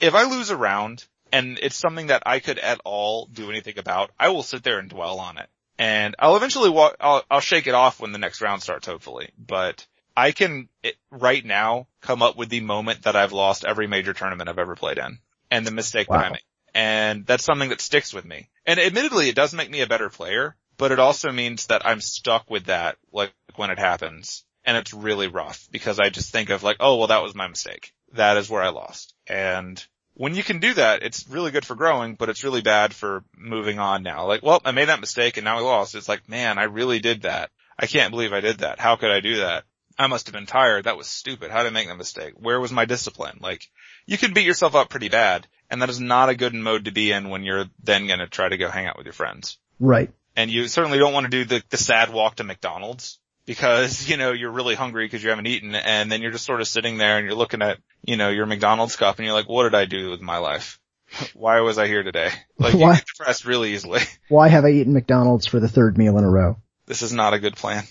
if 0.00 0.14
I 0.14 0.24
lose 0.24 0.50
a 0.50 0.56
round 0.56 1.04
and 1.32 1.58
it's 1.60 1.76
something 1.76 2.08
that 2.08 2.22
I 2.26 2.40
could 2.40 2.58
at 2.58 2.80
all 2.84 3.26
do 3.26 3.50
anything 3.50 3.78
about, 3.78 4.10
I 4.18 4.28
will 4.28 4.42
sit 4.42 4.62
there 4.62 4.78
and 4.78 4.88
dwell 4.88 5.18
on 5.18 5.38
it. 5.38 5.48
And 5.78 6.14
I'll 6.18 6.36
eventually 6.36 6.70
walk, 6.70 6.96
I'll, 7.00 7.22
I'll 7.30 7.40
shake 7.40 7.66
it 7.66 7.74
off 7.74 8.00
when 8.00 8.12
the 8.12 8.18
next 8.18 8.40
round 8.40 8.62
starts, 8.62 8.86
hopefully. 8.86 9.30
But 9.38 9.86
I 10.16 10.32
can 10.32 10.68
it, 10.82 10.96
right 11.10 11.44
now 11.44 11.88
come 12.00 12.22
up 12.22 12.36
with 12.36 12.48
the 12.48 12.60
moment 12.60 13.02
that 13.02 13.16
I've 13.16 13.32
lost 13.32 13.64
every 13.64 13.86
major 13.86 14.14
tournament 14.14 14.48
I've 14.48 14.58
ever 14.58 14.76
played 14.76 14.98
in 14.98 15.18
and 15.50 15.66
the 15.66 15.70
mistake 15.70 16.08
Wow. 16.08 16.18
that 16.18 16.24
I 16.24 16.30
made. 16.30 16.42
And 16.74 17.26
that's 17.26 17.44
something 17.44 17.70
that 17.70 17.80
sticks 17.80 18.12
with 18.12 18.24
me. 18.24 18.48
And 18.66 18.80
admittedly, 18.80 19.28
it 19.28 19.34
does 19.34 19.54
make 19.54 19.70
me 19.70 19.80
a 19.80 19.86
better 19.86 20.10
player, 20.10 20.56
but 20.76 20.92
it 20.92 20.98
also 20.98 21.30
means 21.32 21.66
that 21.66 21.86
I'm 21.86 22.00
stuck 22.00 22.50
with 22.50 22.66
that, 22.66 22.96
like 23.12 23.32
when 23.56 23.70
it 23.70 23.78
happens. 23.78 24.44
And 24.64 24.76
it's 24.76 24.92
really 24.92 25.28
rough 25.28 25.68
because 25.70 26.00
I 26.00 26.08
just 26.10 26.32
think 26.32 26.50
of 26.50 26.62
like, 26.62 26.78
oh, 26.80 26.96
well, 26.96 27.06
that 27.06 27.22
was 27.22 27.34
my 27.34 27.46
mistake. 27.46 27.92
That 28.14 28.36
is 28.36 28.50
where 28.50 28.62
I 28.62 28.70
lost. 28.70 29.14
And 29.26 29.82
when 30.14 30.34
you 30.34 30.42
can 30.42 30.58
do 30.58 30.74
that, 30.74 31.02
it's 31.02 31.28
really 31.28 31.50
good 31.50 31.64
for 31.64 31.76
growing, 31.76 32.14
but 32.14 32.28
it's 32.28 32.42
really 32.42 32.62
bad 32.62 32.92
for 32.92 33.22
moving 33.36 33.78
on 33.78 34.02
now. 34.02 34.26
Like, 34.26 34.42
well, 34.42 34.60
I 34.64 34.72
made 34.72 34.88
that 34.88 35.00
mistake 35.00 35.36
and 35.36 35.44
now 35.44 35.58
I 35.58 35.60
lost. 35.60 35.94
It's 35.94 36.08
like, 36.08 36.28
man, 36.28 36.58
I 36.58 36.64
really 36.64 36.98
did 36.98 37.22
that. 37.22 37.50
I 37.78 37.86
can't 37.86 38.10
believe 38.10 38.32
I 38.32 38.40
did 38.40 38.58
that. 38.58 38.80
How 38.80 38.96
could 38.96 39.10
I 39.10 39.20
do 39.20 39.36
that? 39.36 39.64
I 39.98 40.06
must 40.08 40.26
have 40.26 40.34
been 40.34 40.46
tired. 40.46 40.84
That 40.84 40.96
was 40.96 41.06
stupid. 41.06 41.50
How 41.50 41.62
did 41.62 41.68
I 41.68 41.72
make 41.72 41.88
that 41.88 41.96
mistake? 41.96 42.34
Where 42.36 42.60
was 42.60 42.72
my 42.72 42.84
discipline? 42.84 43.38
Like, 43.40 43.66
you 44.06 44.18
can 44.18 44.34
beat 44.34 44.46
yourself 44.46 44.74
up 44.74 44.90
pretty 44.90 45.08
bad, 45.08 45.46
and 45.70 45.82
that 45.82 45.90
is 45.90 46.00
not 46.00 46.28
a 46.28 46.36
good 46.36 46.54
mode 46.54 46.84
to 46.84 46.92
be 46.92 47.12
in 47.12 47.30
when 47.30 47.42
you're 47.44 47.64
then 47.82 48.06
gonna 48.06 48.26
try 48.26 48.48
to 48.48 48.56
go 48.56 48.68
hang 48.68 48.86
out 48.86 48.96
with 48.96 49.06
your 49.06 49.12
friends. 49.12 49.58
Right. 49.80 50.10
And 50.36 50.50
you 50.50 50.68
certainly 50.68 50.98
don't 50.98 51.14
want 51.14 51.24
to 51.24 51.30
do 51.30 51.44
the, 51.44 51.62
the 51.70 51.76
sad 51.76 52.12
walk 52.12 52.36
to 52.36 52.44
McDonald's 52.44 53.18
because, 53.46 54.08
you 54.08 54.16
know, 54.16 54.32
you're 54.32 54.50
really 54.50 54.74
hungry 54.74 55.06
because 55.06 55.22
you 55.22 55.30
haven't 55.30 55.46
eaten 55.46 55.74
and 55.74 56.12
then 56.12 56.20
you're 56.20 56.32
just 56.32 56.44
sort 56.44 56.60
of 56.60 56.68
sitting 56.68 56.98
there 56.98 57.16
and 57.16 57.26
you're 57.26 57.36
looking 57.36 57.62
at, 57.62 57.78
you 58.04 58.16
know, 58.16 58.28
your 58.28 58.46
McDonald's 58.46 58.96
cup 58.96 59.16
and 59.18 59.24
you're 59.24 59.34
like, 59.34 59.48
what 59.48 59.64
did 59.64 59.74
I 59.74 59.86
do 59.86 60.10
with 60.10 60.20
my 60.20 60.38
life? 60.38 60.78
Why 61.34 61.60
was 61.60 61.78
I 61.78 61.86
here 61.86 62.02
today? 62.02 62.30
Like, 62.58 62.72
you 62.74 62.80
Why- 62.80 62.94
get 62.94 63.06
depressed 63.06 63.44
really 63.44 63.74
easily. 63.74 64.00
Why 64.28 64.48
have 64.48 64.64
I 64.64 64.70
eaten 64.70 64.94
McDonald's 64.94 65.46
for 65.46 65.60
the 65.60 65.68
third 65.68 65.98
meal 65.98 66.16
in 66.16 66.24
a 66.24 66.30
row? 66.30 66.56
This 66.86 67.02
is 67.02 67.12
not 67.12 67.34
a 67.34 67.38
good 67.38 67.54
plan. 67.54 67.84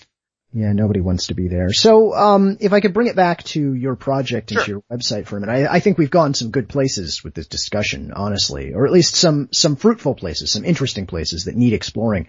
Yeah, 0.52 0.72
nobody 0.72 1.00
wants 1.00 1.26
to 1.26 1.34
be 1.34 1.48
there. 1.48 1.72
So, 1.72 2.14
um, 2.14 2.56
if 2.60 2.72
I 2.72 2.80
could 2.80 2.94
bring 2.94 3.08
it 3.08 3.16
back 3.16 3.42
to 3.44 3.74
your 3.74 3.94
project 3.94 4.50
and 4.52 4.60
Sure. 4.60 4.64
to 4.64 4.70
your 4.70 4.82
website 4.90 5.26
for 5.26 5.36
a 5.36 5.40
minute, 5.40 5.52
I, 5.52 5.74
I 5.74 5.80
think 5.80 5.98
we've 5.98 6.10
gone 6.10 6.34
some 6.34 6.50
good 6.50 6.68
places 6.68 7.22
with 7.22 7.34
this 7.34 7.46
discussion, 7.46 8.12
honestly, 8.14 8.72
or 8.72 8.86
at 8.86 8.92
least 8.92 9.16
some, 9.16 9.48
some 9.52 9.76
fruitful 9.76 10.14
places, 10.14 10.50
some 10.50 10.64
interesting 10.64 11.06
places 11.06 11.44
that 11.44 11.56
need 11.56 11.72
exploring. 11.74 12.28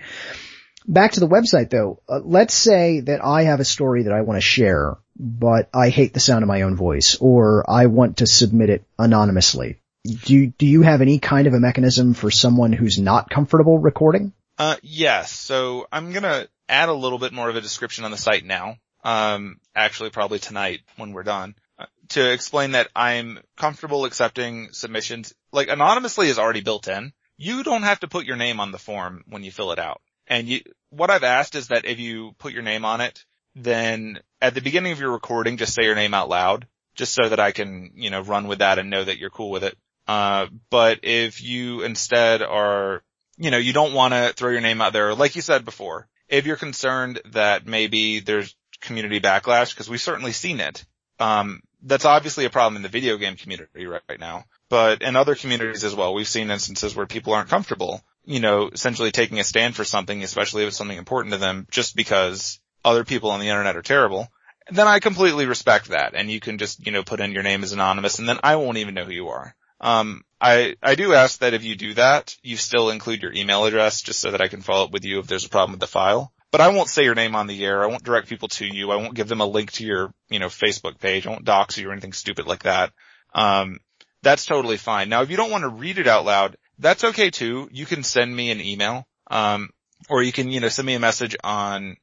Back 0.87 1.13
to 1.13 1.19
the 1.19 1.27
website 1.27 1.69
though, 1.69 2.01
uh, 2.09 2.19
let's 2.23 2.53
say 2.53 3.01
that 3.01 3.23
I 3.23 3.43
have 3.43 3.59
a 3.59 3.65
story 3.65 4.03
that 4.03 4.13
I 4.13 4.21
want 4.21 4.37
to 4.37 4.41
share, 4.41 4.97
but 5.17 5.69
I 5.73 5.89
hate 5.89 6.13
the 6.13 6.19
sound 6.19 6.43
of 6.43 6.47
my 6.47 6.61
own 6.63 6.75
voice, 6.75 7.17
or 7.19 7.69
I 7.69 7.87
want 7.87 8.17
to 8.17 8.25
submit 8.27 8.69
it 8.69 8.85
anonymously. 8.97 9.81
Do 10.05 10.33
you, 10.33 10.47
do 10.57 10.65
you 10.65 10.83
have 10.83 11.01
any 11.01 11.19
kind 11.19 11.47
of 11.47 11.53
a 11.53 11.59
mechanism 11.59 12.13
for 12.13 12.31
someone 12.31 12.71
who's 12.71 12.97
not 12.97 13.29
comfortable 13.29 13.77
recording? 13.79 14.31
Uh, 14.57 14.77
yes. 14.81 15.31
So 15.31 15.87
I'm 15.91 16.13
gonna 16.13 16.47
add 16.69 16.89
a 16.89 16.93
little 16.93 17.19
bit 17.19 17.33
more 17.33 17.49
of 17.49 17.55
a 17.55 17.61
description 17.61 18.05
on 18.05 18.11
the 18.11 18.17
site 18.17 18.45
now. 18.45 18.77
Um, 19.03 19.59
actually 19.75 20.09
probably 20.09 20.39
tonight 20.39 20.81
when 20.97 21.13
we're 21.13 21.23
done. 21.23 21.55
uh, 21.79 21.85
To 22.09 22.31
explain 22.31 22.71
that 22.71 22.89
I'm 22.95 23.39
comfortable 23.55 24.05
accepting 24.05 24.69
submissions, 24.71 25.33
like 25.51 25.69
anonymously 25.69 26.29
is 26.29 26.39
already 26.39 26.61
built 26.61 26.87
in. 26.87 27.13
You 27.37 27.63
don't 27.63 27.83
have 27.83 27.99
to 28.01 28.07
put 28.07 28.25
your 28.25 28.35
name 28.35 28.59
on 28.59 28.71
the 28.71 28.79
form 28.79 29.23
when 29.27 29.43
you 29.43 29.51
fill 29.51 29.71
it 29.71 29.79
out. 29.79 30.01
And 30.27 30.47
you, 30.47 30.61
what 30.89 31.09
I've 31.09 31.23
asked 31.23 31.55
is 31.55 31.67
that 31.67 31.85
if 31.85 31.99
you 31.99 32.33
put 32.39 32.53
your 32.53 32.63
name 32.63 32.83
on 32.83 33.01
it, 33.01 33.23
then 33.55 34.19
at 34.41 34.53
the 34.53 34.61
beginning 34.61 34.91
of 34.91 34.99
your 34.99 35.11
recording, 35.11 35.57
just 35.57 35.73
say 35.73 35.83
your 35.83 35.95
name 35.95 36.13
out 36.13 36.29
loud, 36.29 36.67
just 36.95 37.13
so 37.13 37.29
that 37.29 37.39
I 37.39 37.51
can, 37.51 37.91
you 37.95 38.09
know, 38.09 38.21
run 38.21 38.47
with 38.47 38.59
that 38.59 38.79
and 38.79 38.89
know 38.89 39.03
that 39.03 39.19
you're 39.19 39.29
cool 39.29 39.51
with 39.51 39.63
it. 39.63 39.77
Uh, 40.07 40.47
but 40.69 40.99
if 41.03 41.41
you 41.43 41.83
instead 41.83 42.41
are 42.41 43.03
you 43.37 43.51
know, 43.51 43.57
you 43.57 43.73
don't 43.73 43.93
want 43.93 44.13
to 44.13 44.33
throw 44.35 44.49
your 44.49 44.61
name 44.61 44.81
out 44.81 44.93
there. 44.93 45.13
Like 45.13 45.35
you 45.35 45.41
said 45.41 45.63
before, 45.63 46.07
if 46.29 46.45
you're 46.45 46.55
concerned 46.55 47.21
that 47.31 47.65
maybe 47.65 48.19
there's 48.19 48.55
community 48.81 49.19
backlash, 49.19 49.71
because 49.71 49.89
we've 49.89 50.01
certainly 50.01 50.31
seen 50.31 50.59
it, 50.59 50.85
um, 51.19 51.61
that's 51.83 52.05
obviously 52.05 52.45
a 52.45 52.49
problem 52.49 52.75
in 52.75 52.81
the 52.81 52.89
video 52.89 53.17
game 53.17 53.35
community 53.35 53.85
right, 53.85 54.01
right 54.09 54.19
now. 54.19 54.45
But 54.69 55.01
in 55.01 55.15
other 55.15 55.35
communities 55.35 55.83
as 55.83 55.95
well, 55.95 56.13
we've 56.13 56.27
seen 56.27 56.51
instances 56.51 56.95
where 56.95 57.05
people 57.05 57.33
aren't 57.33 57.49
comfortable, 57.49 58.01
you 58.25 58.39
know, 58.39 58.69
essentially 58.71 59.11
taking 59.11 59.39
a 59.39 59.43
stand 59.43 59.75
for 59.75 59.85
something, 59.85 60.23
especially 60.23 60.63
if 60.63 60.69
it's 60.69 60.77
something 60.77 60.97
important 60.97 61.33
to 61.33 61.39
them, 61.39 61.67
just 61.71 61.95
because 61.95 62.59
other 62.83 63.05
people 63.05 63.31
on 63.31 63.39
the 63.39 63.49
internet 63.49 63.77
are 63.77 63.81
terrible. 63.81 64.27
Then 64.69 64.87
I 64.87 64.99
completely 64.99 65.45
respect 65.45 65.89
that, 65.89 66.13
and 66.13 66.29
you 66.29 66.41
can 66.41 66.57
just, 66.57 66.85
you 66.85 66.91
know, 66.91 67.03
put 67.03 67.21
in 67.21 67.31
your 67.31 67.43
name 67.43 67.63
as 67.63 67.71
anonymous, 67.71 68.19
and 68.19 68.27
then 68.27 68.39
I 68.43 68.57
won't 68.57 68.77
even 68.77 68.95
know 68.95 69.05
who 69.05 69.13
you 69.13 69.29
are. 69.29 69.55
Um, 69.79 70.23
I, 70.39 70.75
I 70.81 70.95
do 70.95 71.13
ask 71.13 71.39
that 71.39 71.53
if 71.53 71.63
you 71.63 71.75
do 71.75 71.93
that, 71.95 72.35
you 72.43 72.57
still 72.57 72.89
include 72.89 73.21
your 73.21 73.33
email 73.33 73.65
address 73.65 74.01
just 74.01 74.19
so 74.19 74.31
that 74.31 74.41
I 74.41 74.47
can 74.47 74.61
follow 74.61 74.85
up 74.85 74.91
with 74.91 75.05
you 75.05 75.19
if 75.19 75.27
there's 75.27 75.45
a 75.45 75.49
problem 75.49 75.71
with 75.71 75.79
the 75.79 75.87
file. 75.87 76.31
But 76.51 76.61
I 76.61 76.69
won't 76.69 76.89
say 76.89 77.03
your 77.03 77.15
name 77.15 77.35
on 77.35 77.47
the 77.47 77.65
air. 77.65 77.83
I 77.83 77.87
won't 77.87 78.03
direct 78.03 78.29
people 78.29 78.47
to 78.49 78.65
you. 78.65 78.91
I 78.91 78.95
won't 78.95 79.15
give 79.15 79.27
them 79.27 79.41
a 79.41 79.45
link 79.45 79.71
to 79.73 79.85
your, 79.85 80.13
you 80.29 80.39
know, 80.39 80.47
Facebook 80.47 80.99
page. 80.99 81.27
I 81.27 81.31
won't 81.31 81.45
dox 81.45 81.77
you 81.77 81.89
or 81.89 81.91
anything 81.91 82.13
stupid 82.13 82.47
like 82.47 82.63
that. 82.63 82.93
Um, 83.33 83.79
that's 84.23 84.45
totally 84.45 84.77
fine. 84.77 85.09
Now, 85.09 85.21
if 85.23 85.29
you 85.29 85.37
don't 85.37 85.51
want 85.51 85.63
to 85.63 85.69
read 85.69 85.99
it 85.99 86.07
out 86.07 86.25
loud, 86.25 86.55
that's 86.79 87.03
okay 87.03 87.29
too. 87.29 87.69
You 87.71 87.85
can 87.85 88.03
send 88.03 88.33
me 88.33 88.51
an 88.51 88.61
email, 88.61 89.07
um, 89.29 89.69
or 90.09 90.23
you 90.23 90.31
can, 90.31 90.49
you 90.49 90.59
know, 90.59 90.69
send 90.69 90.85
me 90.85 90.93
a 90.93 90.99
message 90.99 91.35
on, 91.43 91.97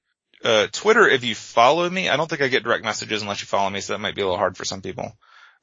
uh, 0.45 0.67
Twitter 0.73 1.09
if 1.09 1.25
you 1.25 1.35
follow 1.35 1.89
me. 1.89 2.09
I 2.09 2.17
don't 2.17 2.29
think 2.29 2.43
I 2.43 2.49
get 2.49 2.65
direct 2.65 2.85
messages 2.85 3.23
unless 3.23 3.41
you 3.41 3.47
follow 3.47 3.71
me, 3.71 3.81
so 3.81 3.95
that 3.95 4.01
might 4.01 4.15
be 4.15 4.21
a 4.21 4.25
little 4.25 4.39
hard 4.39 4.57
for 4.57 4.65
some 4.65 4.83
people. 4.83 5.17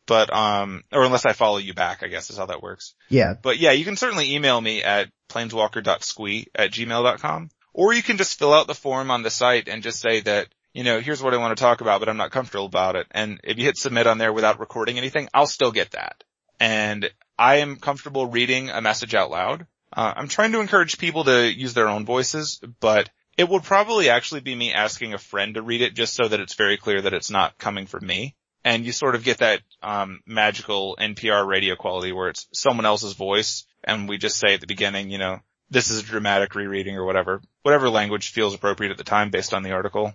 But, 0.07 0.33
um, 0.33 0.83
or 0.91 1.03
unless 1.03 1.25
I 1.25 1.33
follow 1.33 1.57
you 1.57 1.73
back, 1.73 2.03
I 2.03 2.07
guess 2.07 2.29
is 2.29 2.37
how 2.37 2.47
that 2.47 2.63
works. 2.63 2.95
Yeah. 3.09 3.35
But 3.41 3.59
yeah, 3.59 3.71
you 3.71 3.85
can 3.85 3.95
certainly 3.95 4.35
email 4.35 4.59
me 4.59 4.83
at 4.83 5.09
planeswalker.squee 5.29 6.47
at 6.55 6.71
gmail.com, 6.71 7.49
or 7.73 7.93
you 7.93 8.03
can 8.03 8.17
just 8.17 8.37
fill 8.37 8.53
out 8.53 8.67
the 8.67 8.75
form 8.75 9.11
on 9.11 9.23
the 9.23 9.29
site 9.29 9.67
and 9.67 9.83
just 9.83 9.99
say 9.99 10.21
that, 10.21 10.47
you 10.73 10.83
know, 10.83 10.99
here's 10.99 11.21
what 11.21 11.33
I 11.33 11.37
want 11.37 11.55
to 11.55 11.61
talk 11.61 11.81
about, 11.81 11.99
but 11.99 12.09
I'm 12.09 12.17
not 12.17 12.31
comfortable 12.31 12.65
about 12.65 12.95
it. 12.95 13.07
And 13.11 13.39
if 13.43 13.57
you 13.57 13.65
hit 13.65 13.77
submit 13.77 14.07
on 14.07 14.17
there 14.17 14.33
without 14.33 14.59
recording 14.59 14.97
anything, 14.97 15.29
I'll 15.33 15.47
still 15.47 15.71
get 15.71 15.91
that. 15.91 16.23
And 16.59 17.09
I 17.37 17.57
am 17.57 17.77
comfortable 17.77 18.27
reading 18.27 18.69
a 18.69 18.81
message 18.81 19.15
out 19.15 19.31
loud. 19.31 19.65
Uh, 19.93 20.13
I'm 20.15 20.27
trying 20.27 20.51
to 20.53 20.61
encourage 20.61 20.97
people 20.97 21.23
to 21.25 21.51
use 21.51 21.73
their 21.73 21.89
own 21.89 22.05
voices, 22.05 22.61
but 22.79 23.09
it 23.37 23.47
would 23.47 23.63
probably 23.63 24.09
actually 24.09 24.41
be 24.41 24.55
me 24.55 24.73
asking 24.73 25.13
a 25.13 25.17
friend 25.17 25.55
to 25.55 25.61
read 25.61 25.81
it 25.81 25.95
just 25.95 26.13
so 26.13 26.27
that 26.27 26.39
it's 26.39 26.53
very 26.53 26.77
clear 26.77 27.01
that 27.01 27.13
it's 27.13 27.31
not 27.31 27.57
coming 27.57 27.87
from 27.87 28.05
me. 28.05 28.35
And 28.64 28.86
you 28.86 28.91
sort 28.91 29.16
of 29.16 29.24
get 29.24 29.39
that, 29.39 29.62
um, 29.82 30.22
magical 30.26 30.97
NPR 30.99 31.47
radio 31.47 31.76
quality 31.76 32.12
where 32.12 32.30
it's 32.30 32.47
someone 32.53 32.86
else's 32.86 33.14
voice 33.14 33.66
and 33.84 34.07
we 34.07 34.18
just 34.18 34.38
say 34.38 34.53
at 34.53 34.62
the 34.62 34.68
beginning, 34.68 35.09
you 35.09 35.18
know, 35.18 35.39
this 35.70 35.89
is 35.89 35.99
a 35.99 36.05
dramatic 36.05 36.53
rereading 36.53 36.97
or 36.97 37.05
whatever, 37.05 37.41
whatever 37.64 37.89
language 37.89 38.32
feels 38.32 38.53
appropriate 38.53 38.91
at 38.91 38.97
the 38.97 39.03
time 39.03 39.32
based 39.32 39.53
on 39.53 39.64
the 39.64 39.72
article 39.72 40.14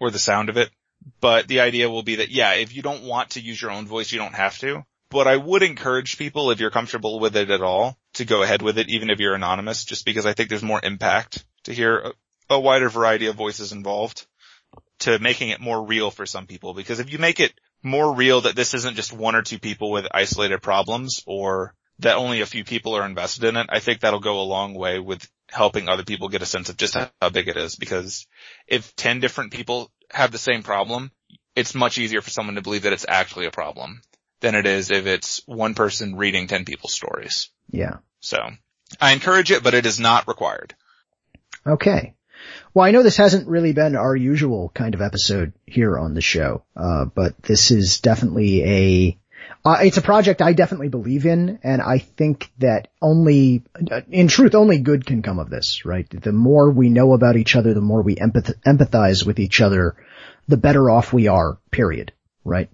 or 0.00 0.10
the 0.10 0.18
sound 0.18 0.48
of 0.48 0.56
it. 0.56 0.70
But 1.20 1.48
the 1.48 1.60
idea 1.60 1.88
will 1.88 2.02
be 2.02 2.16
that, 2.16 2.30
yeah, 2.30 2.54
if 2.54 2.74
you 2.74 2.82
don't 2.82 3.04
want 3.04 3.30
to 3.30 3.40
use 3.40 3.60
your 3.60 3.70
own 3.70 3.86
voice, 3.86 4.12
you 4.12 4.18
don't 4.18 4.34
have 4.34 4.58
to. 4.58 4.84
But 5.10 5.26
I 5.26 5.36
would 5.36 5.62
encourage 5.62 6.18
people, 6.18 6.50
if 6.50 6.60
you're 6.60 6.70
comfortable 6.70 7.18
with 7.18 7.34
it 7.36 7.50
at 7.50 7.62
all, 7.62 7.96
to 8.14 8.24
go 8.24 8.42
ahead 8.42 8.62
with 8.62 8.78
it, 8.78 8.90
even 8.90 9.10
if 9.10 9.20
you're 9.20 9.34
anonymous, 9.34 9.84
just 9.84 10.04
because 10.04 10.26
I 10.26 10.34
think 10.34 10.48
there's 10.48 10.62
more 10.62 10.80
impact 10.82 11.44
to 11.64 11.72
hear 11.72 11.98
a, 11.98 12.12
a 12.50 12.60
wider 12.60 12.88
variety 12.88 13.26
of 13.26 13.36
voices 13.36 13.72
involved 13.72 14.26
to 15.00 15.18
making 15.18 15.48
it 15.50 15.60
more 15.60 15.82
real 15.82 16.10
for 16.10 16.26
some 16.26 16.46
people. 16.46 16.74
Because 16.74 17.00
if 17.00 17.10
you 17.10 17.18
make 17.18 17.40
it 17.40 17.52
more 17.82 18.14
real 18.14 18.42
that 18.42 18.56
this 18.56 18.74
isn't 18.74 18.96
just 18.96 19.12
one 19.12 19.34
or 19.34 19.42
two 19.42 19.58
people 19.58 19.90
with 19.90 20.06
isolated 20.12 20.62
problems 20.62 21.22
or 21.26 21.74
that 22.00 22.16
only 22.16 22.40
a 22.40 22.46
few 22.46 22.64
people 22.64 22.94
are 22.94 23.06
invested 23.06 23.44
in 23.44 23.56
it, 23.56 23.66
I 23.68 23.80
think 23.80 24.00
that'll 24.00 24.20
go 24.20 24.40
a 24.40 24.42
long 24.42 24.74
way 24.74 24.98
with 24.98 25.28
helping 25.48 25.88
other 25.88 26.04
people 26.04 26.28
get 26.28 26.42
a 26.42 26.46
sense 26.46 26.68
of 26.68 26.76
just 26.76 26.94
how 26.94 27.30
big 27.30 27.48
it 27.48 27.56
is. 27.56 27.76
Because 27.76 28.26
if 28.66 28.94
10 28.96 29.20
different 29.20 29.52
people 29.52 29.90
have 30.10 30.30
the 30.30 30.38
same 30.38 30.62
problem, 30.62 31.10
it's 31.56 31.74
much 31.74 31.98
easier 31.98 32.20
for 32.20 32.30
someone 32.30 32.54
to 32.54 32.62
believe 32.62 32.82
that 32.82 32.92
it's 32.92 33.06
actually 33.08 33.46
a 33.46 33.50
problem 33.50 34.00
than 34.40 34.54
it 34.54 34.66
is 34.66 34.90
if 34.90 35.06
it's 35.06 35.42
one 35.46 35.74
person 35.74 36.16
reading 36.16 36.46
10 36.46 36.64
people's 36.64 36.94
stories. 36.94 37.50
Yeah. 37.70 37.96
So 38.20 38.38
I 39.00 39.12
encourage 39.12 39.50
it, 39.50 39.62
but 39.62 39.74
it 39.74 39.86
is 39.86 39.98
not 39.98 40.28
required. 40.28 40.74
Okay. 41.66 42.14
Well, 42.74 42.84
I 42.84 42.90
know 42.90 43.02
this 43.02 43.16
hasn't 43.16 43.48
really 43.48 43.72
been 43.72 43.96
our 43.96 44.14
usual 44.14 44.70
kind 44.74 44.94
of 44.94 45.02
episode 45.02 45.52
here 45.66 45.98
on 45.98 46.14
the 46.14 46.20
show, 46.20 46.62
uh, 46.76 47.06
but 47.06 47.40
this 47.42 47.70
is 47.70 48.00
definitely 48.00 48.62
a, 48.64 49.18
uh, 49.64 49.78
it's 49.82 49.96
a 49.96 50.02
project 50.02 50.42
I 50.42 50.52
definitely 50.52 50.88
believe 50.88 51.26
in, 51.26 51.58
and 51.62 51.82
I 51.82 51.98
think 51.98 52.50
that 52.58 52.88
only, 53.02 53.62
in 54.10 54.28
truth, 54.28 54.54
only 54.54 54.78
good 54.78 55.06
can 55.06 55.22
come 55.22 55.38
of 55.38 55.50
this, 55.50 55.84
right? 55.84 56.08
The 56.08 56.32
more 56.32 56.70
we 56.70 56.90
know 56.90 57.12
about 57.12 57.36
each 57.36 57.56
other, 57.56 57.74
the 57.74 57.80
more 57.80 58.02
we 58.02 58.16
empath- 58.16 58.54
empathize 58.66 59.26
with 59.26 59.38
each 59.38 59.60
other, 59.60 59.96
the 60.46 60.56
better 60.56 60.90
off 60.90 61.12
we 61.12 61.28
are, 61.28 61.58
period, 61.70 62.12
right? 62.44 62.70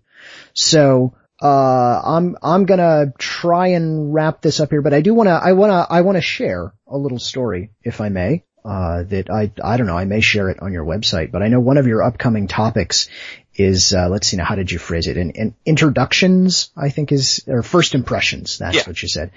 So, 0.53 1.15
uh, 1.43 2.01
I'm, 2.05 2.37
I'm 2.43 2.65
gonna 2.65 3.13
try 3.19 3.69
and 3.69 4.15
wrap 4.15 4.41
this 4.41 4.61
up 4.61 4.71
here, 4.71 4.83
but 4.83 4.95
I 4.95 5.01
do 5.01 5.15
wanna, 5.15 5.41
I 5.43 5.53
wanna, 5.53 5.87
I 5.89 6.03
wanna 6.03 6.21
share 6.21 6.73
a 6.87 6.97
little 6.97 7.19
story, 7.19 7.71
if 7.83 8.01
I 8.01 8.09
may. 8.09 8.45
Uh, 8.65 9.03
that 9.03 9.29
I, 9.29 9.53
I 9.63 9.77
don't 9.77 9.87
know, 9.87 9.99
I 9.99 10.07
may 10.07 10.23
share 10.23 10.49
it 10.49 10.63
on 10.63 10.73
your 10.73 10.87
website, 10.87 11.31
but 11.31 11.43
I 11.43 11.49
know 11.49 11.61
one 11.61 11.77
of 11.77 11.87
your 11.87 12.03
upcoming 12.03 12.49
topics 12.49 13.11
is, 13.55 13.93
uh, 13.93 14.09
let's 14.09 14.27
see 14.27 14.39
now, 14.39 14.47
how 14.47 14.55
did 14.55 14.71
you 14.73 14.79
phrase 14.79 15.07
it? 15.07 15.19
In, 15.19 15.33
in 15.33 15.55
introductions, 15.67 16.71
I 16.75 16.89
think 16.89 17.13
is, 17.13 17.45
or 17.47 17.63
first 17.63 17.95
impressions, 17.95 18.57
that's 18.57 18.77
Yeah. 18.77 18.83
what 18.87 19.03
you 19.03 19.09
said. 19.09 19.33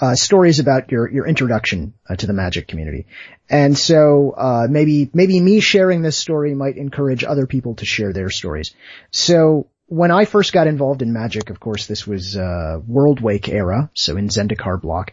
Uh, 0.00 0.14
stories 0.14 0.58
about 0.58 0.90
your, 0.90 1.06
your 1.10 1.26
introduction 1.26 1.92
uh, 2.08 2.16
to 2.16 2.26
the 2.26 2.32
magic 2.32 2.66
community. 2.66 3.04
And 3.50 3.76
so, 3.76 4.30
uh, 4.30 4.66
maybe, 4.70 5.10
maybe 5.12 5.38
me 5.38 5.60
sharing 5.60 6.00
this 6.00 6.16
story 6.16 6.54
might 6.54 6.78
encourage 6.78 7.24
other 7.24 7.46
people 7.46 7.74
to 7.74 7.84
share 7.84 8.14
their 8.14 8.30
stories. 8.30 8.74
So, 9.10 9.68
when 9.86 10.10
I 10.10 10.24
first 10.24 10.54
got 10.54 10.66
involved 10.68 11.02
in 11.02 11.12
magic, 11.12 11.50
of 11.50 11.60
course, 11.60 11.86
this 11.86 12.06
was, 12.06 12.34
uh, 12.34 12.80
Worldwake 12.88 13.50
era, 13.50 13.90
so 13.92 14.16
in 14.16 14.28
Zendikar 14.28 14.80
block. 14.80 15.12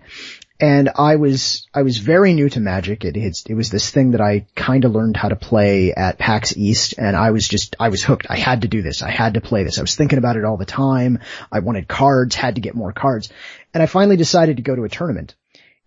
And 0.62 0.90
I 0.96 1.16
was, 1.16 1.68
I 1.74 1.84
was 1.84 1.98
very 1.98 2.34
new 2.34 2.50
to 2.50 2.60
magic. 2.60 3.06
It, 3.06 3.16
it, 3.16 3.54
was 3.54 3.70
this 3.70 3.90
thing 3.90 4.12
that 4.12 4.20
I 4.20 4.46
kind 4.56 4.84
of 4.84 4.92
learned 4.92 5.16
how 5.16 5.30
to 5.30 5.38
play 5.38 5.94
at 5.94 6.18
PAX 6.18 6.56
East 6.58 6.96
and 6.98 7.16
I 7.16 7.32
was 7.32 7.48
just, 7.48 7.78
I 7.80 7.88
was 7.88 8.04
hooked. 8.04 8.28
I 8.30 8.36
had 8.36 8.64
to 8.64 8.68
do 8.68 8.82
this. 8.82 9.02
I 9.02 9.10
had 9.10 9.36
to 9.36 9.42
play 9.42 9.64
this. 9.64 9.78
I 9.78 9.82
was 9.82 9.96
thinking 9.96 10.18
about 10.18 10.36
it 10.36 10.44
all 10.44 10.58
the 10.58 10.66
time. 10.66 11.20
I 11.50 11.60
wanted 11.60 11.88
cards, 11.88 12.36
had 12.36 12.56
to 12.56 12.62
get 12.62 12.76
more 12.76 12.92
cards. 12.92 13.30
And 13.74 13.82
I 13.82 13.86
finally 13.86 14.18
decided 14.18 14.58
to 14.58 14.64
go 14.64 14.76
to 14.76 14.84
a 14.84 14.90
tournament. 14.90 15.36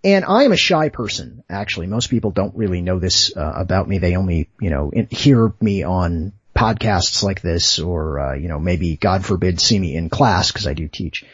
And 0.05 0.25
I 0.25 0.45
am 0.45 0.53
a 0.53 0.57
shy 0.57 0.89
person, 0.89 1.45
actually. 1.51 1.87
Most 1.87 2.09
people 2.09 2.31
don't 2.31 2.57
really 2.57 2.81
know 2.81 2.99
this 2.99 3.37
uh, 3.37 3.53
about 3.55 3.89
me. 3.89 3.99
They 3.99 4.17
only, 4.17 4.49
you 4.61 4.71
know, 4.71 4.91
hear 5.11 5.53
me 5.61 5.85
on 5.85 6.33
podcasts 6.57 7.23
like 7.23 7.41
this 7.41 7.79
or, 7.79 8.19
uh, 8.19 8.35
you 8.35 8.49
know, 8.49 8.59
maybe, 8.59 8.97
God 8.97 9.25
forbid, 9.25 9.61
see 9.61 9.79
me 9.79 9.95
in 9.95 10.09
class 10.09 10.51
because 10.51 10.67
I 10.67 10.75
do 10.75 10.89
teach. 10.89 11.25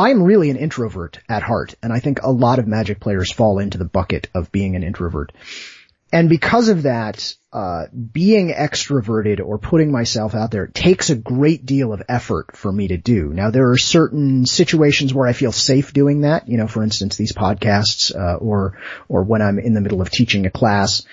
I'm 0.00 0.22
really 0.22 0.48
an 0.48 0.56
introvert 0.56 1.18
at 1.28 1.42
heart, 1.42 1.74
and 1.82 1.92
I 1.92 2.00
think 2.00 2.22
a 2.22 2.30
lot 2.30 2.58
of 2.58 2.66
Magic 2.66 3.00
players 3.00 3.30
fall 3.30 3.58
into 3.58 3.76
the 3.76 3.84
bucket 3.84 4.30
of 4.34 4.50
being 4.50 4.74
an 4.74 4.82
introvert. 4.82 5.32
And 6.10 6.30
because 6.30 6.68
of 6.68 6.84
that, 6.84 7.34
uh, 7.52 7.84
being 7.92 8.48
extroverted 8.48 9.44
or 9.44 9.58
putting 9.58 9.92
myself 9.92 10.34
out 10.34 10.50
there 10.50 10.66
takes 10.68 11.10
a 11.10 11.16
great 11.16 11.66
deal 11.66 11.92
of 11.92 12.02
effort 12.08 12.56
for 12.56 12.72
me 12.72 12.88
to 12.88 12.96
do. 12.96 13.28
Now 13.28 13.50
there 13.50 13.70
are 13.70 13.76
certain 13.76 14.46
situations 14.46 15.12
where 15.12 15.28
I 15.28 15.34
feel 15.34 15.52
safe 15.52 15.92
doing 15.92 16.22
that, 16.22 16.48
you 16.48 16.56
know, 16.56 16.66
for 16.66 16.82
instance, 16.82 17.16
these 17.16 17.34
podcasts, 17.34 18.14
uh, 18.14 18.36
or, 18.36 18.78
or 19.08 19.22
when 19.22 19.42
I'm 19.42 19.58
in 19.58 19.74
the 19.74 19.82
middle 19.82 20.00
of 20.00 20.10
teaching 20.10 20.46
a 20.46 20.50
class. 20.50 21.04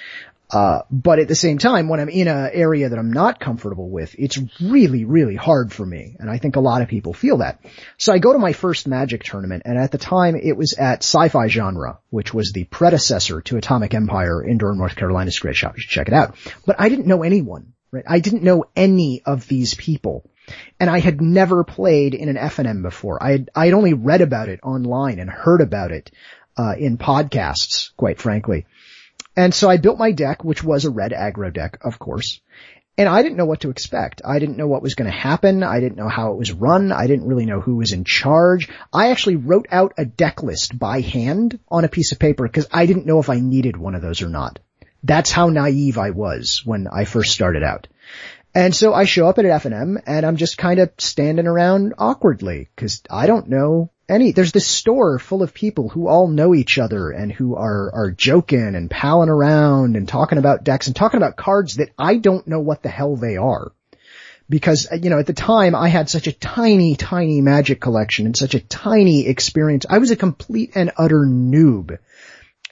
Uh, 0.49 0.81
but 0.89 1.19
at 1.19 1.27
the 1.27 1.35
same 1.35 1.57
time, 1.57 1.89
when 1.89 1.99
I'm 1.99 2.07
in 2.09 2.27
an 2.29 2.49
area 2.53 2.87
that 2.87 2.97
I'm 2.97 3.11
not 3.11 3.39
comfortable 3.39 3.89
with, 3.89 4.15
it's 4.17 4.39
really, 4.61 5.03
really 5.03 5.35
hard 5.35 5.73
for 5.73 5.85
me. 5.85 6.15
And 6.19 6.29
I 6.29 6.37
think 6.37 6.55
a 6.55 6.61
lot 6.61 6.81
of 6.81 6.87
people 6.87 7.13
feel 7.13 7.37
that. 7.37 7.59
So 7.97 8.13
I 8.13 8.19
go 8.19 8.31
to 8.31 8.39
my 8.39 8.53
first 8.53 8.87
magic 8.87 9.23
tournament 9.23 9.63
and 9.65 9.77
at 9.77 9.91
the 9.91 9.97
time 9.97 10.35
it 10.35 10.55
was 10.55 10.73
at 10.73 11.03
sci-fi 11.03 11.47
genre, 11.47 11.99
which 12.09 12.33
was 12.33 12.53
the 12.53 12.63
predecessor 12.63 13.41
to 13.41 13.57
Atomic 13.57 13.93
Empire 13.93 14.41
in 14.41 14.57
Durham, 14.57 14.77
North 14.77 14.95
Carolina 14.95 15.31
Great 15.39 15.55
Shop. 15.57 15.75
You 15.75 15.81
should 15.81 15.91
check 15.91 16.07
it 16.07 16.13
out. 16.13 16.37
But 16.65 16.77
I 16.79 16.87
didn't 16.87 17.07
know 17.07 17.23
anyone, 17.23 17.73
right? 17.91 18.05
I 18.07 18.19
didn't 18.19 18.43
know 18.43 18.65
any 18.75 19.21
of 19.25 19.47
these 19.47 19.73
people. 19.73 20.29
And 20.79 20.89
I 20.89 20.99
had 20.99 21.19
never 21.19 21.65
played 21.65 22.13
in 22.13 22.29
an 22.29 22.37
FNM 22.37 22.81
before. 22.81 23.21
I 23.21 23.31
had, 23.31 23.49
I 23.53 23.65
had 23.65 23.73
only 23.73 23.93
read 23.93 24.21
about 24.21 24.47
it 24.47 24.61
online 24.63 25.19
and 25.19 25.29
heard 25.29 25.59
about 25.59 25.91
it, 25.91 26.09
uh, 26.57 26.75
in 26.77 26.97
podcasts, 26.97 27.91
quite 27.97 28.19
frankly. 28.19 28.65
And 29.37 29.53
so 29.53 29.69
I 29.69 29.77
built 29.77 29.99
my 29.99 30.11
deck, 30.11 30.43
which 30.43 30.63
was 30.63 30.83
a 30.83 30.89
red 30.89 31.11
aggro 31.11 31.53
deck, 31.53 31.77
of 31.81 31.99
course. 31.99 32.41
And 32.97 33.07
I 33.07 33.21
didn't 33.21 33.37
know 33.37 33.45
what 33.45 33.59
to 33.61 33.69
expect. 33.69 34.23
I 34.25 34.39
didn't 34.39 34.57
know 34.57 34.67
what 34.67 34.81
was 34.81 34.95
going 34.95 35.09
to 35.09 35.15
happen. 35.15 35.61
I 35.61 35.79
didn't 35.79 35.99
know 35.99 36.09
how 36.09 36.31
it 36.31 36.39
was 36.39 36.51
run. 36.51 36.91
I 36.91 37.05
didn't 37.05 37.27
really 37.27 37.45
know 37.45 37.61
who 37.61 37.75
was 37.75 37.93
in 37.93 38.03
charge. 38.03 38.67
I 38.91 39.11
actually 39.11 39.35
wrote 39.35 39.67
out 39.69 39.93
a 39.99 40.05
deck 40.05 40.41
list 40.41 40.77
by 40.79 41.01
hand 41.01 41.59
on 41.69 41.85
a 41.85 41.89
piece 41.89 42.11
of 42.11 42.17
paper 42.17 42.47
because 42.47 42.67
I 42.73 42.87
didn't 42.87 43.05
know 43.05 43.19
if 43.19 43.29
I 43.29 43.39
needed 43.39 43.77
one 43.77 43.93
of 43.93 44.01
those 44.01 44.23
or 44.23 44.29
not. 44.29 44.57
That's 45.03 45.31
how 45.31 45.49
naive 45.49 45.99
I 45.99 46.09
was 46.09 46.63
when 46.65 46.87
I 46.91 47.05
first 47.05 47.31
started 47.31 47.61
out. 47.61 47.87
And 48.55 48.75
so 48.75 48.95
I 48.95 49.05
show 49.05 49.27
up 49.27 49.37
at 49.37 49.45
FNM 49.45 50.01
and 50.07 50.25
I'm 50.25 50.37
just 50.37 50.57
kind 50.57 50.79
of 50.79 50.89
standing 50.97 51.45
around 51.45 51.93
awkwardly 51.99 52.69
because 52.75 53.03
I 53.07 53.27
don't 53.27 53.49
know 53.49 53.91
any, 54.09 54.31
there's 54.31 54.53
this 54.53 54.67
store 54.67 55.19
full 55.19 55.43
of 55.43 55.53
people 55.53 55.89
who 55.89 56.07
all 56.07 56.27
know 56.27 56.55
each 56.55 56.77
other 56.77 57.11
and 57.11 57.31
who 57.31 57.55
are, 57.55 57.91
are 57.93 58.11
joking 58.11 58.75
and 58.75 58.89
palling 58.89 59.29
around 59.29 59.95
and 59.95 60.07
talking 60.07 60.37
about 60.37 60.63
decks 60.63 60.87
and 60.87 60.95
talking 60.95 61.17
about 61.17 61.35
cards 61.35 61.75
that 61.75 61.91
I 61.97 62.17
don't 62.17 62.47
know 62.47 62.59
what 62.59 62.83
the 62.83 62.89
hell 62.89 63.15
they 63.15 63.37
are. 63.37 63.71
Because, 64.49 64.87
uh, 64.89 64.95
you 64.95 65.09
know, 65.09 65.19
at 65.19 65.25
the 65.25 65.33
time 65.33 65.75
I 65.75 65.89
had 65.89 66.09
such 66.09 66.27
a 66.27 66.31
tiny, 66.31 66.95
tiny 66.95 67.41
magic 67.41 67.81
collection 67.81 68.25
and 68.25 68.37
such 68.37 68.55
a 68.55 68.61
tiny 68.61 69.27
experience. 69.27 69.85
I 69.89 69.97
was 69.97 70.11
a 70.11 70.15
complete 70.15 70.71
and 70.75 70.91
utter 70.97 71.25
noob. 71.25 71.97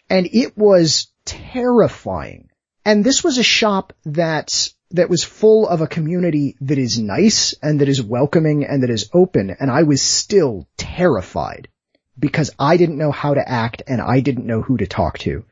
And 0.09 0.29
it 0.31 0.57
was 0.57 1.07
terrifying. 1.25 2.49
And 2.86 3.03
this 3.03 3.23
was 3.23 3.38
a 3.38 3.43
shop 3.43 3.91
that 4.05 4.69
that 4.91 5.09
was 5.09 5.23
full 5.23 5.67
of 5.67 5.81
a 5.81 5.88
community 5.88 6.55
that 6.61 6.77
is 6.77 6.99
nice 6.99 7.53
and 7.61 7.81
that 7.81 7.89
is 7.89 8.01
welcoming 8.01 8.65
and 8.65 8.83
that 8.83 8.89
is 8.89 9.09
open. 9.13 9.55
And 9.59 9.71
I 9.71 9.83
was 9.83 10.01
still 10.01 10.67
terrified 10.77 11.67
because 12.17 12.51
I 12.57 12.77
didn't 12.77 12.97
know 12.97 13.11
how 13.11 13.33
to 13.33 13.47
act 13.47 13.83
and 13.88 14.01
I 14.01 14.19
didn't 14.19 14.45
know 14.45 14.61
who 14.61 14.77
to 14.77 14.88
talk 14.88 15.17
to. 15.19 15.43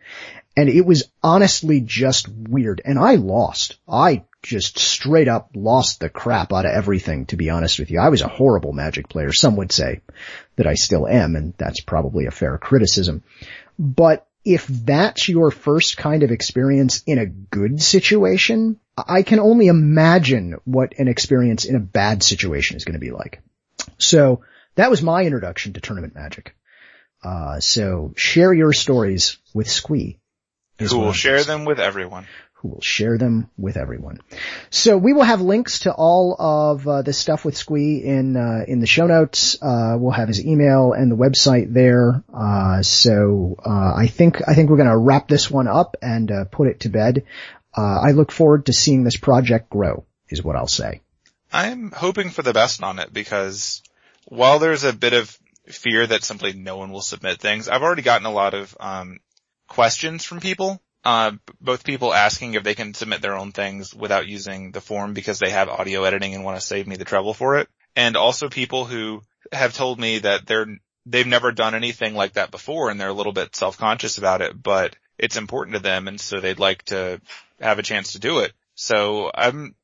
And 0.55 0.69
it 0.69 0.85
was 0.85 1.05
honestly 1.23 1.81
just 1.81 2.27
weird. 2.27 2.81
And 2.85 2.99
I 2.99 3.15
lost. 3.15 3.77
I 3.89 4.23
just 4.43 4.77
straight 4.77 5.27
up 5.27 5.49
lost 5.55 5.99
the 5.99 6.09
crap 6.09 6.53
out 6.53 6.65
of 6.65 6.71
everything, 6.71 7.25
to 7.27 7.37
be 7.37 7.49
honest 7.49 7.79
with 7.79 7.89
you. 7.89 7.99
I 7.99 8.09
was 8.09 8.21
a 8.21 8.27
horrible 8.27 8.73
magic 8.73 9.09
player. 9.09 9.31
Some 9.31 9.55
would 9.55 9.71
say 9.71 10.01
that 10.57 10.67
I 10.67 10.75
still 10.75 11.07
am, 11.07 11.35
and 11.35 11.53
that's 11.57 11.79
probably 11.79 12.27
a 12.27 12.31
fair 12.31 12.57
criticism. 12.57 13.23
But 13.79 14.27
if 14.45 14.67
that's 14.67 15.29
your 15.29 15.51
first 15.51 15.97
kind 15.97 16.23
of 16.23 16.31
experience 16.31 17.03
in 17.05 17.17
a 17.17 17.25
good 17.25 17.81
situation, 17.81 18.79
I 18.97 19.23
can 19.23 19.39
only 19.39 19.67
imagine 19.67 20.57
what 20.65 20.93
an 20.97 21.07
experience 21.07 21.65
in 21.65 21.75
a 21.75 21.79
bad 21.79 22.23
situation 22.23 22.77
is 22.77 22.85
going 22.85 22.93
to 22.93 22.99
be 22.99 23.11
like. 23.11 23.41
So 23.97 24.41
that 24.75 24.89
was 24.89 25.01
my 25.01 25.23
introduction 25.23 25.73
to 25.73 25.81
tournament 25.81 26.15
magic. 26.15 26.55
Uh, 27.23 27.59
so 27.59 28.13
share 28.17 28.53
your 28.53 28.73
stories 28.73 29.37
with 29.53 29.69
Squee. 29.69 30.19
Who 30.79 30.99
will 30.99 31.13
share 31.13 31.43
them 31.43 31.65
with 31.65 31.79
everyone. 31.79 32.27
Who 32.63 32.69
will 32.69 32.81
share 32.81 33.17
them 33.17 33.49
with 33.57 33.75
everyone. 33.75 34.21
So 34.69 34.97
we 34.97 35.11
will 35.11 35.23
have 35.23 35.41
links 35.41 35.79
to 35.79 35.91
all 35.91 36.33
of 36.39 36.87
uh, 36.87 37.01
this 37.01 37.17
stuff 37.17 37.43
with 37.43 37.57
Squee 37.57 38.01
in 38.01 38.37
uh, 38.37 38.63
in 38.65 38.79
the 38.79 38.87
show 38.87 39.05
notes. 39.05 39.61
Uh, 39.61 39.97
we'll 39.99 40.13
have 40.13 40.29
his 40.29 40.45
email 40.45 40.93
and 40.93 41.11
the 41.11 41.17
website 41.17 41.73
there. 41.73 42.23
Uh, 42.33 42.81
so 42.81 43.57
uh, 43.65 43.93
I 43.93 44.07
think 44.07 44.47
I 44.47 44.53
think 44.55 44.69
we're 44.69 44.77
going 44.77 44.87
to 44.87 44.95
wrap 44.95 45.27
this 45.27 45.51
one 45.51 45.67
up 45.67 45.97
and 46.01 46.31
uh, 46.31 46.45
put 46.45 46.69
it 46.69 46.79
to 46.81 46.89
bed. 46.89 47.25
I 47.75 48.11
look 48.11 48.31
forward 48.31 48.67
to 48.67 48.73
seeing 48.73 49.03
this 49.03 49.17
project 49.17 49.69
grow. 49.69 50.05
Is 50.29 50.41
what 50.41 50.55
I'll 50.55 50.65
say. 50.65 51.01
I'm 51.51 51.91
hoping 51.91 52.29
for 52.29 52.43
the 52.43 52.53
best 52.53 52.81
on 52.81 52.97
it 52.99 53.11
because 53.11 53.83
while 54.23 54.59
there's 54.59 54.85
a 54.85 54.93
bit 54.93 55.11
of 55.11 55.37
fear 55.67 56.07
that 56.07 56.23
simply 56.23 56.53
no 56.53 56.77
one 56.77 56.91
will 56.91 57.01
submit 57.01 57.41
things, 57.41 57.67
I've 57.67 57.83
already 57.83 58.03
gotten 58.03 58.25
a 58.25 58.31
lot 58.31 58.53
of 58.53 58.77
um, 58.79 59.19
questions 59.67 60.23
from 60.23 60.39
people. 60.39 60.81
Uh, 61.03 61.31
both 61.59 61.83
people 61.83 62.13
asking 62.13 62.53
if 62.53 62.63
they 62.63 62.75
can 62.75 62.93
submit 62.93 63.21
their 63.21 63.37
own 63.37 63.51
things 63.51 63.93
without 63.93 64.27
using 64.27 64.71
the 64.71 64.81
form 64.81 65.13
because 65.13 65.39
they 65.39 65.49
have 65.49 65.67
audio 65.67 66.03
editing 66.03 66.33
and 66.33 66.43
want 66.43 66.59
to 66.59 66.65
save 66.65 66.87
me 66.87 66.95
the 66.95 67.05
trouble 67.05 67.33
for 67.33 67.57
it. 67.57 67.67
And 67.95 68.15
also 68.15 68.47
people 68.47 68.85
who 68.85 69.21
have 69.51 69.73
told 69.73 69.99
me 69.99 70.19
that 70.19 70.45
they're, 70.45 70.67
they've 71.05 71.27
never 71.27 71.51
done 71.51 71.75
anything 71.75 72.15
like 72.15 72.33
that 72.33 72.51
before 72.51 72.89
and 72.89 72.99
they're 72.99 73.09
a 73.09 73.13
little 73.13 73.33
bit 73.33 73.55
self-conscious 73.55 74.17
about 74.17 74.41
it, 74.41 74.61
but 74.61 74.95
it's 75.17 75.35
important 75.35 75.75
to 75.75 75.81
them 75.81 76.07
and 76.07 76.19
so 76.19 76.39
they'd 76.39 76.59
like 76.59 76.83
to 76.83 77.19
have 77.59 77.79
a 77.79 77.83
chance 77.83 78.13
to 78.13 78.19
do 78.19 78.39
it. 78.39 78.53
So 78.75 79.29
I'm 79.33 79.75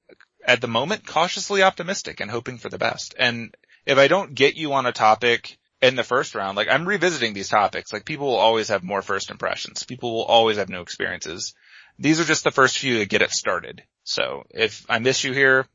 at 0.46 0.62
the 0.62 0.68
moment 0.68 1.06
cautiously 1.06 1.64
optimistic 1.64 2.22
and 2.22 2.32
hoping 2.32 2.58
for 2.58 2.70
the 2.70 2.78
best. 2.78 3.14
And 3.20 3.56
if 3.86 3.98
I 3.98 4.08
don't 4.08 4.34
get 4.34 4.56
you 4.56 4.74
on 4.74 4.86
a 4.86 4.92
topic 4.92 5.59
in 5.82 5.96
the 5.96 6.04
first 6.04 6.36
round, 6.36 6.58
like 6.58 6.68
I'm 6.70 6.88
revisiting 6.88 7.34
these 7.34 7.50
topics, 7.50 7.94
like 7.94 8.06
people 8.06 8.28
will 8.28 8.36
always 8.36 8.70
have 8.70 8.84
more 8.84 9.02
first 9.02 9.32
impressions. 9.32 9.84
People 9.84 10.14
will 10.14 10.26
always 10.26 10.58
have 10.58 10.70
new 10.70 10.82
experiences. 10.82 11.54
These 11.98 12.20
are 12.20 12.26
just 12.26 12.44
the 12.44 12.52
first 12.52 12.78
few 12.78 13.00
to 13.00 13.06
get 13.06 13.22
it 13.22 13.32
started. 13.32 13.84
So 14.04 14.44
if 14.50 14.86
I 14.90 15.00
miss 15.00 15.24
you 15.24 15.34
here, 15.34 15.68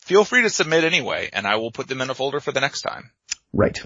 feel 0.00 0.24
free 0.24 0.42
to 0.42 0.50
submit 0.50 0.84
anyway 0.84 1.30
and 1.32 1.46
I 1.46 1.56
will 1.56 1.70
put 1.70 1.88
them 1.88 2.00
in 2.00 2.10
a 2.10 2.14
folder 2.14 2.40
for 2.40 2.52
the 2.52 2.60
next 2.60 2.82
time. 2.82 3.10
Right. 3.52 3.80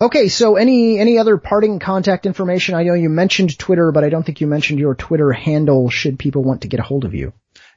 Okay, 0.00 0.28
so 0.28 0.56
any 0.56 0.98
any 0.98 1.18
other 1.18 1.36
parting 1.36 1.78
contact 1.78 2.26
information? 2.26 2.74
I 2.74 2.82
know 2.82 2.94
you 2.94 3.08
mentioned 3.08 3.58
Twitter, 3.58 3.92
but 3.92 4.04
I 4.04 4.08
don't 4.08 4.24
think 4.24 4.40
you 4.40 4.46
mentioned 4.46 4.80
your 4.80 4.94
Twitter 4.94 5.32
handle. 5.32 5.88
Should 5.88 6.18
people 6.18 6.42
want 6.42 6.62
to 6.62 6.68
get 6.68 6.80
a 6.80 6.82
hold 6.82 7.04
of 7.04 7.14
you? 7.14 7.32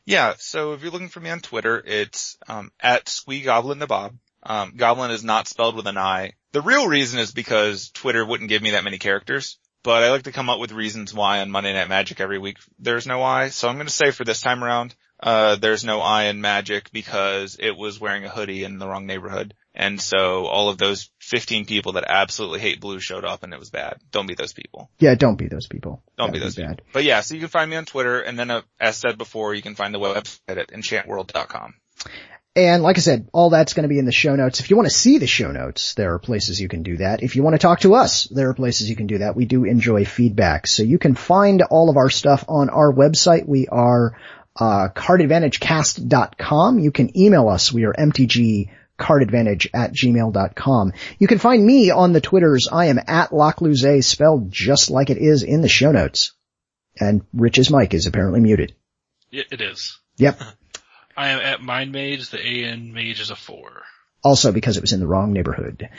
Yeah, 0.06 0.34
so 0.38 0.74
if 0.74 0.82
you're 0.82 0.92
looking 0.92 1.10
for 1.10 1.20
me 1.20 1.30
on 1.30 1.42
Twitter, 1.42 1.82
it's 1.86 2.38
um, 2.48 2.72
at 2.80 3.10
Squee 3.10 3.42
Goblin 3.42 3.80
the 3.80 3.88
Bob. 3.88 4.16
Um, 4.48 4.74
Goblin 4.78 5.12
is 5.12 5.24
not 5.26 5.48
spelled 5.48 5.76
with 5.76 5.88
an 5.88 5.98
I. 5.98 6.32
The 6.54 6.62
real 6.62 6.88
reason 6.88 7.20
is 7.20 7.32
because 7.32 7.92
Twitter 7.92 8.26
wouldn't 8.26 8.50
give 8.50 8.62
me 8.62 8.72
that 8.72 8.86
many 8.86 8.98
characters, 8.98 9.60
but 9.84 10.04
I 10.04 10.10
like 10.10 10.24
to 10.24 10.32
come 10.32 10.50
up 10.50 10.60
with 10.60 10.72
reasons 10.72 11.14
why 11.14 11.42
on 11.42 11.52
Monday 11.52 11.74
Night 11.74 11.90
Magic 11.90 12.22
every 12.22 12.40
week 12.40 12.58
there's 12.80 13.06
no 13.06 13.22
I. 13.22 13.50
So 13.50 13.68
I'm 13.68 13.76
going 13.76 13.88
to 13.88 13.94
say 13.94 14.12
for 14.12 14.24
this 14.24 14.40
time 14.40 14.64
around, 14.64 14.96
uh, 15.22 15.56
there's 15.58 15.84
no 15.84 16.00
I 16.00 16.26
in 16.26 16.42
magic 16.42 16.92
because 16.92 17.58
it 17.60 17.76
was 17.76 18.00
wearing 18.00 18.24
a 18.24 18.30
hoodie 18.30 18.64
in 18.64 18.78
the 18.78 18.88
wrong 18.88 19.06
neighborhood. 19.06 19.54
And 19.74 20.00
so 20.00 20.46
all 20.46 20.70
of 20.70 20.78
those 20.78 21.10
15 21.20 21.66
people 21.66 21.94
that 21.94 22.06
absolutely 22.08 22.60
hate 22.60 22.80
blue 22.80 23.00
showed 23.00 23.26
up 23.26 23.44
and 23.44 23.54
it 23.54 23.60
was 23.60 23.70
bad. 23.70 24.00
Don't 24.12 24.28
be 24.28 24.36
those 24.36 24.54
people. 24.54 24.90
Yeah, 25.00 25.16
don't 25.16 25.36
be 25.36 25.48
those 25.48 25.68
people. 25.68 26.04
Don't 26.18 26.28
That'd 26.28 26.42
be 26.42 26.46
those 26.46 26.56
bad. 26.56 26.78
people. 26.78 26.86
But 26.94 27.04
yeah, 27.04 27.22
so 27.22 27.36
you 27.36 27.42
can 27.42 27.50
find 27.50 27.70
me 27.70 27.78
on 27.78 27.86
Twitter 27.86 28.22
and 28.22 28.40
then 28.40 28.50
uh, 28.50 28.62
as 28.80 28.98
said 28.98 29.18
before, 29.18 29.54
you 29.54 29.62
can 29.62 29.76
find 29.76 29.94
the 29.94 30.00
website 30.00 30.40
at 30.58 30.70
enchantworld.com. 30.70 31.74
And 32.58 32.82
like 32.82 32.98
I 32.98 33.02
said, 33.02 33.30
all 33.34 33.52
that's 33.52 33.76
going 33.76 33.84
to 33.84 33.88
be 33.88 34.00
in 34.00 34.06
the 34.06 34.12
show 34.12 34.36
notes. 34.36 34.60
If 34.60 34.72
you 34.72 34.76
want 34.76 34.88
to 34.88 34.94
see 34.94 35.20
the 35.20 35.28
show 35.28 35.52
notes, 35.52 35.94
there 35.94 36.16
are 36.16 36.20
places 36.20 36.60
you 36.60 36.68
can 36.68 36.82
do 36.82 36.98
that. 36.98 37.22
If 37.22 37.36
you 37.36 37.44
want 37.44 37.54
to 37.54 37.60
talk 37.60 37.82
to 37.82 37.94
us, 37.94 38.24
there 38.24 38.50
are 38.50 38.56
places 38.56 38.90
you 38.90 38.96
can 38.96 39.06
do 39.06 39.20
that. 39.20 39.36
We 39.36 39.46
do 39.46 39.64
enjoy 39.64 40.06
feedback. 40.06 40.66
So 40.66 40.82
you 40.82 40.98
can 40.98 41.14
find 41.14 41.62
all 41.62 41.92
of 41.92 41.98
our 41.98 42.10
stuff 42.10 42.46
on 42.48 42.72
our 42.72 42.92
website. 42.92 43.48
We 43.48 43.68
are 43.68 44.18
uh, 44.56 44.90
cardadvantagecast.com. 44.90 46.80
You 46.80 46.92
can 46.92 47.16
email 47.16 47.48
us. 47.48 47.72
We 47.72 47.86
are 47.86 47.94
mtgcardadvantage 47.94 49.68
at 49.76 49.94
gmail.com. 49.94 50.94
You 51.20 51.28
can 51.28 51.38
find 51.38 51.64
me 51.64 51.92
on 51.92 52.12
the 52.12 52.22
Twitters. 52.22 52.70
I 52.72 52.88
am 52.88 52.98
at 52.98 53.30
Lockluze, 53.30 54.04
spelled 54.04 54.52
just 54.52 54.90
like 54.90 55.12
it 55.12 55.20
is 55.20 55.44
in 55.44 55.62
the 55.62 55.70
show 55.70 55.92
notes. 55.92 56.34
And 57.00 57.22
Rich's 57.34 57.70
mic 57.70 57.94
is 57.94 58.08
apparently 58.08 58.40
muted. 58.40 58.74
Yeah, 59.30 59.44
it 59.52 59.62
is. 59.62 60.00
Yep. 60.18 60.42
I 61.18 61.30
am 61.30 61.40
at 61.40 61.62
Mind 61.62 61.92
Mage. 61.92 62.30
The 62.30 62.40
AN 62.40 62.94
Mage 62.94 63.20
is 63.20 63.32
a 63.32 63.36
four. 63.36 63.84
also 64.24 64.52
because 64.52 64.78
it 64.78 64.82
was 64.82 64.94
in 64.94 65.00
the 65.00 65.08
wrong 65.08 65.34
neighborhood. 65.34 65.90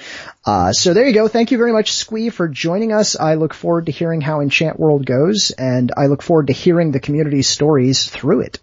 Uh, 0.44 0.72
so 0.72 0.94
there 0.94 1.06
you 1.06 1.14
go. 1.14 1.28
Thank 1.28 1.50
you 1.50 1.58
very 1.58 1.72
much, 1.72 1.92
Squee, 1.92 2.30
for 2.30 2.46
joining 2.48 2.92
us. 2.92 3.18
I 3.18 3.34
look 3.34 3.54
forward 3.54 3.86
to 3.86 3.92
hearing 3.92 4.20
how 4.20 4.40
Enchant 4.40 4.78
World 4.78 5.06
goes, 5.06 5.50
and 5.50 5.92
I 5.96 6.06
look 6.06 6.22
forward 6.22 6.46
to 6.48 6.52
hearing 6.52 6.92
the 6.92 7.00
community's 7.00 7.48
stories 7.48 8.08
through 8.08 8.40
it. 8.42 8.60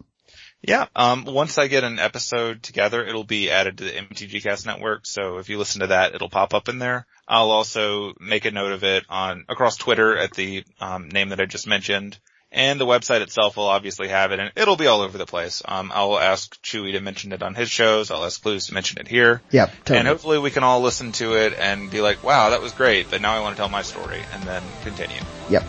Yeah, 0.61 0.87
um, 0.95 1.25
once 1.25 1.57
I 1.59 1.67
get 1.67 1.83
an 1.83 1.99
episode 1.99 2.63
together, 2.63 3.05
it'll 3.05 3.23
be 3.23 3.51
added 3.51 3.77
to 3.77 3.83
the 3.83 3.91
MTGcast 3.91 4.65
network. 4.65 5.05
So 5.05 5.37
if 5.37 5.47
you 5.49 5.59
listen 5.59 5.81
to 5.81 5.87
that, 5.87 6.15
it'll 6.15 6.29
pop 6.29 6.53
up 6.53 6.69
in 6.69 6.79
there. 6.79 7.05
I'll 7.27 7.51
also 7.51 8.13
make 8.19 8.45
a 8.45 8.51
note 8.51 8.71
of 8.71 8.83
it 8.83 9.03
on 9.09 9.45
across 9.47 9.77
Twitter 9.77 10.17
at 10.17 10.33
the 10.33 10.63
um, 10.79 11.09
name 11.09 11.29
that 11.29 11.41
I 11.41 11.45
just 11.45 11.67
mentioned. 11.67 12.17
And 12.51 12.79
the 12.79 12.85
website 12.85 13.21
itself 13.21 13.57
will 13.57 13.67
obviously 13.67 14.07
have 14.07 14.31
it 14.31 14.39
and 14.39 14.51
it'll 14.55 14.77
be 14.77 14.87
all 14.87 15.01
over 15.01 15.17
the 15.17 15.25
place. 15.25 15.61
Um, 15.65 15.91
I'll 15.93 16.17
ask 16.17 16.61
Chewy 16.61 16.93
to 16.93 17.01
mention 17.01 17.33
it 17.33 17.43
on 17.43 17.53
his 17.53 17.69
shows. 17.69 18.11
I'll 18.11 18.23
ask 18.23 18.41
Clues 18.41 18.67
to 18.67 18.73
mention 18.73 18.99
it 18.99 19.07
here. 19.07 19.41
Yeah. 19.51 19.65
Totally. 19.65 19.99
And 19.99 20.07
hopefully 20.07 20.39
we 20.39 20.51
can 20.51 20.63
all 20.63 20.81
listen 20.81 21.11
to 21.13 21.33
it 21.33 21.53
and 21.57 21.91
be 21.91 21.99
like, 22.01 22.23
wow, 22.23 22.51
that 22.51 22.61
was 22.61 22.71
great, 22.71 23.09
but 23.09 23.21
now 23.21 23.33
I 23.33 23.41
want 23.41 23.55
to 23.55 23.59
tell 23.59 23.69
my 23.69 23.81
story 23.81 24.21
and 24.33 24.43
then 24.43 24.63
continue. 24.83 25.19
Yep. 25.49 25.63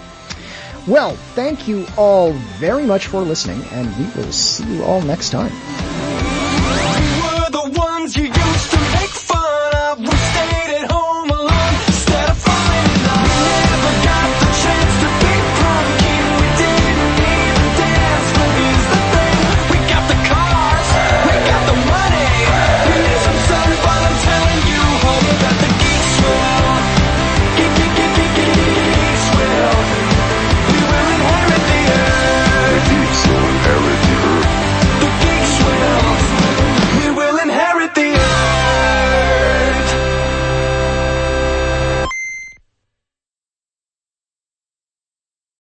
Well, 0.87 1.17
thank 1.35 1.67
you 1.67 1.87
all 1.97 2.33
very 2.33 2.87
much 2.87 3.09
for 3.09 3.21
listening 3.23 3.65
and 3.73 3.89
we 3.97 4.23
will 4.23 4.33
see 4.33 4.77
you 4.77 4.85
all 4.85 5.03
next 5.03 5.31
time. 5.31 5.53